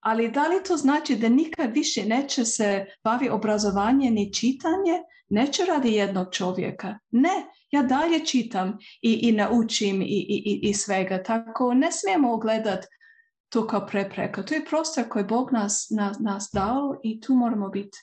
Ali 0.00 0.30
da 0.30 0.48
li 0.48 0.62
to 0.64 0.76
znači 0.76 1.16
da 1.16 1.28
nikad 1.28 1.74
više 1.74 2.04
neće 2.04 2.44
se 2.44 2.86
bavi 3.04 3.28
obrazovanje 3.28 4.10
ni 4.10 4.32
čitanje? 4.32 5.02
Neće 5.28 5.64
radi 5.64 5.92
jednog 5.92 6.26
čovjeka. 6.32 6.98
Ne, 7.10 7.46
ja 7.70 7.82
dalje 7.82 8.24
čitam 8.24 8.78
i, 9.02 9.12
i 9.12 9.32
naučim 9.32 10.02
i, 10.02 10.04
i, 10.28 10.60
i 10.62 10.74
svega. 10.74 11.22
Tako 11.22 11.74
ne 11.74 11.92
smijemo 11.92 12.36
gledati 12.36 12.86
to 13.50 13.66
kao 13.66 13.86
prepreka. 13.86 14.42
To 14.42 14.54
je 14.54 14.64
prostor 14.64 15.08
koji 15.08 15.24
Bog 15.24 15.52
nas, 15.52 15.86
nas, 15.90 16.18
nas 16.20 16.50
dao 16.52 17.00
i 17.02 17.20
tu 17.20 17.34
moramo 17.34 17.68
biti. 17.68 17.98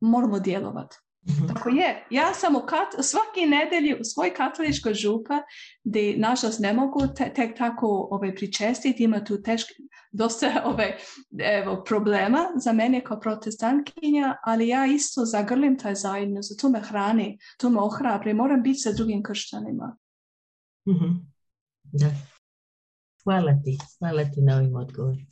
Moramo 0.00 0.38
djelovati. 0.38 0.96
Mhm. 1.28 1.46
Tako 1.48 1.68
je. 1.68 2.06
Ja 2.10 2.34
sam 2.34 2.56
u 2.56 2.60
kat, 2.60 2.88
svaki 3.04 3.46
nedelji 3.46 3.94
u 4.00 4.04
svoj 4.04 4.34
katoličkoj 4.34 4.94
župa 4.94 5.42
gdje 5.84 6.18
nažalost 6.18 6.60
ne 6.60 6.72
mogu 6.72 7.00
te, 7.16 7.32
tek 7.34 7.58
tako 7.58 8.08
ovaj, 8.10 8.34
pričestiti, 8.34 9.04
ima 9.04 9.24
tu 9.24 9.42
teški, 9.42 9.74
dosta 10.12 10.62
ovaj, 10.70 10.96
evo, 11.38 11.84
problema 11.84 12.46
za 12.56 12.72
mene 12.72 13.04
kao 13.04 13.20
protestantkinja, 13.20 14.36
ali 14.42 14.68
ja 14.68 14.86
isto 14.86 15.24
zagrlim 15.24 15.78
taj 15.78 15.94
zajednicu, 15.94 16.56
to 16.60 16.68
me 16.68 16.80
hrani, 16.80 17.38
to 17.58 17.70
me 17.70 17.80
ohrabri, 17.80 18.34
moram 18.34 18.62
biti 18.62 18.78
sa 18.78 18.92
drugim 18.92 19.22
kršćanima. 19.22 19.96
Mm-hmm. 20.88 21.32
Da. 21.82 22.37
Hvala 23.28 23.52
ti, 23.64 23.78
hvala 23.98 24.24
ti 24.24 24.40
na 24.40 24.56
ovim 24.56 24.76
odgovorima. 24.76 25.30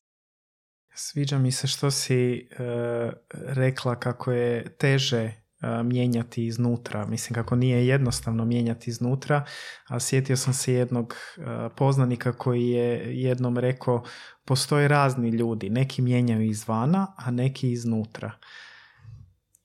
Sviđa 0.95 1.39
mi 1.39 1.53
se 1.53 1.67
što 1.67 1.91
si 1.91 2.49
uh, 2.51 3.13
rekla 3.31 4.01
kako 4.01 4.33
je 4.33 4.77
teže 4.77 5.25
uh, 5.25 5.87
mijenjati 5.87 6.47
iznutra. 6.47 7.07
Mislim 7.07 7.35
kako 7.35 7.57
nije 7.57 7.87
jednostavno 7.87 8.45
mijenjati 8.45 8.91
iznutra, 8.91 9.45
a 9.89 10.01
sjetio 10.01 10.37
sam 10.37 10.55
se 10.55 10.73
jednog 10.73 11.15
uh, 11.37 11.45
poznanika 11.77 12.33
koji 12.33 12.69
je 12.69 13.21
jednom 13.23 13.59
rekao 13.59 14.05
postoje 14.45 14.89
razni 14.89 15.29
ljudi, 15.29 15.71
neki 15.71 16.03
mijenjaju 16.03 16.43
izvana, 16.43 17.15
a 17.17 17.31
neki 17.31 17.73
iznutra 17.73 18.33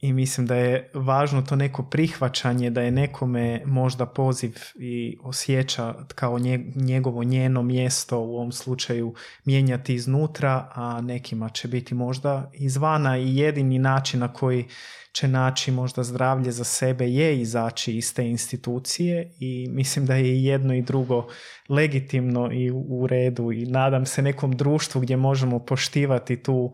i 0.02 0.14
mislim 0.14 0.48
da 0.48 0.56
je 0.56 0.90
važno 0.94 1.42
to 1.42 1.56
neko 1.56 1.84
prihvaćanje 1.84 2.70
da 2.70 2.82
je 2.82 2.92
nekome 2.92 3.62
možda 3.66 4.06
poziv 4.06 4.56
i 4.76 5.18
osjeća 5.24 5.96
kao 6.16 6.40
njegovo 6.76 7.24
njeno 7.24 7.64
mjesto 7.64 8.20
u 8.20 8.36
ovom 8.36 8.52
slučaju 8.52 9.14
mijenjati 9.46 9.94
iznutra, 9.94 10.72
a 10.74 11.02
nekima 11.02 11.50
će 11.50 11.68
biti 11.68 11.96
možda 11.96 12.52
izvana. 12.54 13.18
I 13.18 13.38
jedini 13.38 13.80
način 13.80 14.20
na 14.20 14.34
koji 14.34 14.66
će 15.12 15.28
naći 15.28 15.72
možda 15.72 16.04
zdravlje 16.04 16.52
za 16.52 16.64
sebe 16.64 17.08
je 17.08 17.42
izaći 17.42 17.98
iz 17.98 18.14
te 18.14 18.30
institucije 18.30 19.32
i 19.40 19.68
mislim 19.72 20.06
da 20.06 20.16
je 20.16 20.40
i 20.40 20.46
jedno 20.46 20.74
i 20.74 20.82
drugo 20.82 21.28
legitimno 21.70 22.52
i 22.52 22.72
u 22.72 23.08
redu. 23.08 23.52
I 23.52 23.66
nadam 23.66 24.06
se 24.06 24.22
nekom 24.22 24.52
društvu 24.52 25.02
gdje 25.02 25.18
možemo 25.18 25.60
poštivati 25.60 26.44
tu 26.44 26.74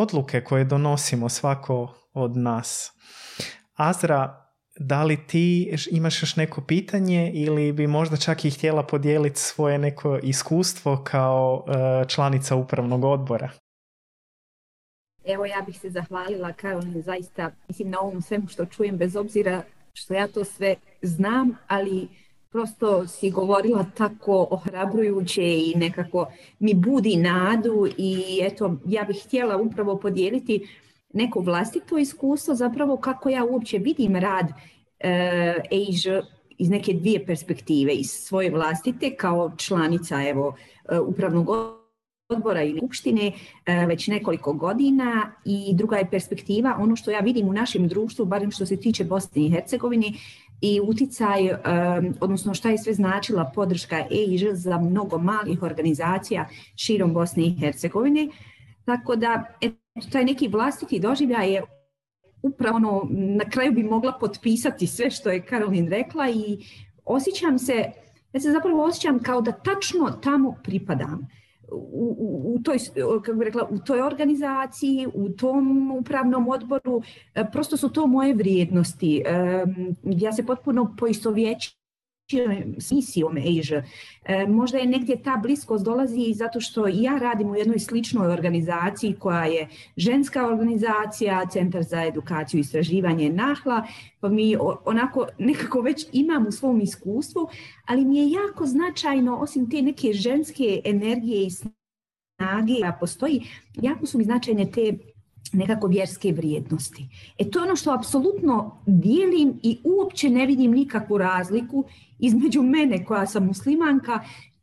odluke 0.00 0.40
koje 0.40 0.64
donosimo 0.64 1.28
svako 1.28 1.94
od 2.12 2.36
nas. 2.36 2.90
Azra, 3.74 4.46
da 4.78 5.04
li 5.04 5.26
ti 5.26 5.74
imaš 5.90 6.22
još 6.22 6.36
neko 6.36 6.60
pitanje 6.60 7.32
ili 7.34 7.72
bi 7.72 7.86
možda 7.86 8.16
čak 8.16 8.44
i 8.44 8.50
htjela 8.50 8.82
podijeliti 8.82 9.40
svoje 9.40 9.78
neko 9.78 10.18
iskustvo 10.22 11.02
kao 11.04 11.64
e, 11.68 12.08
članica 12.08 12.56
upravnog 12.56 13.04
odbora? 13.04 13.50
Evo 15.24 15.46
ja 15.46 15.62
bih 15.66 15.80
se 15.80 15.90
zahvalila 15.90 16.52
Karolin 16.52 17.02
zaista 17.02 17.50
mislim 17.68 17.90
na 17.90 18.00
ovom 18.00 18.22
svemu 18.22 18.48
što 18.48 18.66
čujem 18.66 18.96
bez 18.96 19.16
obzira 19.16 19.62
što 19.92 20.14
ja 20.14 20.28
to 20.28 20.44
sve 20.44 20.76
znam, 21.02 21.56
ali 21.66 22.08
prosto 22.56 23.06
si 23.06 23.30
govorila 23.30 23.86
tako 23.96 24.46
ohrabrujuće 24.50 25.42
i 25.42 25.72
nekako 25.76 26.26
mi 26.58 26.74
budi 26.74 27.16
nadu 27.16 27.88
i 27.98 28.40
eto, 28.42 28.76
ja 28.86 29.04
bih 29.04 29.22
htjela 29.24 29.56
upravo 29.56 29.98
podijeliti 29.98 30.68
neko 31.12 31.40
vlastito 31.40 31.98
iskustvo, 31.98 32.54
zapravo 32.54 32.96
kako 32.96 33.28
ja 33.28 33.44
uopće 33.44 33.78
vidim 33.78 34.16
rad 34.16 34.46
e, 35.00 35.54
iz 36.58 36.70
neke 36.70 36.92
dvije 36.92 37.26
perspektive, 37.26 37.92
iz 37.92 38.10
svoje 38.10 38.50
vlastite 38.50 39.16
kao 39.16 39.52
članica 39.56 40.22
evo, 40.28 40.56
e, 40.88 40.98
upravnog 40.98 41.48
odbora 42.28 42.62
ili 42.62 42.78
skupštine 42.78 43.32
e, 43.66 43.86
već 43.86 44.06
nekoliko 44.06 44.52
godina 44.52 45.32
i 45.44 45.74
druga 45.74 45.96
je 45.96 46.10
perspektiva 46.10 46.76
ono 46.78 46.96
što 46.96 47.10
ja 47.10 47.20
vidim 47.20 47.48
u 47.48 47.52
našem 47.52 47.88
društvu, 47.88 48.24
barem 48.24 48.50
što 48.50 48.66
se 48.66 48.76
tiče 48.76 49.04
Bosne 49.04 49.42
i 49.42 49.50
Hercegovine 49.50 50.12
i 50.60 50.80
uticaj, 50.80 51.50
odnosno 52.20 52.54
šta 52.54 52.70
je 52.70 52.78
sve 52.78 52.94
značila 52.94 53.50
podrška 53.54 54.04
EIŽ 54.10 54.52
za 54.52 54.78
mnogo 54.78 55.18
malih 55.18 55.62
organizacija 55.62 56.48
širom 56.76 57.14
Bosne 57.14 57.42
i 57.42 57.56
Hercegovine. 57.60 58.28
Tako 58.84 59.16
da 59.16 59.44
eto, 59.60 59.76
taj 60.12 60.24
neki 60.24 60.48
vlastiti 60.48 61.00
doživljaj 61.00 61.52
je 61.52 61.62
upravo 62.42 62.76
ono, 62.76 63.06
na 63.10 63.44
kraju 63.44 63.72
bi 63.72 63.82
mogla 63.82 64.12
potpisati 64.20 64.86
sve 64.86 65.10
što 65.10 65.30
je 65.30 65.42
Karolin 65.42 65.88
rekla 65.88 66.30
i 66.30 66.58
osjećam 67.04 67.58
se, 67.58 67.84
ja 68.32 68.40
se 68.40 68.52
zapravo 68.52 68.84
osjećam 68.84 69.18
kao 69.18 69.40
da 69.40 69.52
tačno 69.52 70.10
tamo 70.22 70.54
pripadam 70.64 71.28
u, 71.72 72.54
u, 72.54 72.62
toj, 72.62 72.78
kako 73.24 73.42
rekla, 73.42 73.68
u 73.70 73.78
toj 73.78 74.00
organizaciji, 74.00 75.06
u 75.14 75.28
tom 75.28 75.90
upravnom 75.90 76.48
odboru, 76.48 77.02
e, 77.34 77.44
prosto 77.52 77.76
su 77.76 77.88
to 77.88 78.06
moje 78.06 78.34
vrijednosti. 78.34 79.22
Ja 80.04 80.32
se 80.32 80.46
potpuno 80.46 80.94
poistovjećujem 80.98 81.75
s 82.78 82.90
misijom 82.92 83.36
Asia. 83.36 83.84
Možda 84.48 84.78
je 84.78 84.86
negdje 84.86 85.22
ta 85.22 85.36
bliskost 85.36 85.84
dolazi 85.84 86.32
zato 86.34 86.60
što 86.60 86.86
ja 86.86 87.18
radim 87.18 87.50
u 87.50 87.56
jednoj 87.56 87.78
sličnoj 87.78 88.32
organizaciji 88.32 89.16
koja 89.18 89.44
je 89.44 89.68
ženska 89.96 90.46
organizacija, 90.46 91.46
Centar 91.52 91.82
za 91.82 92.04
edukaciju 92.04 92.58
i 92.58 92.60
istraživanje 92.60 93.30
Nahla, 93.30 93.86
pa 94.20 94.28
mi 94.28 94.56
onako 94.84 95.26
nekako 95.38 95.80
već 95.80 96.06
imam 96.12 96.46
u 96.46 96.52
svom 96.52 96.80
iskustvu, 96.80 97.48
ali 97.84 98.04
mi 98.04 98.18
je 98.18 98.30
jako 98.30 98.66
značajno, 98.66 99.36
osim 99.36 99.70
te 99.70 99.82
neke 99.82 100.12
ženske 100.12 100.80
energije 100.84 101.46
i 101.46 101.50
snage 101.50 102.74
koja 102.80 102.92
postoji, 103.00 103.42
jako 103.82 104.06
su 104.06 104.18
mi 104.18 104.24
značajne 104.24 104.70
te 104.70 104.92
nekako 105.52 105.86
vjerske 105.86 106.32
vrijednosti. 106.32 107.08
E 107.38 107.50
to 107.50 107.58
je 107.58 107.64
ono 107.64 107.76
što 107.76 107.94
apsolutno 107.94 108.76
dijelim 108.86 109.60
i 109.62 109.78
uopće 109.84 110.30
ne 110.30 110.46
vidim 110.46 110.70
nikakvu 110.70 111.18
razliku 111.18 111.84
između 112.18 112.62
mene 112.62 113.04
koja 113.04 113.26
sam 113.26 113.46
muslimanka, 113.46 114.20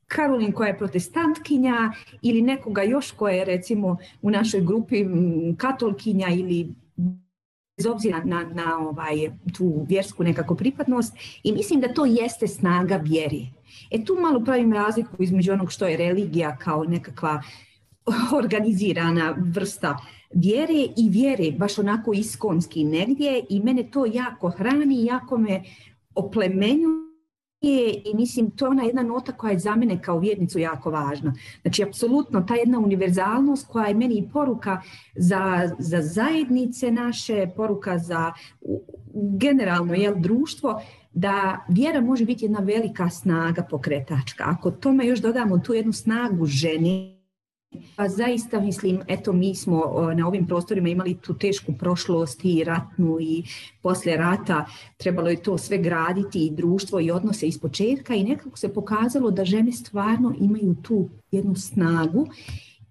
Karolin 0.07 0.51
koja 0.51 0.67
je 0.67 0.77
protestantkinja 0.77 1.91
ili 2.21 2.41
nekoga 2.41 2.83
još 2.83 3.11
koja 3.11 3.35
je 3.35 3.45
recimo 3.45 3.97
u 4.21 4.31
našoj 4.31 4.61
grupi 4.61 5.05
katolkinja 5.57 6.27
ili 6.27 6.75
bez 7.77 7.85
obzira 7.85 8.21
na, 8.23 8.43
na 8.43 8.77
ovaj, 8.77 9.31
tu 9.57 9.85
vjersku 9.89 10.23
nekako 10.23 10.55
pripadnost 10.55 11.13
i 11.43 11.51
mislim 11.51 11.81
da 11.81 11.93
to 11.93 12.05
jeste 12.05 12.47
snaga 12.47 12.95
vjeri. 12.95 13.47
E 13.91 14.05
tu 14.05 14.17
malo 14.21 14.43
pravim 14.45 14.73
razliku 14.73 15.23
između 15.23 15.53
onog 15.53 15.71
što 15.71 15.87
je 15.87 15.97
religija 15.97 16.57
kao 16.57 16.83
nekakva 16.83 17.41
organizirana 18.41 19.35
vrsta 19.37 19.97
vjere 20.33 20.87
i 20.97 21.09
vjere, 21.09 21.51
baš 21.51 21.79
onako 21.79 22.13
iskonski 22.13 22.83
negdje 22.83 23.45
i 23.49 23.59
mene 23.59 23.83
to 23.91 24.05
jako 24.05 24.49
hrani, 24.49 25.05
jako 25.05 25.37
me 25.37 25.63
oplemenjuje 26.15 27.03
i 28.05 28.11
mislim 28.13 28.51
to 28.51 28.65
je 28.65 28.69
ona 28.69 28.83
jedna 28.83 29.03
nota 29.03 29.31
koja 29.31 29.51
je 29.51 29.59
za 29.59 29.75
mene 29.75 30.01
kao 30.01 30.19
vjernicu 30.19 30.59
jako 30.59 30.91
važna. 30.91 31.33
Znači 31.61 31.83
apsolutno 31.83 32.41
ta 32.41 32.55
jedna 32.55 32.79
univerzalnost 32.79 33.67
koja 33.67 33.85
je 33.85 33.93
meni 33.93 34.29
poruka 34.33 34.81
za, 35.15 35.71
za 35.79 36.01
zajednice 36.01 36.91
naše, 36.91 37.47
poruka 37.55 37.97
za 37.97 38.33
generalno 39.39 39.93
jel, 39.93 40.15
društvo, 40.17 40.81
da 41.13 41.65
vjera 41.69 42.01
može 42.01 42.25
biti 42.25 42.45
jedna 42.45 42.59
velika 42.59 43.09
snaga 43.09 43.63
pokretačka. 43.69 44.43
Ako 44.47 44.71
tome 44.71 45.07
još 45.07 45.19
dodamo 45.19 45.57
tu 45.57 45.73
jednu 45.73 45.93
snagu 45.93 46.45
ženi, 46.45 47.12
pa 47.95 48.07
zaista 48.09 48.59
mislim, 48.59 49.01
eto 49.07 49.33
mi 49.33 49.55
smo 49.55 49.83
na 50.15 50.27
ovim 50.27 50.47
prostorima 50.47 50.89
imali 50.89 51.17
tu 51.17 51.33
tešku 51.33 51.73
prošlost 51.79 52.45
i 52.45 52.63
ratnu 52.63 53.17
i 53.21 53.43
poslije 53.81 54.17
rata 54.17 54.65
trebalo 54.97 55.29
je 55.29 55.43
to 55.43 55.57
sve 55.57 55.77
graditi 55.77 56.45
i 56.45 56.51
društvo 56.51 56.99
i 56.99 57.11
odnose 57.11 57.47
iz 57.47 57.59
početka 57.59 58.15
i 58.15 58.23
nekako 58.23 58.57
se 58.57 58.73
pokazalo 58.73 59.31
da 59.31 59.45
žene 59.45 59.71
stvarno 59.71 60.35
imaju 60.39 60.75
tu 60.81 61.09
jednu 61.31 61.55
snagu 61.55 62.27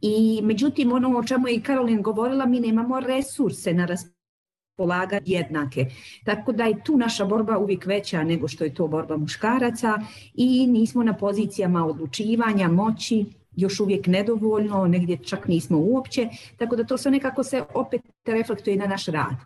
i 0.03 0.41
međutim 0.43 0.93
ono 0.93 1.19
o 1.19 1.25
čemu 1.25 1.49
je 1.49 1.55
i 1.55 1.61
Karolin 1.61 2.03
govorila, 2.03 2.47
mi 2.47 2.61
nemamo 2.61 3.01
resurse 3.01 3.73
na 3.75 3.87
raspolaganje 3.87 5.23
jednake. 5.25 5.87
Tako 6.25 6.53
da 6.53 6.65
je 6.65 6.85
tu 6.85 6.97
naša 6.97 7.25
borba 7.25 7.59
uvijek 7.59 7.87
veća 7.87 8.23
nego 8.23 8.49
što 8.49 8.65
je 8.65 8.75
to 8.75 8.89
borba 8.89 9.17
muškaraca 9.17 9.99
i 10.35 10.67
nismo 10.67 11.03
na 11.03 11.15
pozicijama 11.15 11.87
odlučivanja, 11.87 12.69
moći, 12.69 13.25
još 13.57 13.81
uvijek 13.81 14.07
nedovoljno, 14.07 14.87
negdje 14.87 15.17
čak 15.17 15.49
nismo 15.49 15.79
uopće, 15.79 16.29
tako 16.57 16.77
da 16.77 16.85
to 16.85 16.99
sve 16.99 17.11
nekako 17.11 17.45
se 17.45 17.65
opet 17.75 18.01
reflektuje 18.25 18.77
na 18.77 18.87
naš 18.87 19.07
rad. 19.07 19.37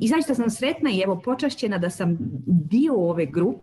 I 0.00 0.08
zaista 0.08 0.34
sam 0.34 0.50
sretna 0.50 0.90
i 0.90 1.00
evo 1.00 1.20
počašćena 1.24 1.78
da 1.78 1.90
sam 1.90 2.16
dio 2.46 2.94
ove 2.94 3.26
grupe, 3.26 3.62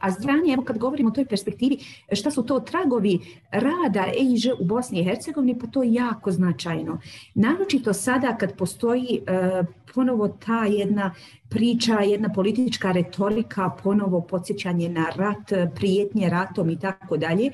a 0.00 0.10
strane, 0.10 0.52
evo 0.52 0.62
kad 0.62 0.78
govorimo 0.78 1.08
o 1.08 1.12
toj 1.12 1.24
perspektivi, 1.24 1.78
šta 2.12 2.30
su 2.30 2.42
to 2.42 2.60
tragovi 2.60 3.18
rada 3.50 4.06
EIŽ 4.18 4.46
u 4.60 4.64
Bosni 4.64 5.00
i 5.00 5.04
Hercegovini, 5.04 5.58
pa 5.58 5.66
to 5.66 5.82
je 5.82 5.94
jako 5.94 6.30
značajno. 6.30 7.00
Naročito 7.34 7.92
sada 7.92 8.36
kad 8.36 8.56
postoji 8.56 9.20
e, 9.26 9.62
ponovo 9.94 10.28
ta 10.28 10.64
jedna 10.64 11.14
priča, 11.48 12.00
jedna 12.00 12.32
politička 12.32 12.92
retorika, 12.92 13.70
ponovo 13.82 14.20
podsjećanje 14.20 14.88
na 14.88 15.06
rat, 15.16 15.74
prijetnje 15.74 16.28
ratom 16.28 16.70
i 16.70 16.78
tako 16.78 17.16
dalje, 17.16 17.50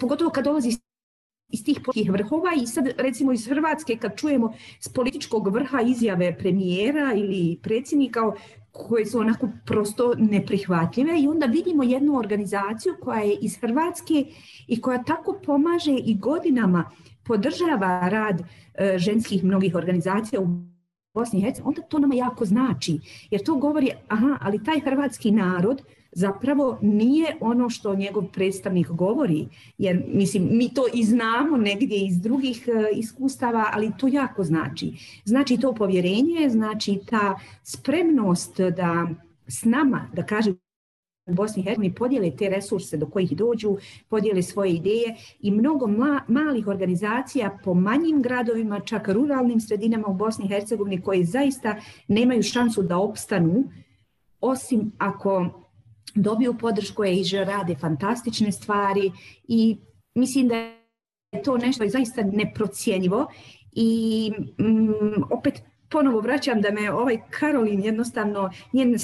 pogotovo 0.00 0.30
kad 0.30 0.44
dolazi 0.44 0.68
iz 1.48 1.64
tih 1.64 1.80
političkih 1.84 2.12
vrhova 2.12 2.50
i 2.62 2.66
sad 2.66 2.88
recimo 2.98 3.32
iz 3.32 3.48
Hrvatske 3.48 3.96
kad 3.96 4.16
čujemo 4.16 4.52
s 4.80 4.88
političkog 4.88 5.48
vrha 5.48 5.80
izjave 5.80 6.38
premijera 6.38 7.12
ili 7.16 7.58
predsjednika 7.62 8.20
koje 8.72 9.06
su 9.06 9.18
onako 9.18 9.48
prosto 9.66 10.14
neprihvatljive 10.18 11.20
i 11.20 11.28
onda 11.28 11.46
vidimo 11.46 11.82
jednu 11.82 12.18
organizaciju 12.18 12.94
koja 13.00 13.20
je 13.20 13.38
iz 13.40 13.56
Hrvatske 13.56 14.24
i 14.68 14.80
koja 14.80 15.02
tako 15.02 15.40
pomaže 15.44 15.92
i 15.92 16.18
godinama 16.18 16.90
podržava 17.24 18.08
rad 18.08 18.42
e, 18.74 18.98
ženskih 18.98 19.44
mnogih 19.44 19.74
organizacija 19.74 20.40
u 20.40 20.46
Bosni 21.14 21.38
i 21.38 21.42
Hercegovini, 21.42 21.68
onda 21.68 21.88
to 21.88 21.98
nama 21.98 22.14
jako 22.14 22.44
znači. 22.44 23.00
Jer 23.30 23.44
to 23.44 23.54
govori, 23.54 23.90
aha, 24.08 24.38
ali 24.40 24.64
taj 24.64 24.80
hrvatski 24.80 25.30
narod 25.30 25.82
zapravo 26.12 26.78
nije 26.82 27.36
ono 27.40 27.70
što 27.70 27.94
njegov 27.94 28.24
predstavnik 28.32 28.88
govori, 28.88 29.48
jer 29.78 30.04
mislim 30.08 30.48
mi 30.50 30.74
to 30.74 30.84
i 30.94 31.04
znamo 31.04 31.56
negdje 31.56 32.06
iz 32.06 32.20
drugih 32.20 32.68
e, 32.68 32.98
iskustava, 32.98 33.64
ali 33.72 33.92
to 33.98 34.08
jako 34.08 34.44
znači. 34.44 34.92
Znači 35.24 35.56
to 35.56 35.74
povjerenje, 35.74 36.48
znači 36.48 36.98
ta 37.10 37.38
spremnost 37.62 38.60
da 38.60 39.08
s 39.46 39.64
nama, 39.64 40.10
da 40.12 40.26
kažem 40.26 40.58
u 41.26 41.34
Bosni 41.34 41.62
i 41.62 41.64
Hercegovini 41.64 41.94
podijele 41.94 42.30
te 42.36 42.48
resurse 42.48 42.96
do 42.96 43.06
kojih 43.06 43.36
dođu, 43.36 43.76
podijele 44.08 44.42
svoje 44.42 44.72
ideje 44.72 45.16
i 45.40 45.50
mnogo 45.50 45.86
malih 46.28 46.66
organizacija 46.66 47.58
po 47.64 47.74
manjim 47.74 48.22
gradovima, 48.22 48.80
čak 48.80 49.08
ruralnim 49.08 49.60
sredinama 49.60 50.08
u 50.08 50.14
Bosni 50.14 50.44
i 50.44 50.48
Hercegovini 50.48 51.02
koje 51.02 51.24
zaista 51.24 51.76
nemaju 52.08 52.42
šansu 52.42 52.82
da 52.82 52.98
opstanu 52.98 53.64
osim 54.40 54.92
ako 54.98 55.61
dobiju 56.14 56.54
podršku 56.58 57.02
že 57.24 57.44
rade 57.44 57.74
fantastične 57.74 58.52
stvari 58.52 59.12
i 59.48 59.76
mislim 60.14 60.48
da 60.48 60.56
je 60.56 61.42
to 61.44 61.58
nešto 61.58 61.88
zaista 61.88 62.22
neprocjenjivo 62.22 63.26
i 63.72 64.32
mm, 64.58 65.22
opet 65.30 65.62
ponovo 65.90 66.20
vraćam 66.20 66.60
da 66.60 66.70
me 66.70 66.92
ovaj 66.92 67.18
Karolin 67.30 67.84
jednostavno 67.84 68.50
njen 68.72 68.96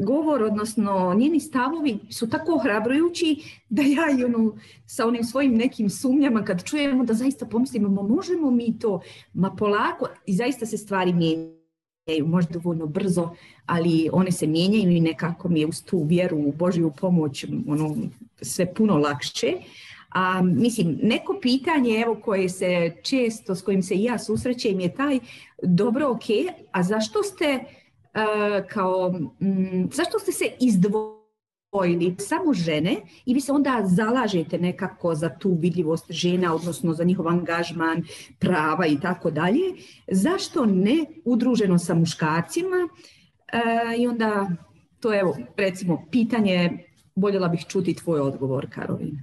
govor, 0.00 0.42
odnosno 0.42 1.14
njeni 1.14 1.40
stavovi 1.40 1.98
su 2.10 2.30
tako 2.30 2.54
ohrabrujući 2.54 3.36
da 3.68 3.82
ja 3.82 4.18
i 4.18 4.24
ono, 4.24 4.56
sa 4.86 5.06
onim 5.06 5.24
svojim 5.24 5.54
nekim 5.54 5.90
sumnjama 5.90 6.44
kad 6.44 6.64
čujemo 6.64 7.04
da 7.04 7.14
zaista 7.14 7.46
pomislimo, 7.46 8.02
možemo 8.02 8.50
mi 8.50 8.78
to, 8.78 9.00
ma 9.34 9.50
polako 9.50 10.06
i 10.26 10.34
zaista 10.34 10.66
se 10.66 10.76
stvari 10.76 11.12
mijenjaju 11.12 11.61
možda 12.24 12.52
dovoljno 12.52 12.86
brzo, 12.86 13.30
ali 13.66 14.08
one 14.12 14.32
se 14.32 14.46
mijenjaju 14.46 14.90
i 14.90 15.00
nekako 15.00 15.48
mi 15.48 15.60
je 15.60 15.66
uz 15.66 15.82
tu 15.84 16.04
vjeru 16.04 16.38
u 16.38 16.52
Božju 16.52 16.92
pomoć 17.00 17.44
ono, 17.68 17.96
sve 18.40 18.74
puno 18.74 18.96
lakše. 18.98 19.52
A, 20.08 20.42
mislim, 20.42 20.98
neko 21.02 21.38
pitanje 21.42 22.00
evo 22.00 22.20
koje 22.24 22.48
se 22.48 22.96
često, 23.02 23.54
s 23.54 23.62
kojim 23.62 23.82
se 23.82 24.02
ja 24.02 24.18
susrećem 24.18 24.80
je 24.80 24.94
taj, 24.94 25.18
dobro, 25.62 26.10
ok, 26.10 26.24
a 26.72 26.82
zašto 26.82 27.22
ste 27.22 27.60
kao, 28.68 29.12
mm, 29.40 29.88
zašto 29.92 30.18
ste 30.18 30.32
se 30.32 30.44
izdvojili 30.60 31.21
samo 32.18 32.54
žene 32.54 32.96
i 33.26 33.34
vi 33.34 33.40
se 33.40 33.52
onda 33.52 33.82
zalažete 33.84 34.58
nekako 34.58 35.14
za 35.14 35.28
tu 35.28 35.56
vidljivost 35.60 36.10
žena, 36.10 36.54
odnosno 36.54 36.94
za 36.94 37.04
njihov 37.04 37.28
angažman, 37.28 38.02
prava 38.38 38.86
i 38.86 39.00
tako 39.00 39.30
dalje. 39.30 39.60
Zašto 40.10 40.66
ne 40.66 41.04
udruženo 41.24 41.78
sa 41.78 41.94
muškarcima? 41.94 42.88
I 43.98 44.06
onda 44.06 44.50
to 45.00 45.12
je, 45.12 45.20
evo, 45.20 45.36
recimo, 45.56 46.06
pitanje, 46.10 46.84
voljela 47.16 47.48
bih 47.48 47.64
čuti 47.68 47.94
tvoj 47.94 48.20
odgovor, 48.20 48.66
Karolina. 48.70 49.22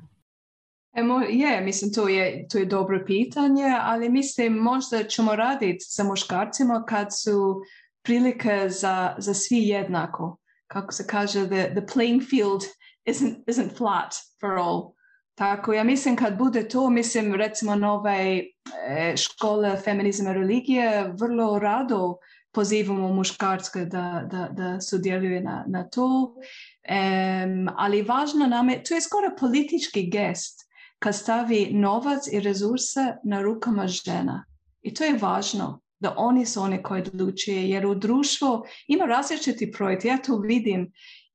Emo, 0.96 1.20
je, 1.20 1.62
mislim, 1.62 1.94
to 1.94 2.08
je, 2.08 2.48
to 2.48 2.58
je 2.58 2.66
dobro 2.66 3.04
pitanje, 3.08 3.66
ali 3.82 4.10
mislim 4.10 4.54
možda 4.54 5.04
ćemo 5.04 5.36
raditi 5.36 5.80
sa 5.80 6.04
muškarcima 6.04 6.84
kad 6.88 7.08
su 7.24 7.62
prilike 8.04 8.70
za, 8.70 9.16
za 9.18 9.34
svi 9.34 9.58
jednako. 9.58 10.39
Kako 10.70 10.92
se 10.94 11.08
kaže, 11.08 11.48
the, 11.48 11.70
the 11.74 11.86
playing 11.94 12.22
field 12.24 12.64
isn't, 13.06 13.38
isn't 13.48 13.78
flat 13.78 14.14
for 14.40 14.58
all. 14.58 14.94
Tako, 15.36 15.74
ja 15.74 15.84
mislim 15.84 16.16
kad 16.16 16.38
bude 16.38 16.68
to, 16.68 16.90
mislim 16.90 17.36
recimo 17.36 17.76
nove 17.76 18.44
e, 18.88 19.18
škole 19.18 19.78
feminizma 19.84 20.34
religije, 20.34 21.14
vrlo 21.20 21.60
rado 21.60 22.18
pozivamo 22.52 23.14
muškarske 23.14 23.86
da, 23.86 24.28
da, 24.32 24.50
da 24.52 24.82
sudjeluju 24.82 25.42
na, 25.42 25.64
na 25.68 25.84
to. 25.90 26.06
Um, 26.06 27.70
ali 27.78 28.02
važno 28.02 28.48
nam 28.48 28.70
je, 28.70 28.84
to 28.84 28.96
je 28.96 29.02
skoro 29.02 29.36
politički 29.40 30.10
gest 30.10 30.70
kad 31.00 31.16
stavi 31.16 31.70
novac 31.74 32.28
i 32.32 32.40
resurse 32.40 33.16
na 33.24 33.42
rukama 33.42 33.88
žena. 33.88 34.46
I 34.82 34.94
to 34.94 35.04
je 35.04 35.18
važno 35.18 35.82
da 36.00 36.14
oni 36.18 36.46
su 36.46 36.62
oni 36.62 36.84
koji 36.84 37.02
odlučuju 37.02 37.58
jer 37.58 37.86
u 37.86 37.96
društvu 37.96 38.64
ima 38.88 39.06
različiti 39.06 39.72
projekt, 39.72 40.06
ja 40.06 40.18
to 40.18 40.38
vidim 40.38 40.92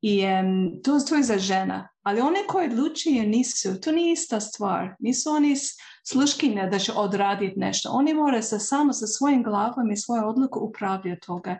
i 0.06 0.24
um, 0.24 0.82
to, 0.84 1.00
to 1.08 1.14
je 1.14 1.22
za 1.22 1.38
žena, 1.38 1.88
ali 2.02 2.20
one 2.20 2.38
koje 2.48 2.68
odlučuju 2.68 3.22
nisu, 3.22 3.80
to 3.80 3.92
nije 3.92 4.12
ista 4.12 4.40
stvar, 4.40 4.94
nisu 4.98 5.30
oni 5.30 5.56
sluškinje 6.06 6.68
da 6.70 6.78
će 6.78 6.92
odraditi 6.92 7.58
nešto, 7.58 7.90
oni 7.92 8.14
moraju 8.14 8.42
se 8.42 8.58
samo 8.58 8.92
sa 8.92 9.06
svojim 9.06 9.42
glavom 9.42 9.90
i 9.92 9.96
svoje 9.96 10.24
odluku 10.24 10.60
upravljati 10.60 11.26
toga. 11.26 11.58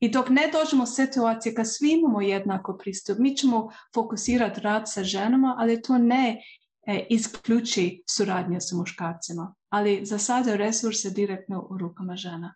I 0.00 0.08
dok 0.08 0.28
ne 0.28 0.50
dođemo 0.52 0.82
u 0.82 0.86
situacije 0.86 1.54
kad 1.54 1.66
svi 1.68 1.92
imamo 1.92 2.20
jednako 2.20 2.78
pristup, 2.78 3.18
mi 3.18 3.36
ćemo 3.36 3.68
fokusirati 3.94 4.60
rad 4.60 4.82
sa 4.86 5.04
ženama, 5.04 5.54
ali 5.58 5.82
to 5.82 5.98
ne 5.98 6.42
e, 6.86 7.06
isključi 7.10 8.02
suradnje 8.06 8.60
sa 8.60 8.76
muškarcima. 8.76 9.54
Ali 9.70 10.06
za 10.06 10.18
sada 10.18 10.56
resurse 10.56 11.10
direktno 11.10 11.66
u 11.70 11.78
rukama 11.78 12.16
žena. 12.16 12.54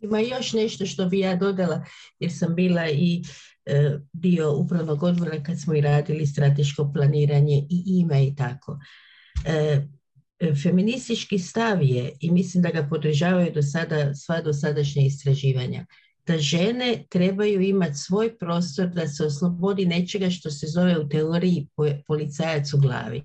Ima 0.00 0.20
još 0.20 0.52
nešto 0.52 0.86
što 0.86 1.06
bi 1.06 1.18
ja 1.18 1.36
dodala, 1.36 1.84
jer 2.18 2.32
sam 2.32 2.54
bila 2.54 2.88
i 2.88 3.22
e, 3.66 3.98
dio 4.12 4.52
upravnog 4.56 5.02
odbora 5.02 5.42
kad 5.42 5.60
smo 5.60 5.74
i 5.74 5.80
radili 5.80 6.26
strateško 6.26 6.90
planiranje 6.94 7.66
i 7.70 7.82
ime 7.86 8.26
i 8.26 8.34
tako. 8.34 8.78
E, 9.46 9.86
e, 10.40 10.54
feministički 10.54 11.38
stav 11.38 11.82
je, 11.82 12.12
i 12.20 12.30
mislim 12.30 12.62
da 12.62 12.70
ga 12.70 12.86
podržavaju 12.90 13.52
do 13.54 13.62
sada 13.62 14.14
sva 14.14 14.40
dosadašnja 14.40 15.02
istraživanja, 15.02 15.86
da 16.26 16.38
žene 16.38 17.04
trebaju 17.10 17.60
imati 17.60 17.94
svoj 17.94 18.38
prostor 18.38 18.88
da 18.88 19.08
se 19.08 19.24
oslobodi 19.24 19.86
nečega 19.86 20.30
što 20.30 20.50
se 20.50 20.66
zove 20.66 20.98
u 20.98 21.08
teoriji 21.08 21.68
policajac 22.06 22.72
u 22.74 22.78
glavi. 22.78 23.22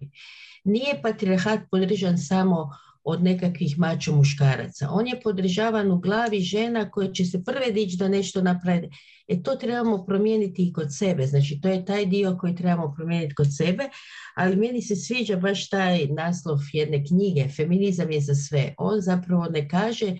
Nije 0.67 1.01
patriarhat 1.01 1.59
podržan 1.71 2.17
samo 2.17 2.69
od 3.03 3.23
nekakvih 3.23 3.79
mačo 3.79 4.15
muškaraca. 4.15 4.89
On 4.91 5.07
je 5.07 5.19
podržavan 5.23 5.91
u 5.91 5.99
glavi 5.99 6.39
žena 6.39 6.91
koje 6.91 7.13
će 7.13 7.25
se 7.25 7.43
prve 7.43 7.71
dići 7.71 7.97
da 7.97 8.07
nešto 8.07 8.41
napravi. 8.41 8.89
E 9.27 9.43
to 9.43 9.55
trebamo 9.55 10.05
promijeniti 10.05 10.67
i 10.67 10.73
kod 10.73 10.87
sebe. 10.97 11.27
Znači 11.27 11.59
to 11.61 11.69
je 11.69 11.85
taj 11.85 12.05
dio 12.05 12.37
koji 12.39 12.55
trebamo 12.55 12.93
promijeniti 12.97 13.35
kod 13.35 13.47
sebe, 13.57 13.83
ali 14.35 14.55
meni 14.55 14.81
se 14.81 14.95
sviđa 14.95 15.35
baš 15.35 15.69
taj 15.69 16.07
naslov 16.07 16.57
jedne 16.73 17.05
knjige, 17.05 17.47
Feminizam 17.55 18.11
je 18.11 18.21
za 18.21 18.35
sve. 18.35 18.73
On 18.77 19.01
zapravo 19.01 19.45
ne 19.45 19.69
kaže 19.69 20.15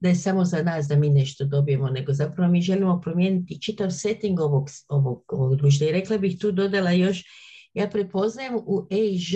da 0.00 0.08
je 0.08 0.14
samo 0.14 0.44
za 0.44 0.62
nas 0.62 0.86
da 0.86 0.96
mi 0.96 1.08
nešto 1.10 1.44
dobijemo, 1.44 1.90
nego 1.90 2.12
zapravo 2.12 2.52
mi 2.52 2.62
želimo 2.62 3.00
promijeniti 3.00 3.60
čitav 3.62 3.90
setting 3.90 4.40
ovog, 4.40 4.68
ovog, 4.88 5.24
ovog 5.28 5.56
društva. 5.56 5.86
I 5.86 5.92
rekla 5.92 6.18
bih 6.18 6.38
tu 6.40 6.52
dodala 6.52 6.90
još, 6.90 7.24
ja 7.74 7.88
prepoznajem 7.88 8.54
u 8.54 8.86
EIŽ 8.90 9.34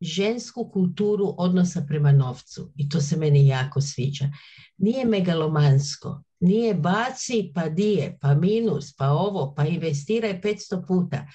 žensku 0.00 0.70
kulturu 0.72 1.34
odnosa 1.38 1.84
prema 1.88 2.12
novcu 2.12 2.72
i 2.76 2.88
to 2.88 3.00
se 3.00 3.16
meni 3.16 3.46
jako 3.46 3.80
sviđa. 3.80 4.30
Nije 4.76 5.04
megalomansko, 5.04 6.22
nije 6.40 6.74
baci 6.74 7.52
pa 7.54 7.68
dije, 7.68 8.18
pa 8.20 8.34
minus, 8.34 8.96
pa 8.96 9.10
ovo, 9.10 9.54
pa 9.56 9.66
investiraj 9.66 10.40
500 10.40 10.86
puta. 10.86 11.26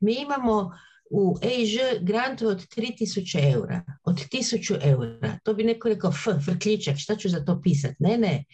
Mi 0.00 0.14
imamo 0.14 0.72
u 1.10 1.36
EIŽ 1.42 1.78
grant 2.00 2.42
od 2.42 2.66
3000 2.76 3.52
eura, 3.52 3.82
od 4.04 4.14
1000 4.14 4.78
eura. 4.82 5.38
To 5.42 5.54
bi 5.54 5.64
neko 5.64 5.88
rekao, 5.88 6.10
f, 6.10 6.44
frkljičak, 6.44 6.96
šta 6.98 7.16
ću 7.16 7.28
za 7.28 7.44
to 7.44 7.60
pisati? 7.62 7.94
Ne, 7.98 8.18
ne. 8.18 8.44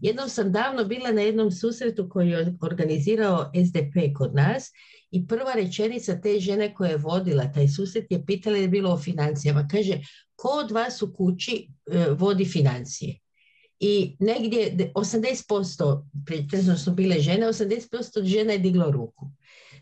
Jednom 0.00 0.28
sam 0.28 0.52
davno 0.52 0.84
bila 0.84 1.12
na 1.12 1.20
jednom 1.20 1.50
susretu 1.50 2.08
koji 2.08 2.28
je 2.28 2.56
organizirao 2.60 3.50
SDP 3.66 4.16
kod 4.16 4.34
nas 4.34 4.70
i 5.10 5.26
prva 5.26 5.52
rečenica 5.54 6.20
te 6.20 6.40
žene 6.40 6.74
koja 6.74 6.90
je 6.90 6.96
vodila 6.96 7.52
taj 7.52 7.68
susret 7.68 8.06
je 8.10 8.26
pitala 8.26 8.56
je 8.56 8.68
bilo 8.68 8.92
o 8.92 8.98
financijama. 8.98 9.68
Kaže, 9.70 10.00
ko 10.36 10.48
od 10.48 10.70
vas 10.70 11.02
u 11.02 11.12
kući 11.14 11.68
e, 11.90 12.06
vodi 12.18 12.44
financije? 12.44 13.18
I 13.80 14.16
negdje 14.18 14.92
80%, 14.94 16.02
pretresno 16.26 16.78
su 16.78 16.92
bile 16.92 17.20
žene, 17.20 17.46
80% 17.46 18.24
žena 18.24 18.52
je 18.52 18.58
diglo 18.58 18.90
ruku. 18.90 19.30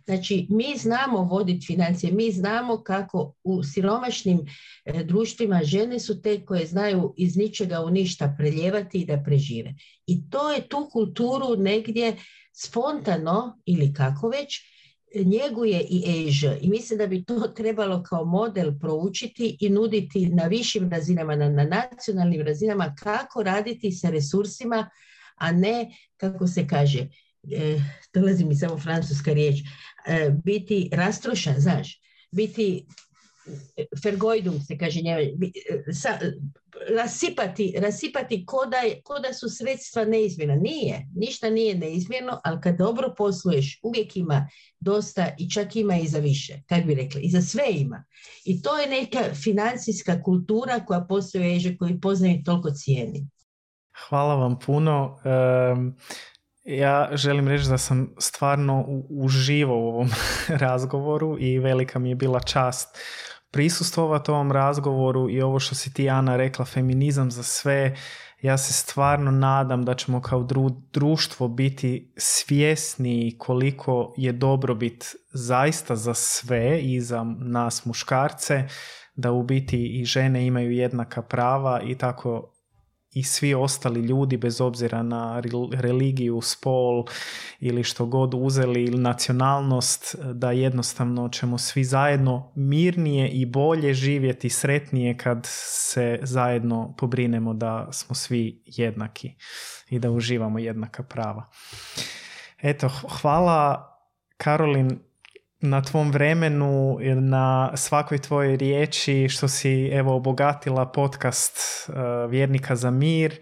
Znači, 0.05 0.47
mi 0.51 0.77
znamo 0.77 1.23
voditi 1.23 1.67
financije, 1.67 2.13
mi 2.13 2.31
znamo 2.33 2.83
kako 2.83 3.35
u 3.45 3.63
siromašnim 3.63 4.41
e, 4.85 5.05
društvima 5.05 5.61
žene 5.65 6.01
su 6.01 6.23
te 6.23 6.45
koje 6.45 6.67
znaju 6.67 7.15
iz 7.17 7.37
ničega 7.37 7.81
u 7.81 7.91
ništa 7.91 8.35
preljevati 8.39 9.01
i 9.01 9.07
da 9.07 9.23
prežive. 9.25 9.75
I 10.07 10.31
to 10.31 10.53
je 10.53 10.69
tu 10.69 10.89
kulturu 10.93 11.57
negdje 11.57 12.17
spontano 12.53 13.61
ili 13.67 13.95
kako 13.95 14.29
već 14.29 14.61
njeguje 15.15 15.81
i 15.81 16.27
EŽ 16.29 16.43
i 16.61 16.69
mislim 16.69 16.99
da 16.99 17.07
bi 17.07 17.25
to 17.25 17.41
trebalo 17.57 18.03
kao 18.03 18.25
model 18.25 18.79
proučiti 18.81 19.57
i 19.61 19.71
nuditi 19.71 20.27
na 20.27 20.45
višim 20.45 20.91
razinama, 20.91 21.37
na, 21.37 21.49
na 21.49 21.65
nacionalnim 21.65 22.43
razinama 22.47 22.95
kako 22.99 23.43
raditi 23.43 23.93
sa 23.93 24.11
resursima, 24.11 24.91
a 25.35 25.53
ne, 25.53 25.91
kako 26.17 26.47
se 26.47 26.67
kaže, 26.67 27.09
e, 27.51 27.81
dolazi 28.15 28.45
mi 28.45 28.57
samo 28.57 28.79
francuska 28.79 29.33
riječ, 29.33 29.57
e, 30.07 30.31
biti 30.45 30.91
rastrošan, 30.93 31.55
znaš, 31.59 32.01
biti 32.31 32.87
fergoidum 34.03 34.61
se 34.61 34.79
kaže 34.79 35.01
e, 35.01 35.93
sa, 35.93 36.19
rasipati, 36.97 37.75
rasipati 37.81 38.47
ko 38.47 38.67
da, 38.67 38.77
ko 39.05 39.19
da 39.19 39.33
su 39.35 39.49
sredstva 39.49 40.05
neizmjena. 40.05 40.57
Nije, 40.57 41.07
ništa 41.15 41.51
nije 41.51 41.75
neizmjerno, 41.75 42.41
ali 42.45 42.61
kad 42.61 42.77
dobro 42.77 43.15
posluješ, 43.17 43.81
uvijek 43.83 44.17
ima 44.17 44.49
dosta 44.81 45.35
i 45.39 45.51
čak 45.51 45.77
ima 45.77 45.97
i 45.97 46.09
za 46.09 46.19
više, 46.19 46.63
kako 46.67 46.87
bi 46.87 46.95
rekli, 46.95 47.21
i 47.21 47.31
za 47.31 47.43
sve 47.43 47.65
ima. 47.71 48.05
I 48.45 48.63
to 48.63 48.79
je 48.79 48.89
neka 48.89 49.35
financijska 49.35 50.23
kultura 50.23 50.81
koja 50.87 51.01
postoje 51.01 51.53
ježe 51.53 51.77
koji 51.77 52.01
poznaju 52.01 52.43
toliko 52.45 52.71
cijeni. 52.71 53.27
Hvala 54.09 54.35
vam 54.35 54.59
puno. 54.59 55.19
ja 56.65 57.11
želim 57.13 57.49
reći 57.49 57.69
da 57.69 57.79
sam 57.79 58.15
stvarno 58.19 58.85
uživao 59.09 59.79
u 59.79 59.89
ovom 59.89 60.09
razgovoru 60.65 61.37
i 61.41 61.59
velika 61.59 61.99
mi 61.99 62.09
je 62.09 62.15
bila 62.15 62.41
čast 62.41 62.99
prisustvovati 63.51 64.31
ovom 64.31 64.53
razgovoru 64.53 65.31
i 65.31 65.43
ovo 65.43 65.59
što 65.59 65.75
si 65.75 65.93
ti 65.93 66.11
Ana 66.11 66.37
rekla, 66.37 66.65
feminizam 66.65 67.31
za 67.31 67.43
sve, 67.43 67.97
ja 68.43 68.59
se 68.59 68.73
stvarno 68.73 69.31
nadam 69.31 69.85
da 69.85 69.95
ćemo 69.95 70.21
kao 70.21 70.47
društvo 70.93 71.49
biti 71.49 72.13
svjesni 72.17 73.35
koliko 73.39 74.15
je 74.17 74.33
dobrobit 74.33 75.17
zaista 75.33 75.97
za 75.97 76.15
sve 76.15 76.81
i 76.81 77.01
za 77.01 77.25
nas 77.39 77.85
muškarce, 77.85 78.69
da 79.15 79.33
u 79.33 79.43
biti 79.43 80.01
i 80.01 80.05
žene 80.05 80.47
imaju 80.47 80.71
jednaka 80.71 81.23
prava 81.23 81.81
i 81.83 81.99
tako 81.99 82.58
i 83.13 83.23
svi 83.23 83.55
ostali 83.55 84.01
ljudi 84.01 84.37
bez 84.37 84.61
obzira 84.61 85.03
na 85.03 85.43
religiju, 85.73 86.41
spol 86.41 87.05
ili 87.61 87.85
što 87.85 88.07
god 88.07 88.35
uzeli 88.35 88.85
ili 88.85 88.99
nacionalnost 88.99 90.17
da 90.35 90.51
jednostavno 90.51 91.29
ćemo 91.29 91.59
svi 91.59 91.85
zajedno 91.85 92.53
mirnije 92.55 93.29
i 93.29 93.47
bolje 93.47 93.95
živjeti 93.95 94.51
sretnije 94.51 95.17
kad 95.17 95.39
se 95.51 96.19
zajedno 96.23 96.95
pobrinemo 96.99 97.55
da 97.55 97.89
smo 97.93 98.15
svi 98.15 98.63
jednaki 98.67 99.35
i 99.91 99.99
da 99.99 100.11
uživamo 100.11 100.59
jednaka 100.59 101.03
prava. 101.03 101.51
Eto, 102.63 102.89
hvala 102.89 103.85
Karolin 104.37 105.08
na 105.61 105.83
tvom 105.83 106.11
vremenu, 106.11 106.99
na 107.15 107.77
svakoj 107.77 108.19
tvojoj 108.19 108.57
riječi 108.57 109.29
što 109.29 109.49
si 109.49 109.91
evo 109.93 110.17
obogatila 110.17 110.87
podcast 110.87 111.59
uh, 111.89 112.31
Vjernika 112.31 112.77
za 112.77 112.91
mir. 112.91 113.41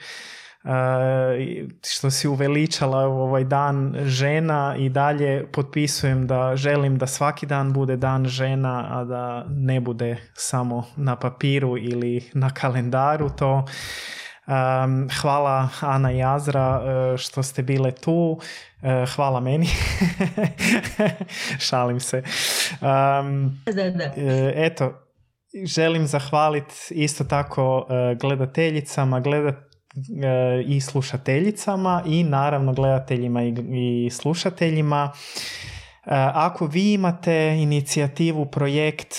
što 1.84 2.10
si 2.10 2.28
uveličala 2.28 2.98
ovaj 2.98 3.44
dan 3.44 3.96
žena 4.04 4.74
i 4.78 4.88
dalje 4.88 5.46
potpisujem 5.52 6.26
da 6.26 6.56
želim 6.56 6.98
da 6.98 7.06
svaki 7.06 7.46
dan 7.46 7.72
bude 7.72 7.96
dan 7.96 8.24
žena, 8.24 8.86
a 8.90 9.04
da 9.04 9.44
ne 9.48 9.80
bude 9.80 10.16
samo 10.34 10.84
na 10.96 11.16
papiru 11.16 11.78
ili 11.78 12.30
na 12.34 12.50
kalendaru 12.50 13.30
to. 13.30 13.64
Hvala 15.20 15.68
Ana 15.80 16.12
i 16.12 16.22
Azra 16.22 16.82
e, 16.84 17.18
što 17.18 17.42
ste 17.42 17.62
bile 17.62 17.92
tu. 17.92 18.40
E, 18.82 19.06
hvala 19.16 19.40
meni. 19.40 19.66
Šalim 21.68 22.00
se. 22.00 22.22
da, 23.74 23.90
da. 23.90 24.04
E, 24.16 24.52
eto, 24.56 24.92
želim 25.64 26.06
zahvaliti 26.06 26.74
isto 26.90 27.24
tako 27.24 27.86
gledateljicama, 28.20 29.20
gledat, 29.20 29.54
i 30.66 30.80
slušateljicama 30.80 32.02
i 32.06 32.24
naravno 32.24 32.72
gledateljima 32.72 33.42
i 33.44 34.10
slušateljima. 34.10 35.12
Ako 36.34 36.66
vi 36.66 36.92
imate 36.92 37.56
inicijativu, 37.58 38.46
projekt 38.46 39.14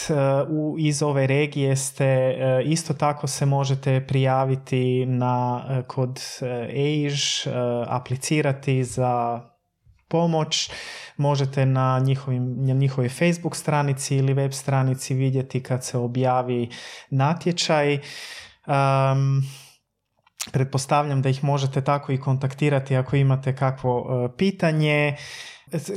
iz 0.79 1.01
ove 1.01 1.27
regije 1.27 1.75
ste, 1.75 2.35
isto 2.65 2.93
tako 2.93 3.27
se 3.27 3.45
možete 3.45 4.05
prijaviti 4.07 5.05
na, 5.05 5.63
kod 5.88 6.21
EIŽ, 6.69 7.47
aplicirati 7.88 8.83
za 8.83 9.41
pomoć. 10.07 10.71
Možete 11.17 11.65
na, 11.65 11.99
njihovim, 11.99 12.55
na 12.65 12.73
njihovoj 12.73 13.09
Facebook 13.09 13.55
stranici 13.55 14.15
ili 14.15 14.33
web 14.33 14.51
stranici 14.51 15.13
vidjeti 15.13 15.63
kad 15.63 15.85
se 15.85 15.97
objavi 15.97 16.69
natječaj. 17.09 17.99
Um, 18.67 19.43
pretpostavljam 20.51 21.21
da 21.21 21.29
ih 21.29 21.43
možete 21.43 21.81
tako 21.81 22.11
i 22.11 22.19
kontaktirati 22.19 22.95
ako 22.95 23.15
imate 23.15 23.55
kakvo 23.55 24.29
pitanje. 24.38 25.15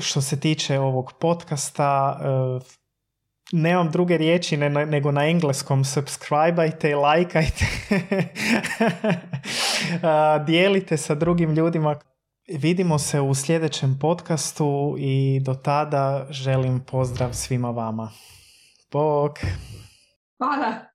Što 0.00 0.20
se 0.20 0.40
tiče 0.40 0.78
ovog 0.78 1.12
podcasta, 1.20 2.20
e, 2.20 2.26
nemam 3.52 3.90
druge 3.90 4.18
riječi 4.18 4.56
nego 4.86 5.12
na 5.12 5.26
engleskom 5.26 5.84
subscribeajte, 5.84 6.96
lajkajte, 6.96 7.64
dijelite 10.46 10.96
sa 10.96 11.14
drugim 11.14 11.54
ljudima. 11.54 11.96
Vidimo 12.48 12.98
se 12.98 13.20
u 13.20 13.34
sljedećem 13.34 13.98
podcastu 14.00 14.96
i 14.98 15.40
do 15.40 15.54
tada 15.54 16.26
želim 16.30 16.80
pozdrav 16.80 17.32
svima 17.32 17.70
vama. 17.70 18.10
Bog! 18.92 19.38
Hvala! 20.38 20.90